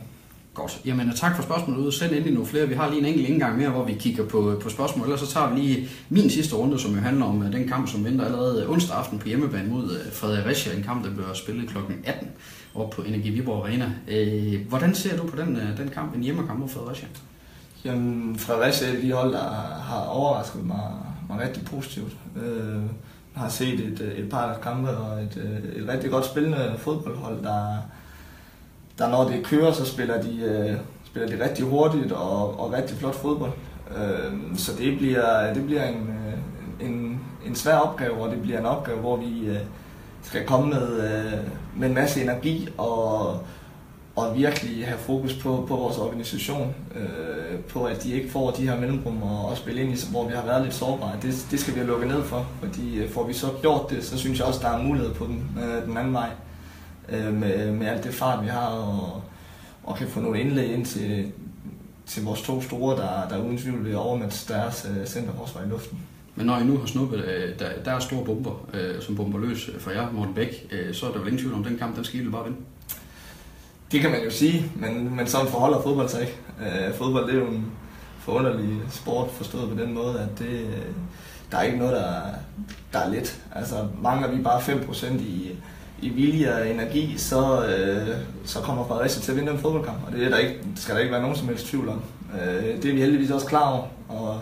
Godt. 0.55 0.81
Jamen 0.85 1.13
tak 1.17 1.37
for 1.37 1.43
spørgsmålet 1.43 1.81
ud. 1.81 1.93
Send 1.93 2.11
endelig 2.13 2.33
nogle 2.33 2.47
flere. 2.47 2.69
Vi 2.69 2.75
har 2.75 2.89
lige 2.89 3.01
en 3.01 3.07
enkelt 3.07 3.29
indgang 3.29 3.59
mere, 3.59 3.71
hvor 3.71 3.85
vi 3.85 3.95
kigger 3.95 4.27
på, 4.27 4.61
på 4.63 4.69
spørgsmål. 4.69 5.07
Ellers 5.07 5.21
så 5.21 5.27
tager 5.27 5.55
vi 5.55 5.61
lige 5.61 5.89
min 6.09 6.31
sidste 6.31 6.57
runde, 6.57 6.79
som 6.79 6.95
jo 6.95 7.01
handler 7.01 7.25
om 7.25 7.41
den 7.53 7.69
kamp, 7.69 7.89
som 7.89 8.05
venter 8.05 8.25
allerede 8.25 8.69
onsdag 8.69 8.97
aften 8.97 9.19
på 9.19 9.29
hjemmebane 9.29 9.71
mod 9.71 10.13
Fredericia. 10.13 10.77
En 10.77 10.83
kamp, 10.83 11.05
der 11.05 11.11
bliver 11.11 11.33
spillet 11.35 11.69
kl. 11.69 11.77
18 12.05 12.29
op 12.75 12.91
på 12.91 13.03
Energi 13.03 13.31
Viborg 13.31 13.67
Arena. 13.67 13.93
Hvordan 14.69 14.95
ser 14.95 15.17
du 15.17 15.27
på 15.27 15.37
den, 15.37 15.59
den 15.79 15.89
kamp, 15.89 16.15
en 16.15 16.23
hjemmekamp 16.23 16.61
mod 16.61 16.69
Fredericia? 16.69 17.09
Jamen, 17.85 18.39
Fredericia 18.39 18.97
er 18.97 19.01
de 19.01 19.13
hold, 19.13 19.33
der 19.33 19.49
har 19.83 20.05
overrasket 20.05 20.67
mig, 20.67 20.93
mig 21.29 21.41
rigtig 21.41 21.65
positivt. 21.65 22.17
Øh, 22.37 22.83
har 23.35 23.49
set 23.49 23.81
et, 23.81 24.15
et 24.17 24.31
par 24.31 24.59
kampe 24.63 24.91
og 24.91 25.23
et, 25.23 25.37
øh, 25.37 25.83
et 25.83 25.89
rigtig 25.89 26.11
godt 26.11 26.25
spillende 26.25 26.75
fodboldhold, 26.79 27.43
der, 27.43 27.77
der 28.99 29.09
når 29.09 29.29
det 29.29 29.45
kører, 29.45 29.73
så 29.73 29.85
spiller 29.85 30.23
de, 30.23 30.41
øh, 30.41 30.77
spiller 31.05 31.37
de 31.37 31.45
rigtig 31.45 31.65
hurtigt 31.65 32.13
og, 32.13 32.61
og 32.61 32.73
rigtig 32.73 32.97
flot 32.97 33.15
fodbold. 33.15 33.53
Øh, 33.97 34.57
så 34.57 34.73
det 34.79 34.99
bliver, 34.99 35.55
det 35.55 35.65
bliver 35.65 35.85
en, 35.85 36.09
øh, 36.81 36.89
en, 36.89 37.21
en 37.47 37.55
svær 37.55 37.77
opgave, 37.77 38.23
og 38.23 38.31
det 38.31 38.43
bliver 38.43 38.59
en 38.59 38.67
opgave, 38.67 38.99
hvor 38.99 39.17
vi 39.17 39.47
øh, 39.47 39.61
skal 40.23 40.47
komme 40.47 40.69
med, 40.69 41.01
øh, 41.01 41.39
med 41.77 41.89
en 41.89 41.95
masse 41.95 42.23
energi 42.23 42.69
og 42.79 43.41
og 44.17 44.37
virkelig 44.37 44.87
have 44.87 44.99
fokus 44.99 45.35
på, 45.35 45.65
på 45.69 45.77
vores 45.77 45.99
organisation, 45.99 46.75
øh, 46.97 47.59
på 47.59 47.85
at 47.85 48.03
de 48.03 48.13
ikke 48.13 48.31
får 48.31 48.51
de 48.51 48.69
her 48.69 48.81
mellemrum 48.81 49.23
og, 49.23 49.49
og 49.49 49.57
spille 49.57 49.83
ind 49.83 49.93
i, 49.93 49.97
hvor 50.11 50.29
vi 50.29 50.35
har 50.35 50.45
været 50.45 50.63
lidt 50.63 50.75
sårbare. 50.75 51.13
Det, 51.23 51.47
det 51.51 51.61
skal 51.61 51.75
vi 51.75 51.79
have 51.79 51.89
lukket 51.89 52.09
ned 52.09 52.23
for, 52.23 52.47
fordi 52.61 52.99
øh, 52.99 53.11
får 53.11 53.27
vi 53.27 53.33
så 53.33 53.47
gjort 53.63 53.91
det, 53.91 54.05
så 54.05 54.19
synes 54.19 54.39
jeg 54.39 54.47
også, 54.47 54.61
der 54.63 54.69
er 54.69 54.83
mulighed 54.83 55.15
på 55.15 55.27
den, 55.27 55.51
øh, 55.63 55.87
den 55.87 55.97
anden 55.97 56.13
vej, 56.13 56.31
øh, 57.09 57.35
med, 57.35 57.73
med 57.73 57.87
alt 57.87 58.05
det 58.05 58.15
fart, 58.15 58.45
vi 58.45 58.49
har, 58.49 58.67
og, 58.67 59.23
og 59.85 59.97
kan 59.97 60.09
få 60.09 60.21
nogle 60.21 60.41
indlæg 60.41 60.73
ind 60.73 60.87
til, 60.87 61.33
til 62.07 62.25
vores 62.25 62.43
to 62.43 62.63
store, 62.63 62.97
der, 62.97 63.29
der 63.29 63.45
uden 63.45 63.59
tvivl 63.59 63.85
vil 63.85 63.97
overmatche 63.97 64.55
deres 64.55 64.89
øh, 64.91 65.07
centerforsvar 65.07 65.63
i 65.63 65.69
luften. 65.69 65.99
Men 66.35 66.47
når 66.47 66.59
I 66.59 66.65
nu 66.65 66.79
har 66.79 66.87
snuppet, 66.87 67.25
øh, 67.25 67.59
der, 67.59 67.69
der 67.85 67.91
er 67.93 67.99
store 67.99 68.25
bomber, 68.25 68.67
øh, 68.75 69.03
som 69.03 69.17
bomber 69.17 69.39
løs 69.39 69.69
øh, 69.69 69.81
for 69.81 69.91
jer, 69.91 70.11
Morten 70.13 70.35
Bæk, 70.35 70.69
øh, 70.73 70.95
så 70.95 71.07
er 71.07 71.13
der 71.13 71.19
vel 71.19 71.29
ingen 71.29 71.41
tvivl 71.41 71.55
om, 71.55 71.65
den 71.65 71.79
kamp, 71.79 71.97
den 71.97 72.05
skal 72.05 72.27
I 72.27 72.29
bare 72.29 72.45
vinde? 72.45 72.59
Det 73.93 74.01
kan 74.01 74.11
man 74.11 74.25
jo 74.25 74.31
sige, 74.31 74.73
men, 74.77 75.17
men 75.17 75.27
sådan 75.27 75.47
forholder 75.47 75.83
fodbold 75.83 76.09
sig 76.09 76.21
ikke. 76.21 76.37
Øh, 76.61 76.95
fodbold 76.95 77.27
det 77.27 77.35
er 77.35 77.39
jo 77.39 77.47
en 77.47 77.67
forunderlig 78.19 78.79
sport, 78.91 79.31
forstået 79.31 79.69
på 79.69 79.83
den 79.83 79.95
måde, 79.95 80.21
at 80.21 80.39
det, 80.39 80.61
øh, 80.61 80.83
der 81.51 81.59
er 81.59 81.63
ikke 81.63 81.79
noget, 81.79 81.93
der, 81.93 82.13
der 82.93 82.99
er 82.99 83.09
let. 83.09 83.41
Altså 83.55 83.75
mangler 84.03 84.29
vi 84.29 84.43
bare 84.43 84.61
5% 84.61 85.07
i, 85.07 85.57
i 86.03 86.09
vilje 86.09 86.55
og 86.55 86.71
energi, 86.71 87.15
så, 87.19 87.67
øh, 87.67 88.17
så 88.45 88.61
kommer 88.61 88.87
Fredericia 88.87 89.23
til 89.23 89.33
at 89.33 89.39
vinde 89.39 89.53
en 89.53 89.59
fodboldkamp, 89.59 89.99
og 90.07 90.13
det 90.13 90.25
er 90.25 90.29
der 90.29 90.39
ikke, 90.39 90.59
skal 90.77 90.95
der 90.95 91.01
ikke 91.01 91.13
være 91.13 91.23
nogen 91.23 91.37
som 91.37 91.49
helst 91.49 91.67
tvivl 91.67 91.89
om. 91.89 92.03
Øh, 92.35 92.83
det 92.83 92.85
er 92.85 92.95
vi 92.95 93.01
heldigvis 93.01 93.31
også 93.31 93.47
klar 93.47 93.69
over, 93.69 93.87
og 94.09 94.41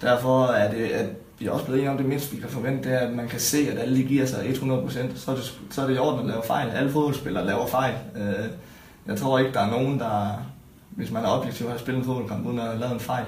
derfor 0.00 0.46
er 0.46 0.70
det, 0.70 0.84
at 0.84 1.06
vi 1.38 1.46
er 1.46 1.50
også 1.50 1.64
blevet 1.64 1.78
enige 1.80 1.90
om, 1.90 1.96
det 1.96 2.06
mindste 2.06 2.34
vi 2.34 2.40
kan 2.40 2.50
forvente, 2.50 2.88
det 2.88 2.96
er, 2.96 3.06
at 3.06 3.14
man 3.14 3.28
kan 3.28 3.40
se, 3.40 3.68
at 3.72 3.78
alle 3.78 3.96
de 3.96 4.02
giver 4.02 4.26
sig 4.26 4.38
100%, 4.38 5.18
så 5.18 5.30
er 5.30 5.34
det, 5.34 5.58
så 5.70 5.82
er 5.82 5.86
det 5.86 5.94
i 5.94 5.98
orden 5.98 6.20
at 6.20 6.26
lave 6.26 6.42
fejl. 6.46 6.70
Alle 6.70 6.90
fodboldspillere 6.90 7.46
laver 7.46 7.66
fejl. 7.66 7.94
Øh, 8.16 8.48
jeg 9.08 9.16
tror 9.16 9.38
ikke, 9.38 9.52
der 9.52 9.60
er 9.60 9.70
nogen, 9.70 9.98
der, 9.98 10.46
hvis 10.90 11.10
man 11.10 11.24
er 11.24 11.28
objektiv, 11.28 11.68
har 11.68 11.78
spillet 11.78 12.00
en 12.00 12.06
fodboldkamp 12.06 12.46
uden 12.46 12.58
at 12.58 12.64
have 12.64 12.78
lavet 12.78 12.94
en 12.94 13.00
fejl. 13.00 13.24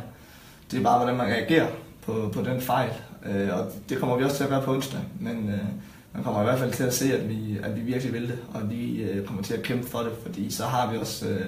Det 0.70 0.78
er 0.78 0.82
bare, 0.82 0.98
hvordan 0.98 1.16
man 1.16 1.26
reagerer 1.26 1.68
på, 2.02 2.30
på 2.32 2.42
den 2.42 2.60
fejl. 2.60 2.90
Øh, 3.26 3.48
og 3.58 3.72
det 3.88 3.98
kommer 3.98 4.16
vi 4.16 4.24
også 4.24 4.36
til 4.36 4.44
at 4.44 4.50
gøre 4.50 4.62
på 4.62 4.74
onsdag. 4.74 5.00
Men 5.20 5.48
øh, 5.48 5.64
man 6.12 6.24
kommer 6.24 6.40
i 6.40 6.44
hvert 6.44 6.58
fald 6.58 6.72
til 6.72 6.84
at 6.84 6.94
se, 6.94 7.18
at 7.18 7.28
vi, 7.28 7.58
at 7.62 7.76
vi 7.76 7.80
virkelig 7.80 8.12
vil 8.12 8.28
det, 8.28 8.38
og 8.54 8.70
vi 8.70 9.02
øh, 9.02 9.26
kommer 9.26 9.42
til 9.42 9.54
at 9.54 9.62
kæmpe 9.62 9.88
for 9.88 9.98
det, 9.98 10.12
fordi 10.22 10.50
så 10.50 10.64
har 10.64 10.92
vi 10.92 10.98
også 10.98 11.28
øh, 11.28 11.46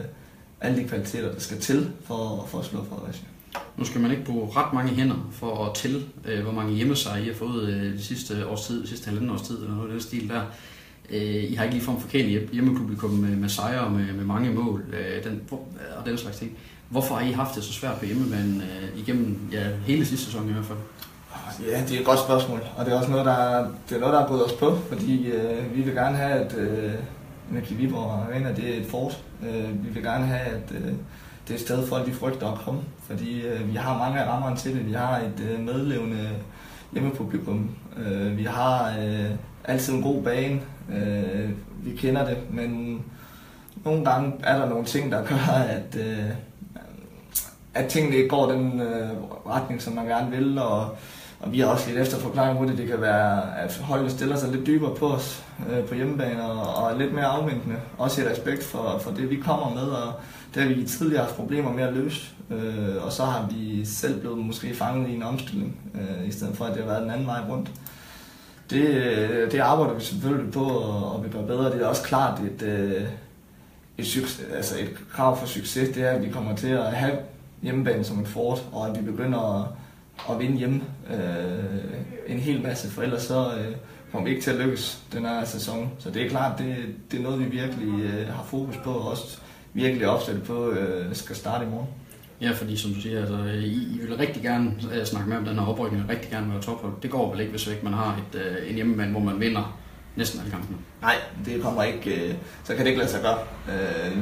alle 0.61 0.83
de 0.83 0.89
kvaliteter, 0.89 1.33
der 1.33 1.41
skal 1.41 1.61
til 1.61 1.91
for, 2.05 2.47
for 2.49 2.59
at 2.59 2.65
slå 2.65 2.85
Fredericia. 2.85 3.27
Nu 3.77 3.85
skal 3.85 4.01
man 4.01 4.11
ikke 4.11 4.25
bruge 4.25 4.49
ret 4.57 4.73
mange 4.73 4.93
hænder 4.93 5.29
for 5.33 5.65
at 5.67 5.75
tælle, 5.75 6.03
øh, 6.25 6.43
hvor 6.43 6.53
mange 6.53 6.75
hjemmesejre 6.75 7.23
I 7.23 7.27
har 7.27 7.35
fået 7.35 7.69
øh, 7.69 7.93
de 7.93 8.03
sidste 8.03 8.47
års 8.47 8.67
tid, 8.67 8.83
de 8.83 8.89
sidste 8.89 9.07
halvanden 9.07 9.31
års 9.31 9.43
tid, 9.43 9.57
eller 9.59 9.75
noget 9.75 9.89
af 9.89 9.93
den 9.93 10.01
stil 10.01 10.29
der. 10.29 10.43
Øh, 11.13 11.53
I 11.53 11.55
har 11.55 11.65
ikke 11.65 11.75
lige 11.75 11.85
form 11.85 12.01
for 12.01 12.09
kæle 12.09 12.49
hjemmepublikum 12.53 13.11
med, 13.11 13.37
med 13.37 13.49
sejre 13.49 13.81
og 13.81 13.93
med, 13.93 14.13
med 14.13 14.25
mange 14.25 14.51
mål 14.51 14.85
øh, 14.93 15.25
den, 15.25 15.41
hvor, 15.49 15.61
og 15.99 16.07
den 16.07 16.19
slags 16.19 16.37
ting. 16.37 16.53
Hvorfor 16.89 17.15
har 17.15 17.27
I 17.27 17.33
haft 17.33 17.55
det 17.55 17.65
så 17.65 17.73
svært 17.73 17.99
på 17.99 18.05
hjemmebanen 18.05 18.63
øh, 18.63 19.01
igennem 19.01 19.39
ja, 19.53 19.67
hele 19.87 20.07
sidste 20.07 20.27
sæson 20.27 20.49
i 20.49 20.53
hvert 20.53 20.65
fald? 20.65 20.79
Ah, 21.35 21.67
ja, 21.69 21.81
det 21.89 21.97
er 21.97 22.01
et 22.01 22.07
godt 22.07 22.19
spørgsmål, 22.19 22.61
og 22.77 22.85
det 22.85 22.93
er 22.93 22.99
også 22.99 23.11
noget, 23.11 23.27
der, 23.27 23.67
det 23.89 23.97
er 23.97 24.01
noget, 24.01 24.13
der 24.15 24.21
har 24.21 24.29
gået 24.29 24.45
os 24.45 24.53
på, 24.53 24.77
fordi 24.89 25.27
øh, 25.27 25.77
vi 25.77 25.83
vil 25.83 25.95
gerne 25.95 26.17
have, 26.17 26.33
at 26.33 26.55
øh, 26.59 26.93
Energi 27.51 27.75
Viborg 27.75 28.11
Arena 28.11 28.53
det 28.55 28.75
er 28.75 28.81
et 28.81 28.87
fort. 28.87 29.23
Øh, 29.43 29.85
vi 29.85 29.89
vil 29.91 30.03
gerne 30.03 30.27
have, 30.27 30.41
at 30.41 30.73
øh, 30.75 30.93
det 31.49 31.51
er 31.51 31.55
et 31.55 31.61
sted, 31.61 31.87
folk 31.87 32.07
de 32.07 32.13
frygter 32.13 32.53
at 32.53 32.59
komme, 32.59 32.81
fordi 33.07 33.41
øh, 33.41 33.73
vi 33.73 33.77
har 33.77 33.99
mange 33.99 34.21
af 34.21 34.29
rammerne 34.29 34.57
til 34.57 34.75
det. 34.75 34.87
Vi 34.87 34.93
har 34.93 35.17
et 35.17 35.51
øh, 35.51 35.61
medlevende 35.61 36.29
hjemmepublikum. 36.93 37.71
Øh, 37.97 38.39
vi 38.39 38.45
har 38.45 38.95
øh, 39.01 39.31
altid 39.65 39.93
en 39.93 40.03
god 40.03 40.23
bane. 40.23 40.61
Øh, 40.93 41.51
vi 41.85 41.97
kender 41.97 42.27
det, 42.27 42.37
men 42.51 43.01
nogle 43.85 44.05
gange 44.05 44.33
er 44.45 44.59
der 44.59 44.69
nogle 44.69 44.85
ting, 44.85 45.13
der 45.13 45.25
gør, 45.25 45.53
at, 45.69 45.97
øh, 46.01 46.31
at 47.75 47.87
tingene 47.87 48.17
ikke 48.17 48.29
går 48.29 48.53
den 48.53 48.81
øh, 48.81 49.11
retning, 49.47 49.83
som 49.83 49.93
man 49.93 50.07
gerne 50.07 50.31
vil, 50.31 50.59
og 50.59 50.97
og 51.43 51.53
vi 51.53 51.61
har 51.61 51.67
også 51.67 51.89
lidt 51.89 52.01
efter 52.01 52.19
forklaring 52.19 52.59
på 52.59 52.65
det. 52.65 52.79
Det 52.79 52.87
kan 52.87 53.01
være, 53.01 53.59
at 53.59 53.77
holdet 53.77 54.11
stiller 54.11 54.37
sig 54.37 54.51
lidt 54.53 54.67
dybere 54.67 54.95
på 54.95 55.09
os 55.09 55.45
øh, 55.71 55.85
på 55.85 55.95
hjemmebane 55.95 56.45
og, 56.45 56.85
og 56.85 56.93
er 56.93 56.99
lidt 56.99 57.15
mere 57.15 57.25
afventende. 57.25 57.77
Også 57.99 58.23
i 58.23 58.29
respekt 58.29 58.65
for, 58.65 58.99
for 58.99 59.11
det, 59.11 59.31
vi 59.31 59.37
kommer 59.37 59.71
med, 59.75 59.83
og 59.83 60.13
det 60.55 60.63
har 60.63 60.69
vi 60.69 60.85
tidligere 60.85 61.23
haft 61.23 61.37
problemer 61.37 61.73
med 61.73 61.83
at 61.83 61.95
løse. 61.95 62.31
Øh, 62.51 63.05
og 63.05 63.13
så 63.13 63.25
har 63.25 63.49
vi 63.51 63.85
selv 63.85 64.21
blevet 64.21 64.39
måske 64.39 64.75
fanget 64.75 65.11
i 65.11 65.15
en 65.15 65.23
omstilling, 65.23 65.77
øh, 65.95 66.29
i 66.29 66.33
stedet 66.33 66.57
for 66.57 66.65
at 66.65 66.75
det 66.75 66.83
har 66.83 66.91
været 66.91 67.03
den 67.03 67.11
anden 67.11 67.27
vej 67.27 67.41
rundt. 67.49 67.71
Det, 68.73 68.89
øh, 68.89 69.53
det 69.53 69.59
arbejder 69.59 69.95
vi 69.95 70.01
selvfølgelig 70.01 70.53
på 70.53 70.65
og, 70.65 71.13
og 71.13 71.25
vi 71.25 71.29
bliver 71.29 71.47
bedre. 71.47 71.73
Det 71.73 71.83
er 71.83 71.87
også 71.87 72.03
klart 72.03 72.41
et, 72.41 72.63
øh, 72.63 73.03
et, 73.99 74.07
succes, 74.07 74.47
altså 74.55 74.79
et 74.79 74.91
krav 75.13 75.39
for 75.39 75.47
succes, 75.47 75.89
det 75.89 76.03
er, 76.03 76.11
at 76.11 76.23
vi 76.23 76.31
kommer 76.31 76.57
til 76.57 76.69
at 76.69 76.93
have 76.93 77.19
hjemmebane 77.63 78.05
som 78.05 78.21
et 78.21 78.29
fort, 78.29 78.65
og 78.73 78.89
at 78.89 78.99
vi 78.99 79.11
begynder 79.11 79.61
at 79.61 79.69
at 80.31 80.39
vinde 80.39 80.57
hjemme 80.57 80.81
øh, 81.11 81.85
en 82.27 82.39
hel 82.39 82.63
masse, 82.63 82.91
for 82.91 83.03
ellers 83.03 83.23
så 83.23 83.55
øh, 83.59 83.77
kommer 84.13 84.25
vi 84.25 84.31
ikke 84.31 84.43
til 84.43 84.51
at 84.51 84.57
lykkes 84.57 85.03
den 85.13 85.25
her 85.25 85.45
sæson. 85.45 85.91
Så 85.99 86.11
det 86.11 86.23
er 86.23 86.29
klart, 86.29 86.59
det, 86.59 86.77
det 87.11 87.19
er 87.19 87.23
noget, 87.23 87.41
vi 87.41 87.45
virkelig 87.45 88.05
øh, 88.05 88.29
har 88.29 88.45
fokus 88.45 88.77
på, 88.85 88.91
og 88.91 89.11
også 89.11 89.39
virkelig 89.73 90.09
opsat 90.09 90.43
på, 90.43 90.71
øh, 90.71 91.15
skal 91.15 91.37
starte 91.37 91.65
i 91.65 91.69
morgen. 91.69 91.89
Ja, 92.43 92.51
fordi 92.51 92.77
som 92.77 92.95
du 92.95 93.01
siger, 93.01 93.21
altså, 93.21 93.37
I, 93.65 93.89
I 93.95 93.99
vil 94.01 94.17
rigtig 94.17 94.43
gerne 94.43 94.73
uh, 94.85 95.05
snakke 95.05 95.29
med 95.29 95.37
om 95.37 95.45
den 95.45 95.59
her 95.59 95.67
oprykning, 95.67 96.09
rigtig 96.09 96.31
gerne 96.31 96.53
være 96.53 96.63
tophold. 96.63 96.93
Det 97.03 97.11
går 97.11 97.31
vel 97.31 97.41
ikke, 97.41 97.51
hvis 97.51 97.67
ikke 97.67 97.85
man 97.85 97.93
har 97.93 98.21
et, 98.33 98.41
uh, 98.41 98.71
en 98.71 98.75
hjemmemand, 98.75 99.11
hvor 99.11 99.21
man 99.21 99.41
vinder 99.41 99.79
næsten 100.17 100.41
alle 100.41 100.51
kampene? 100.51 100.79
Nej, 101.03 101.15
det 101.45 101.63
kommer 101.63 101.83
ikke, 101.83 102.29
uh, 102.29 102.35
så 102.65 102.75
kan 102.75 102.79
det 102.79 102.87
ikke 102.87 102.99
lade 102.99 103.11
sig 103.11 103.21
gøre. 103.23 103.39
Uh, 103.69 104.19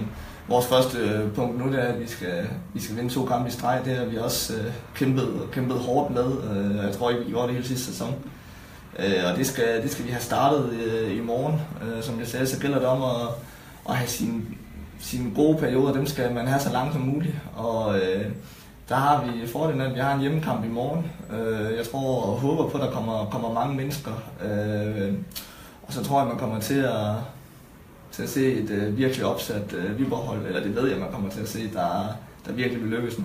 vores 0.50 0.66
første 0.66 0.98
øh, 0.98 1.32
punkt 1.32 1.58
nu, 1.58 1.72
det 1.72 1.78
er, 1.78 1.84
at 1.92 2.00
vi 2.00 2.06
skal, 2.06 2.48
vi 2.74 2.80
skal 2.80 2.96
vinde 2.96 3.10
to 3.10 3.24
kampe 3.24 3.48
i 3.48 3.52
streg. 3.52 3.80
Det 3.84 3.96
har 3.96 4.04
vi 4.04 4.16
også 4.16 4.54
øh, 4.54 4.72
kæmpet, 4.94 5.40
kæmpet 5.52 5.78
hårdt 5.78 6.14
med. 6.14 6.24
Øh, 6.24 6.84
jeg 6.84 6.94
tror 6.94 7.10
ikke, 7.10 7.24
vi 7.24 7.30
gjorde 7.30 7.46
det 7.46 7.54
hele 7.54 7.66
sidste 7.66 7.86
sæson. 7.86 8.14
Øh, 8.98 9.30
og 9.30 9.38
det 9.38 9.46
skal, 9.46 9.82
det 9.82 9.90
skal 9.90 10.04
vi 10.04 10.10
have 10.10 10.22
startet 10.22 10.70
øh, 10.72 11.16
i 11.16 11.20
morgen. 11.20 11.60
Øh, 11.82 12.02
som 12.02 12.18
jeg 12.18 12.26
sagde, 12.26 12.46
så 12.46 12.60
gælder 12.60 12.78
det 12.78 12.86
om 12.86 13.02
at, 13.02 13.28
at 13.88 13.96
have 13.96 14.08
sine, 14.08 14.42
sine 15.00 15.30
gode 15.34 15.58
perioder. 15.58 15.92
Dem 15.92 16.06
skal 16.06 16.34
man 16.34 16.46
have 16.46 16.60
så 16.60 16.72
langt 16.72 16.92
som 16.92 17.02
muligt. 17.02 17.34
Og 17.56 17.98
øh, 17.98 18.24
der 18.88 18.94
har 18.94 19.24
vi 19.24 19.46
fordelen, 19.46 19.80
at 19.80 19.94
vi 19.94 20.00
har 20.00 20.14
en 20.14 20.20
hjemmekamp 20.20 20.64
i 20.64 20.68
morgen. 20.68 21.10
Øh, 21.32 21.76
jeg 21.76 21.86
tror 21.90 22.22
og 22.22 22.40
håber 22.40 22.68
på, 22.68 22.78
at 22.78 22.84
der 22.84 22.90
kommer, 22.90 23.24
kommer 23.24 23.52
mange 23.52 23.76
mennesker. 23.76 24.10
Øh, 24.44 25.12
og 25.82 25.92
så 25.92 26.04
tror 26.04 26.20
jeg, 26.20 26.28
man 26.28 26.38
kommer 26.38 26.60
til 26.60 26.78
at 26.78 27.14
til 28.12 28.22
at 28.22 28.28
se 28.28 28.52
et 28.52 28.70
øh, 28.70 28.98
virkelig 28.98 29.24
opsat 29.24 29.74
øh, 29.78 29.98
Viborg-hold, 29.98 30.46
eller 30.46 30.62
det 30.62 30.76
ved 30.76 30.88
jeg, 30.88 30.98
man 30.98 31.12
kommer 31.12 31.30
til 31.30 31.40
at 31.40 31.48
se, 31.48 31.70
der, 31.72 32.16
der 32.46 32.52
virkelig 32.52 32.82
vil 32.82 32.90
lykkes 32.90 33.18
nu. 33.18 33.24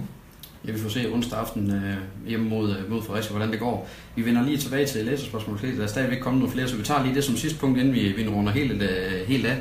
Ja, 0.68 0.72
vi 0.72 0.80
får 0.80 0.90
se 0.90 1.12
onsdag 1.14 1.40
aften 1.40 1.72
øh, 1.72 2.28
hjemme 2.28 2.50
mod, 2.50 2.78
øh, 2.78 2.92
mod 2.92 3.04
Fredericia, 3.04 3.32
hvordan 3.32 3.52
det 3.52 3.60
går. 3.60 3.88
Vi 4.16 4.26
vender 4.26 4.44
lige 4.44 4.58
tilbage 4.58 4.86
til 4.86 5.06
læserspørgsmålet. 5.06 5.78
Der 5.78 5.84
er 5.84 5.88
stadigvæk 5.88 6.20
kommet 6.20 6.40
nogle 6.40 6.54
flere, 6.54 6.68
så 6.68 6.76
vi 6.76 6.84
tager 6.84 7.04
lige 7.04 7.16
det 7.16 7.24
som 7.24 7.36
sidste 7.36 7.60
punkt, 7.60 7.80
inden 7.80 7.94
vi, 7.94 8.14
vi 8.18 8.28
runder 8.28 8.52
helt, 8.52 8.82
øh, 8.82 9.28
helt 9.28 9.46
af. 9.46 9.58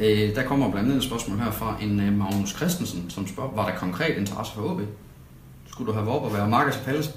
Øh, 0.00 0.34
der 0.34 0.42
kommer 0.42 0.70
blandt 0.70 0.88
andet 0.88 1.02
et 1.02 1.08
spørgsmål 1.08 1.38
her 1.38 1.50
fra 1.50 1.76
en 1.82 2.00
øh, 2.00 2.12
Magnus 2.12 2.50
Christensen, 2.50 3.10
som 3.10 3.26
spørger, 3.26 3.54
var 3.54 3.70
der 3.70 3.78
konkret 3.78 4.16
interesse 4.16 4.52
for 4.54 4.62
OB? 4.62 4.80
Skulle 5.70 5.88
du 5.88 5.92
have 5.92 6.06
været 6.06 6.18
op 6.18 6.24
og 6.24 6.34
være 6.34 6.48
marker 6.48 6.72
til 6.72 6.80
Pallesen? 6.84 7.12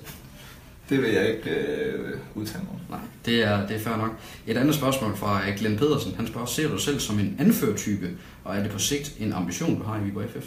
Det 0.89 1.01
vil 1.01 1.09
jeg 1.09 1.29
ikke 1.29 1.49
øh, 1.49 2.19
udtale 2.35 2.63
mig 2.63 2.79
Nej, 2.89 2.99
det 3.25 3.43
er, 3.43 3.67
det 3.67 3.75
er 3.75 3.79
fair 3.79 3.97
nok. 3.97 4.11
Et 4.47 4.57
andet 4.57 4.75
spørgsmål 4.75 5.17
fra 5.17 5.49
øh, 5.49 5.55
Glenn 5.57 5.77
Pedersen. 5.77 6.15
Han 6.15 6.27
spørger, 6.27 6.47
ser 6.47 6.69
du 6.69 6.77
selv 6.77 6.99
som 6.99 7.19
en 7.19 7.35
anførtype, 7.39 8.09
og 8.43 8.57
er 8.57 8.63
det 8.63 8.71
på 8.71 8.79
sigt 8.79 9.13
en 9.19 9.33
ambition, 9.33 9.79
du 9.79 9.83
har 9.83 9.97
i 9.97 10.03
Viborg 10.03 10.29
FF? 10.29 10.45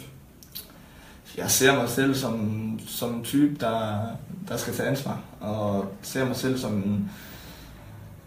Jeg 1.37 1.51
ser 1.51 1.75
mig 1.75 1.89
selv 1.89 2.15
som, 2.15 2.79
som 2.87 3.13
en 3.13 3.23
type, 3.23 3.55
der, 3.59 4.05
der 4.47 4.57
skal 4.57 4.73
tage 4.73 4.89
ansvar, 4.89 5.19
og 5.39 5.95
ser 6.01 6.25
mig 6.25 6.35
selv 6.35 6.57
som 6.57 6.73
en, 6.73 7.11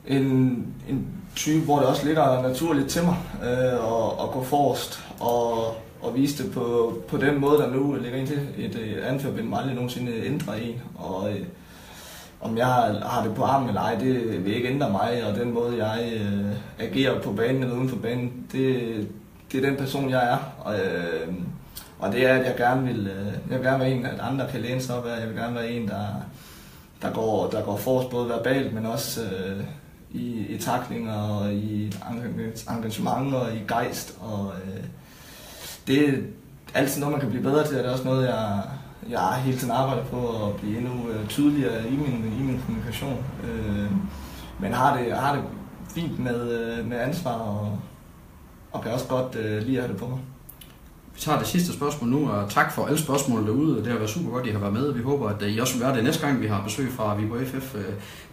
en, 0.09 0.27
en 0.89 1.07
type, 1.37 1.65
hvor 1.65 1.79
det 1.79 1.87
også 1.87 2.07
ligger 2.07 2.43
naturligt 2.43 2.89
til 2.89 3.03
mig 3.05 3.17
øh, 3.43 3.73
at, 3.73 4.23
at 4.23 4.31
gå 4.33 4.43
forrest 4.43 5.05
og, 5.21 5.67
og 6.01 6.15
vise 6.15 6.45
det 6.45 6.53
på, 6.53 6.99
på 7.09 7.17
den 7.17 7.41
måde, 7.41 7.59
der 7.59 7.71
nu 7.71 7.97
ligger 8.01 8.19
ind 8.19 8.27
til. 8.27 8.41
Et, 8.59 8.75
et 8.75 8.99
anførbind 8.99 9.49
må 9.49 9.57
aldrig 9.57 9.75
nogensinde 9.75 10.13
ændre 10.25 10.63
en, 10.63 10.83
og 10.95 11.33
øh, 11.33 11.47
om 12.41 12.59
jeg 12.59 12.67
har 12.67 13.23
det 13.27 13.35
på 13.35 13.43
armen 13.43 13.69
eller 13.69 13.81
ej, 13.81 13.95
det 13.95 14.45
vil 14.45 14.57
ikke 14.57 14.69
ændre 14.69 14.91
mig, 14.91 15.23
og 15.27 15.35
den 15.35 15.53
måde, 15.53 15.85
jeg 15.85 16.13
øh, 16.13 16.53
agerer 16.79 17.21
på 17.21 17.33
banen 17.33 17.63
eller 17.63 17.77
uden 17.77 17.89
for 17.89 17.97
banen, 17.97 18.47
det, 18.53 19.09
det 19.53 19.65
er 19.65 19.69
den 19.69 19.77
person, 19.79 20.11
jeg 20.11 20.33
er. 20.33 20.39
Og, 20.59 20.75
øh, 20.75 21.35
og 21.99 22.13
det 22.13 22.27
er, 22.27 22.35
at 22.35 22.47
jeg 22.47 22.55
gerne 22.57 22.87
vil, 22.87 23.07
øh, 23.07 23.27
jeg 23.51 23.59
vil 23.59 23.67
gerne 23.67 23.81
være 23.81 23.91
en, 23.91 24.07
at 24.07 24.21
andre 24.21 24.47
kan 24.51 24.61
læne 24.61 24.81
sig 24.81 24.99
op 24.99 25.07
af. 25.07 25.21
Jeg 25.21 25.29
vil 25.29 25.37
gerne 25.37 25.55
være 25.55 25.71
en, 25.71 25.89
der, 25.89 26.07
der, 27.03 27.13
går, 27.13 27.49
der 27.49 27.63
går 27.63 27.77
forrest 27.77 28.11
både 28.11 28.29
verbalt, 28.29 28.75
men 28.75 28.87
også 28.87 29.21
øh, 29.23 29.65
i, 30.13 30.47
i 30.49 30.59
taklinger 30.59 31.15
og 31.15 31.55
i 31.55 31.93
engagement 32.71 33.35
og 33.35 33.55
i 33.55 33.59
gejst. 33.69 34.19
Og, 34.21 34.53
øh, 34.65 34.85
det 35.87 36.09
er 36.09 36.13
altid 36.75 37.01
noget, 37.01 37.13
man 37.13 37.21
kan 37.21 37.31
blive 37.31 37.43
bedre 37.43 37.67
til, 37.67 37.77
og 37.77 37.83
det 37.83 37.89
er 37.89 37.93
også 37.93 38.05
noget, 38.05 38.27
jeg, 38.27 38.63
jeg 39.09 39.43
hele 39.45 39.59
tiden 39.59 39.71
arbejder 39.71 40.05
på 40.05 40.47
at 40.47 40.57
blive 40.57 40.79
endnu 40.79 41.09
øh, 41.09 41.29
tydeligere 41.29 41.89
i 41.89 41.97
min, 41.97 42.33
i 42.41 42.43
min 42.43 42.61
kommunikation. 42.67 43.25
Øh, 43.45 43.91
men 44.61 44.73
har 44.73 44.97
det, 44.97 45.13
har 45.13 45.35
det 45.35 45.45
fint 45.95 46.19
med, 46.19 46.51
øh, 46.51 46.87
med 46.87 46.99
ansvar 46.99 47.33
og, 47.33 47.79
og 48.73 48.83
kan 48.83 48.93
også 48.93 49.09
godt 49.09 49.37
øh, 49.37 49.63
lide 49.63 49.77
at 49.77 49.83
have 49.83 49.93
det 49.93 50.01
på 50.01 50.09
mig. 50.09 50.19
Vi 51.19 51.23
tager 51.23 51.39
det 51.39 51.47
sidste 51.47 51.73
spørgsmål 51.73 52.11
nu, 52.11 52.31
og 52.31 52.51
tak 52.51 52.73
for 52.73 52.87
alle 52.87 52.99
spørgsmål 52.99 53.47
derude. 53.47 53.77
Det 53.77 53.87
har 53.87 53.99
været 53.99 54.11
super 54.11 54.31
godt, 54.31 54.43
at 54.43 54.49
I 54.49 54.53
har 54.53 54.59
været 54.59 54.73
med. 54.73 54.93
Vi 54.93 55.03
håber, 55.03 55.29
at 55.29 55.43
I 55.43 55.59
også 55.59 55.75
vil 55.75 55.83
være 55.83 55.97
det 55.97 56.05
næste 56.05 56.27
gang, 56.27 56.41
vi 56.41 56.47
har 56.47 56.63
besøg 56.63 56.89
fra 56.97 57.15
Viborg 57.15 57.47
FF 57.47 57.75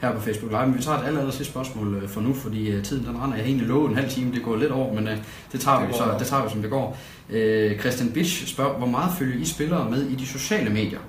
her 0.01 0.13
på 0.13 0.21
Facebook 0.21 0.51
Live. 0.51 0.65
Men 0.65 0.77
vi 0.77 0.83
tager 0.83 0.97
et 0.97 1.05
aller, 1.05 1.19
aller 1.19 1.31
sidste 1.31 1.51
spørgsmål 1.51 2.07
for 2.07 2.21
nu, 2.21 2.33
fordi 2.33 2.81
tiden 2.83 3.05
den 3.05 3.15
render. 3.15 3.35
Jeg 3.35 3.43
har 3.43 3.47
egentlig 3.47 3.67
lovet 3.67 3.89
en 3.89 3.95
halv 3.95 4.09
time, 4.09 4.35
det 4.35 4.43
går 4.43 4.55
lidt 4.55 4.71
over, 4.71 4.93
men 4.93 5.07
det 5.51 5.59
tager, 5.59 5.79
det 5.79 5.87
vi, 5.87 5.93
så, 5.93 6.15
det 6.19 6.27
tager 6.27 6.43
vi, 6.43 6.49
som 6.49 6.61
det 6.61 6.71
går. 6.71 6.97
Christian 7.79 8.11
Bitsch 8.11 8.47
spørger, 8.47 8.77
hvor 8.77 8.87
meget 8.87 9.11
følger 9.17 9.41
I 9.41 9.45
spillere 9.45 9.89
med 9.89 10.01
i 10.01 10.15
de 10.15 10.27
sociale 10.27 10.69
medier? 10.69 10.99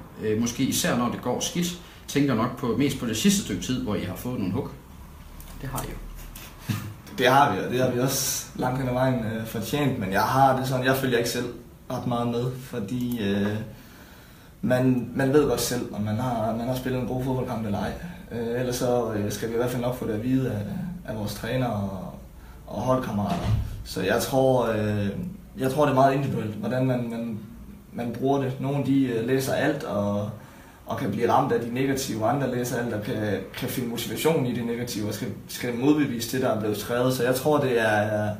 Måske 0.40 0.62
især 0.62 0.96
når 0.96 1.10
det 1.10 1.22
går 1.22 1.40
skidt. 1.40 1.80
Tænker 2.08 2.34
nok 2.34 2.58
på, 2.58 2.76
mest 2.78 2.98
på 3.00 3.06
det 3.06 3.16
sidste 3.16 3.42
stykke 3.42 3.62
tid, 3.62 3.82
hvor 3.82 3.94
I 3.94 4.04
har 4.04 4.16
fået 4.16 4.38
nogle 4.38 4.52
hug. 4.52 4.68
Det 5.60 5.68
har 5.68 5.82
I 5.82 5.86
jo. 5.90 5.96
Det 7.18 7.26
har 7.26 7.54
vi, 7.54 7.58
og 7.58 7.70
det 7.70 7.80
har 7.80 7.90
vi 7.90 8.00
også 8.00 8.46
langt 8.54 8.78
hen 8.78 8.88
ad 8.88 8.92
vejen 8.92 9.14
øh, 9.14 9.46
fortjent, 9.46 9.98
men 9.98 10.12
jeg 10.12 10.22
har 10.22 10.56
det 10.58 10.68
sådan, 10.68 10.84
jeg 10.84 10.96
følger 10.96 11.18
ikke 11.18 11.30
selv 11.30 11.46
ret 11.90 12.06
meget 12.06 12.28
med, 12.28 12.52
fordi 12.52 13.20
øh, 13.22 13.56
man, 14.62 15.10
man 15.14 15.32
ved 15.32 15.48
godt 15.48 15.60
selv, 15.60 15.94
om 15.94 16.00
man 16.00 16.16
har, 16.16 16.56
man 16.56 16.68
har 16.68 16.74
spillet 16.74 17.00
en 17.00 17.08
god 17.08 17.24
fodboldkamp 17.24 17.66
eller 17.66 17.78
ej. 17.78 17.92
Øh, 18.32 18.60
ellers 18.60 18.76
så 18.76 19.12
øh, 19.12 19.32
skal 19.32 19.48
vi 19.48 19.54
i 19.54 19.56
hvert 19.56 19.70
fald 19.70 19.82
nok 19.82 19.94
få 19.94 20.06
det 20.06 20.12
at 20.12 20.24
vide 20.24 20.52
af, 20.52 20.62
af 21.12 21.18
vores 21.18 21.34
træner 21.34 21.66
og, 21.66 22.14
og 22.66 22.80
holdkammerater. 22.80 23.46
Så 23.84 24.02
jeg 24.02 24.22
tror, 24.22 24.66
øh, 24.66 25.08
jeg 25.58 25.70
tror, 25.70 25.84
det 25.84 25.90
er 25.90 25.94
meget 25.94 26.14
individuelt, 26.14 26.54
hvordan 26.54 26.86
man, 26.86 27.10
man, 27.10 27.38
man 27.92 28.12
bruger 28.18 28.42
det. 28.42 28.52
Nogle 28.60 28.86
de 28.86 29.06
øh, 29.06 29.26
læser 29.26 29.54
alt 29.54 29.84
og, 29.84 30.30
og 30.86 30.98
kan 30.98 31.10
blive 31.10 31.32
ramt 31.32 31.52
af 31.52 31.60
de 31.60 31.74
negative, 31.74 32.26
andre 32.26 32.54
læser 32.54 32.76
alt 32.76 32.94
og 32.94 33.02
kan, 33.02 33.16
kan 33.54 33.68
finde 33.68 33.88
motivation 33.88 34.46
i 34.46 34.54
det 34.54 34.66
negative 34.66 35.08
og 35.08 35.14
skal, 35.14 35.28
skal 35.48 35.74
modbevise 35.74 36.36
det, 36.36 36.44
der 36.44 36.54
er 36.54 36.60
blevet 36.60 36.76
skrevet. 36.76 37.14
Så 37.14 37.24
jeg 37.24 37.34
tror, 37.34 37.58
det 37.58 37.80
er 37.80 38.30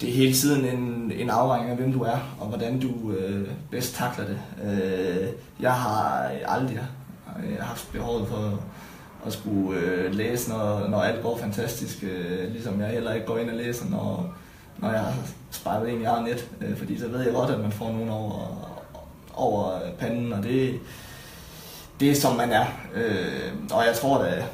det 0.00 0.08
er 0.08 0.12
hele 0.12 0.34
tiden 0.34 0.64
en, 0.64 1.12
en 1.12 1.30
afvejning 1.30 1.70
af, 1.70 1.76
hvem 1.76 1.92
du 1.92 2.02
er, 2.02 2.36
og 2.40 2.46
hvordan 2.46 2.80
du 2.80 3.12
øh, 3.12 3.48
bedst 3.70 3.94
takler 3.94 4.24
det. 4.26 4.38
Øh, 4.64 5.28
jeg 5.60 5.72
har 5.72 6.30
aldrig 6.46 6.80
jeg 7.36 7.58
har 7.58 7.64
haft 7.64 7.92
behovet 7.92 8.28
for 8.28 8.60
at 9.26 9.32
skulle 9.32 9.80
øh, 9.80 10.14
læse, 10.14 10.50
når, 10.50 10.88
når 10.88 11.00
alt 11.00 11.22
går 11.22 11.38
fantastisk, 11.38 12.02
øh, 12.02 12.52
ligesom 12.52 12.80
jeg 12.80 12.88
heller 12.88 13.14
ikke 13.14 13.26
går 13.26 13.38
ind 13.38 13.50
og 13.50 13.56
læser, 13.56 13.90
når, 13.90 14.34
når 14.78 14.90
jeg 14.90 15.00
har 15.00 15.14
spejlet 15.50 15.92
en 15.92 16.02
jeg 16.02 16.22
net, 16.22 16.48
øh, 16.60 16.76
fordi 16.76 16.98
så 16.98 17.08
ved 17.08 17.20
jeg 17.20 17.32
godt, 17.32 17.50
at 17.50 17.60
man 17.60 17.72
får 17.72 17.92
nogen 17.92 18.08
over, 18.08 18.70
over 19.34 19.80
panden, 19.98 20.32
og 20.32 20.42
det, 20.42 20.80
det 22.00 22.10
er 22.10 22.14
som 22.14 22.36
man 22.36 22.52
er. 22.52 22.66
Øh, 22.94 23.52
og 23.72 23.86
jeg 23.86 23.94
tror 23.94 24.22
da 24.22 24.44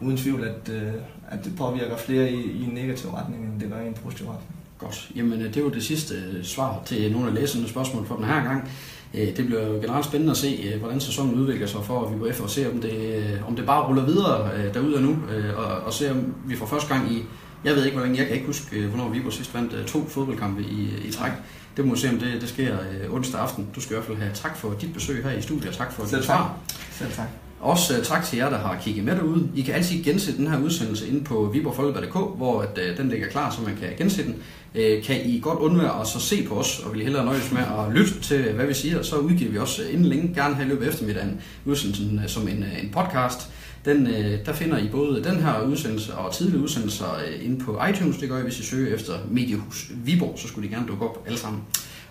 uden 0.00 0.16
tvivl, 0.16 0.44
at, 0.44 0.68
øh, 0.68 0.92
at 1.30 1.44
det 1.44 1.56
påvirker 1.56 1.96
flere 1.96 2.32
i, 2.32 2.40
i 2.40 2.64
en 2.64 2.74
negativ 2.74 3.10
retning, 3.10 3.44
end 3.44 3.60
det 3.60 3.70
gør 3.70 3.80
i 3.80 3.86
en 3.86 3.94
positiv 4.04 4.26
retning. 4.26 4.50
Godt. 4.78 5.10
Jamen, 5.16 5.40
det 5.40 5.64
var 5.64 5.70
det 5.70 5.84
sidste 5.84 6.44
svar 6.44 6.82
til 6.86 7.12
nogle 7.12 7.28
af 7.28 7.34
læserne 7.34 7.68
spørgsmål 7.68 8.06
for 8.06 8.14
den 8.16 8.24
her 8.24 8.44
gang. 8.44 8.70
Det 9.12 9.46
bliver 9.46 9.66
jo 9.66 9.72
generelt 9.72 10.04
spændende 10.04 10.30
at 10.30 10.36
se, 10.36 10.76
hvordan 10.78 11.00
sæsonen 11.00 11.34
udvikler 11.34 11.66
sig 11.66 11.84
for 11.84 12.08
VBF, 12.08 12.40
og 12.40 12.50
se, 12.50 12.70
om 12.72 12.80
det, 12.80 13.42
om 13.48 13.56
det 13.56 13.66
bare 13.66 13.86
ruller 13.88 14.04
videre 14.04 14.72
derude 14.74 15.02
nu, 15.02 15.16
og, 15.56 15.64
og 15.64 15.92
se, 15.92 16.10
om 16.10 16.34
vi 16.46 16.56
for 16.56 16.66
første 16.66 16.94
gang 16.94 17.12
i, 17.12 17.22
jeg 17.64 17.74
ved 17.74 17.84
ikke, 17.84 17.96
hvordan 17.96 18.16
jeg 18.16 18.26
kan 18.26 18.34
ikke 18.34 18.46
huske, 18.46 18.86
hvornår 18.86 19.08
Viborg 19.08 19.32
sidst 19.32 19.54
vandt 19.54 19.86
to 19.86 20.08
fodboldkampe 20.08 20.62
i, 20.62 20.88
i 21.08 21.12
træk. 21.12 21.32
Det 21.76 21.86
må 21.86 21.94
vi 21.94 22.00
se, 22.00 22.08
om 22.08 22.18
det, 22.18 22.40
det 22.40 22.48
sker 22.48 22.76
onsdag 23.10 23.40
aften. 23.40 23.68
Du 23.74 23.80
skal 23.80 23.92
i 23.92 23.96
hvert 23.96 24.06
fald 24.06 24.18
have 24.18 24.32
tak 24.34 24.56
for 24.56 24.74
dit 24.80 24.92
besøg 24.94 25.24
her 25.24 25.30
i 25.30 25.42
studiet, 25.42 25.68
og 25.68 25.74
tak 25.74 25.92
for 25.92 26.04
dit 26.04 26.24
svar. 26.24 26.56
Selv 26.92 27.12
tak. 27.12 27.49
Også 27.60 27.98
øh, 27.98 28.04
tak 28.04 28.24
til 28.24 28.36
jer, 28.36 28.50
der 28.50 28.58
har 28.58 28.78
kigget 28.82 29.04
med 29.04 29.16
derude. 29.16 29.48
I 29.56 29.62
kan 29.62 29.74
altid 29.74 30.04
gense 30.04 30.36
den 30.36 30.46
her 30.46 30.58
udsendelse 30.58 31.08
inde 31.08 31.24
på 31.24 31.50
viborgfolkeblad.dk, 31.52 32.36
hvor 32.36 32.62
at, 32.62 32.78
øh, 32.82 32.96
den 32.96 33.08
ligger 33.08 33.28
klar, 33.28 33.50
så 33.50 33.62
man 33.62 33.76
kan 33.76 33.88
gense 33.98 34.24
den. 34.24 34.34
Øh, 34.74 35.02
kan 35.02 35.16
I 35.24 35.40
godt 35.40 35.58
undvære 35.58 36.00
at 36.00 36.06
så 36.06 36.20
se 36.20 36.46
på 36.48 36.54
os, 36.54 36.78
og 36.78 36.92
vil 36.92 37.00
I 37.00 37.04
hellere 37.04 37.24
nøjes 37.24 37.52
med 37.52 37.60
at 37.60 37.92
lytte 37.94 38.20
til, 38.20 38.52
hvad 38.52 38.66
vi 38.66 38.74
siger, 38.74 39.02
så 39.02 39.16
udgiver 39.16 39.50
vi 39.50 39.58
også 39.58 39.82
inden 39.82 40.06
længe, 40.06 40.34
gerne 40.34 40.54
her 40.54 40.64
i 40.64 40.68
løbet 40.68 40.84
af 40.84 40.88
eftermiddagen, 40.88 41.40
udsendelsen 41.64 42.20
øh, 42.22 42.28
som 42.28 42.48
en, 42.48 42.62
øh, 42.62 42.84
en 42.84 42.90
podcast. 42.90 43.50
Den, 43.84 44.06
øh, 44.06 44.46
der 44.46 44.52
finder 44.52 44.78
I 44.78 44.88
både 44.88 45.24
den 45.24 45.42
her 45.42 45.62
udsendelse 45.62 46.14
og 46.14 46.32
tidligere 46.32 46.62
udsendelser 46.62 47.18
øh, 47.26 47.44
inde 47.44 47.64
på 47.64 47.80
iTunes. 47.90 48.16
Det 48.16 48.28
gør 48.28 48.38
I, 48.38 48.42
hvis 48.42 48.60
I 48.60 48.62
søger 48.62 48.94
efter 48.94 49.12
Mediehus 49.30 49.90
Viborg, 50.04 50.38
så 50.38 50.48
skulle 50.48 50.68
de 50.68 50.74
gerne 50.74 50.86
dukke 50.88 51.04
op 51.04 51.24
alle 51.26 51.38
sammen. 51.38 51.62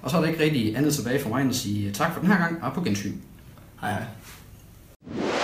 Og 0.02 0.12
så 0.12 0.18
er 0.18 0.22
der 0.22 0.28
ikke 0.28 0.44
rigtig 0.44 0.78
andet 0.78 0.94
tilbage 0.94 1.20
for 1.20 1.30
mig 1.30 1.42
end 1.42 1.50
at 1.50 1.56
sige 1.56 1.92
tak 1.92 2.14
for 2.14 2.20
den 2.20 2.30
her 2.30 2.38
gang, 2.38 2.64
og 2.64 2.74
på 2.74 2.82
gensyn. 2.82 3.14
Hej 3.82 3.92
hej. 3.92 5.39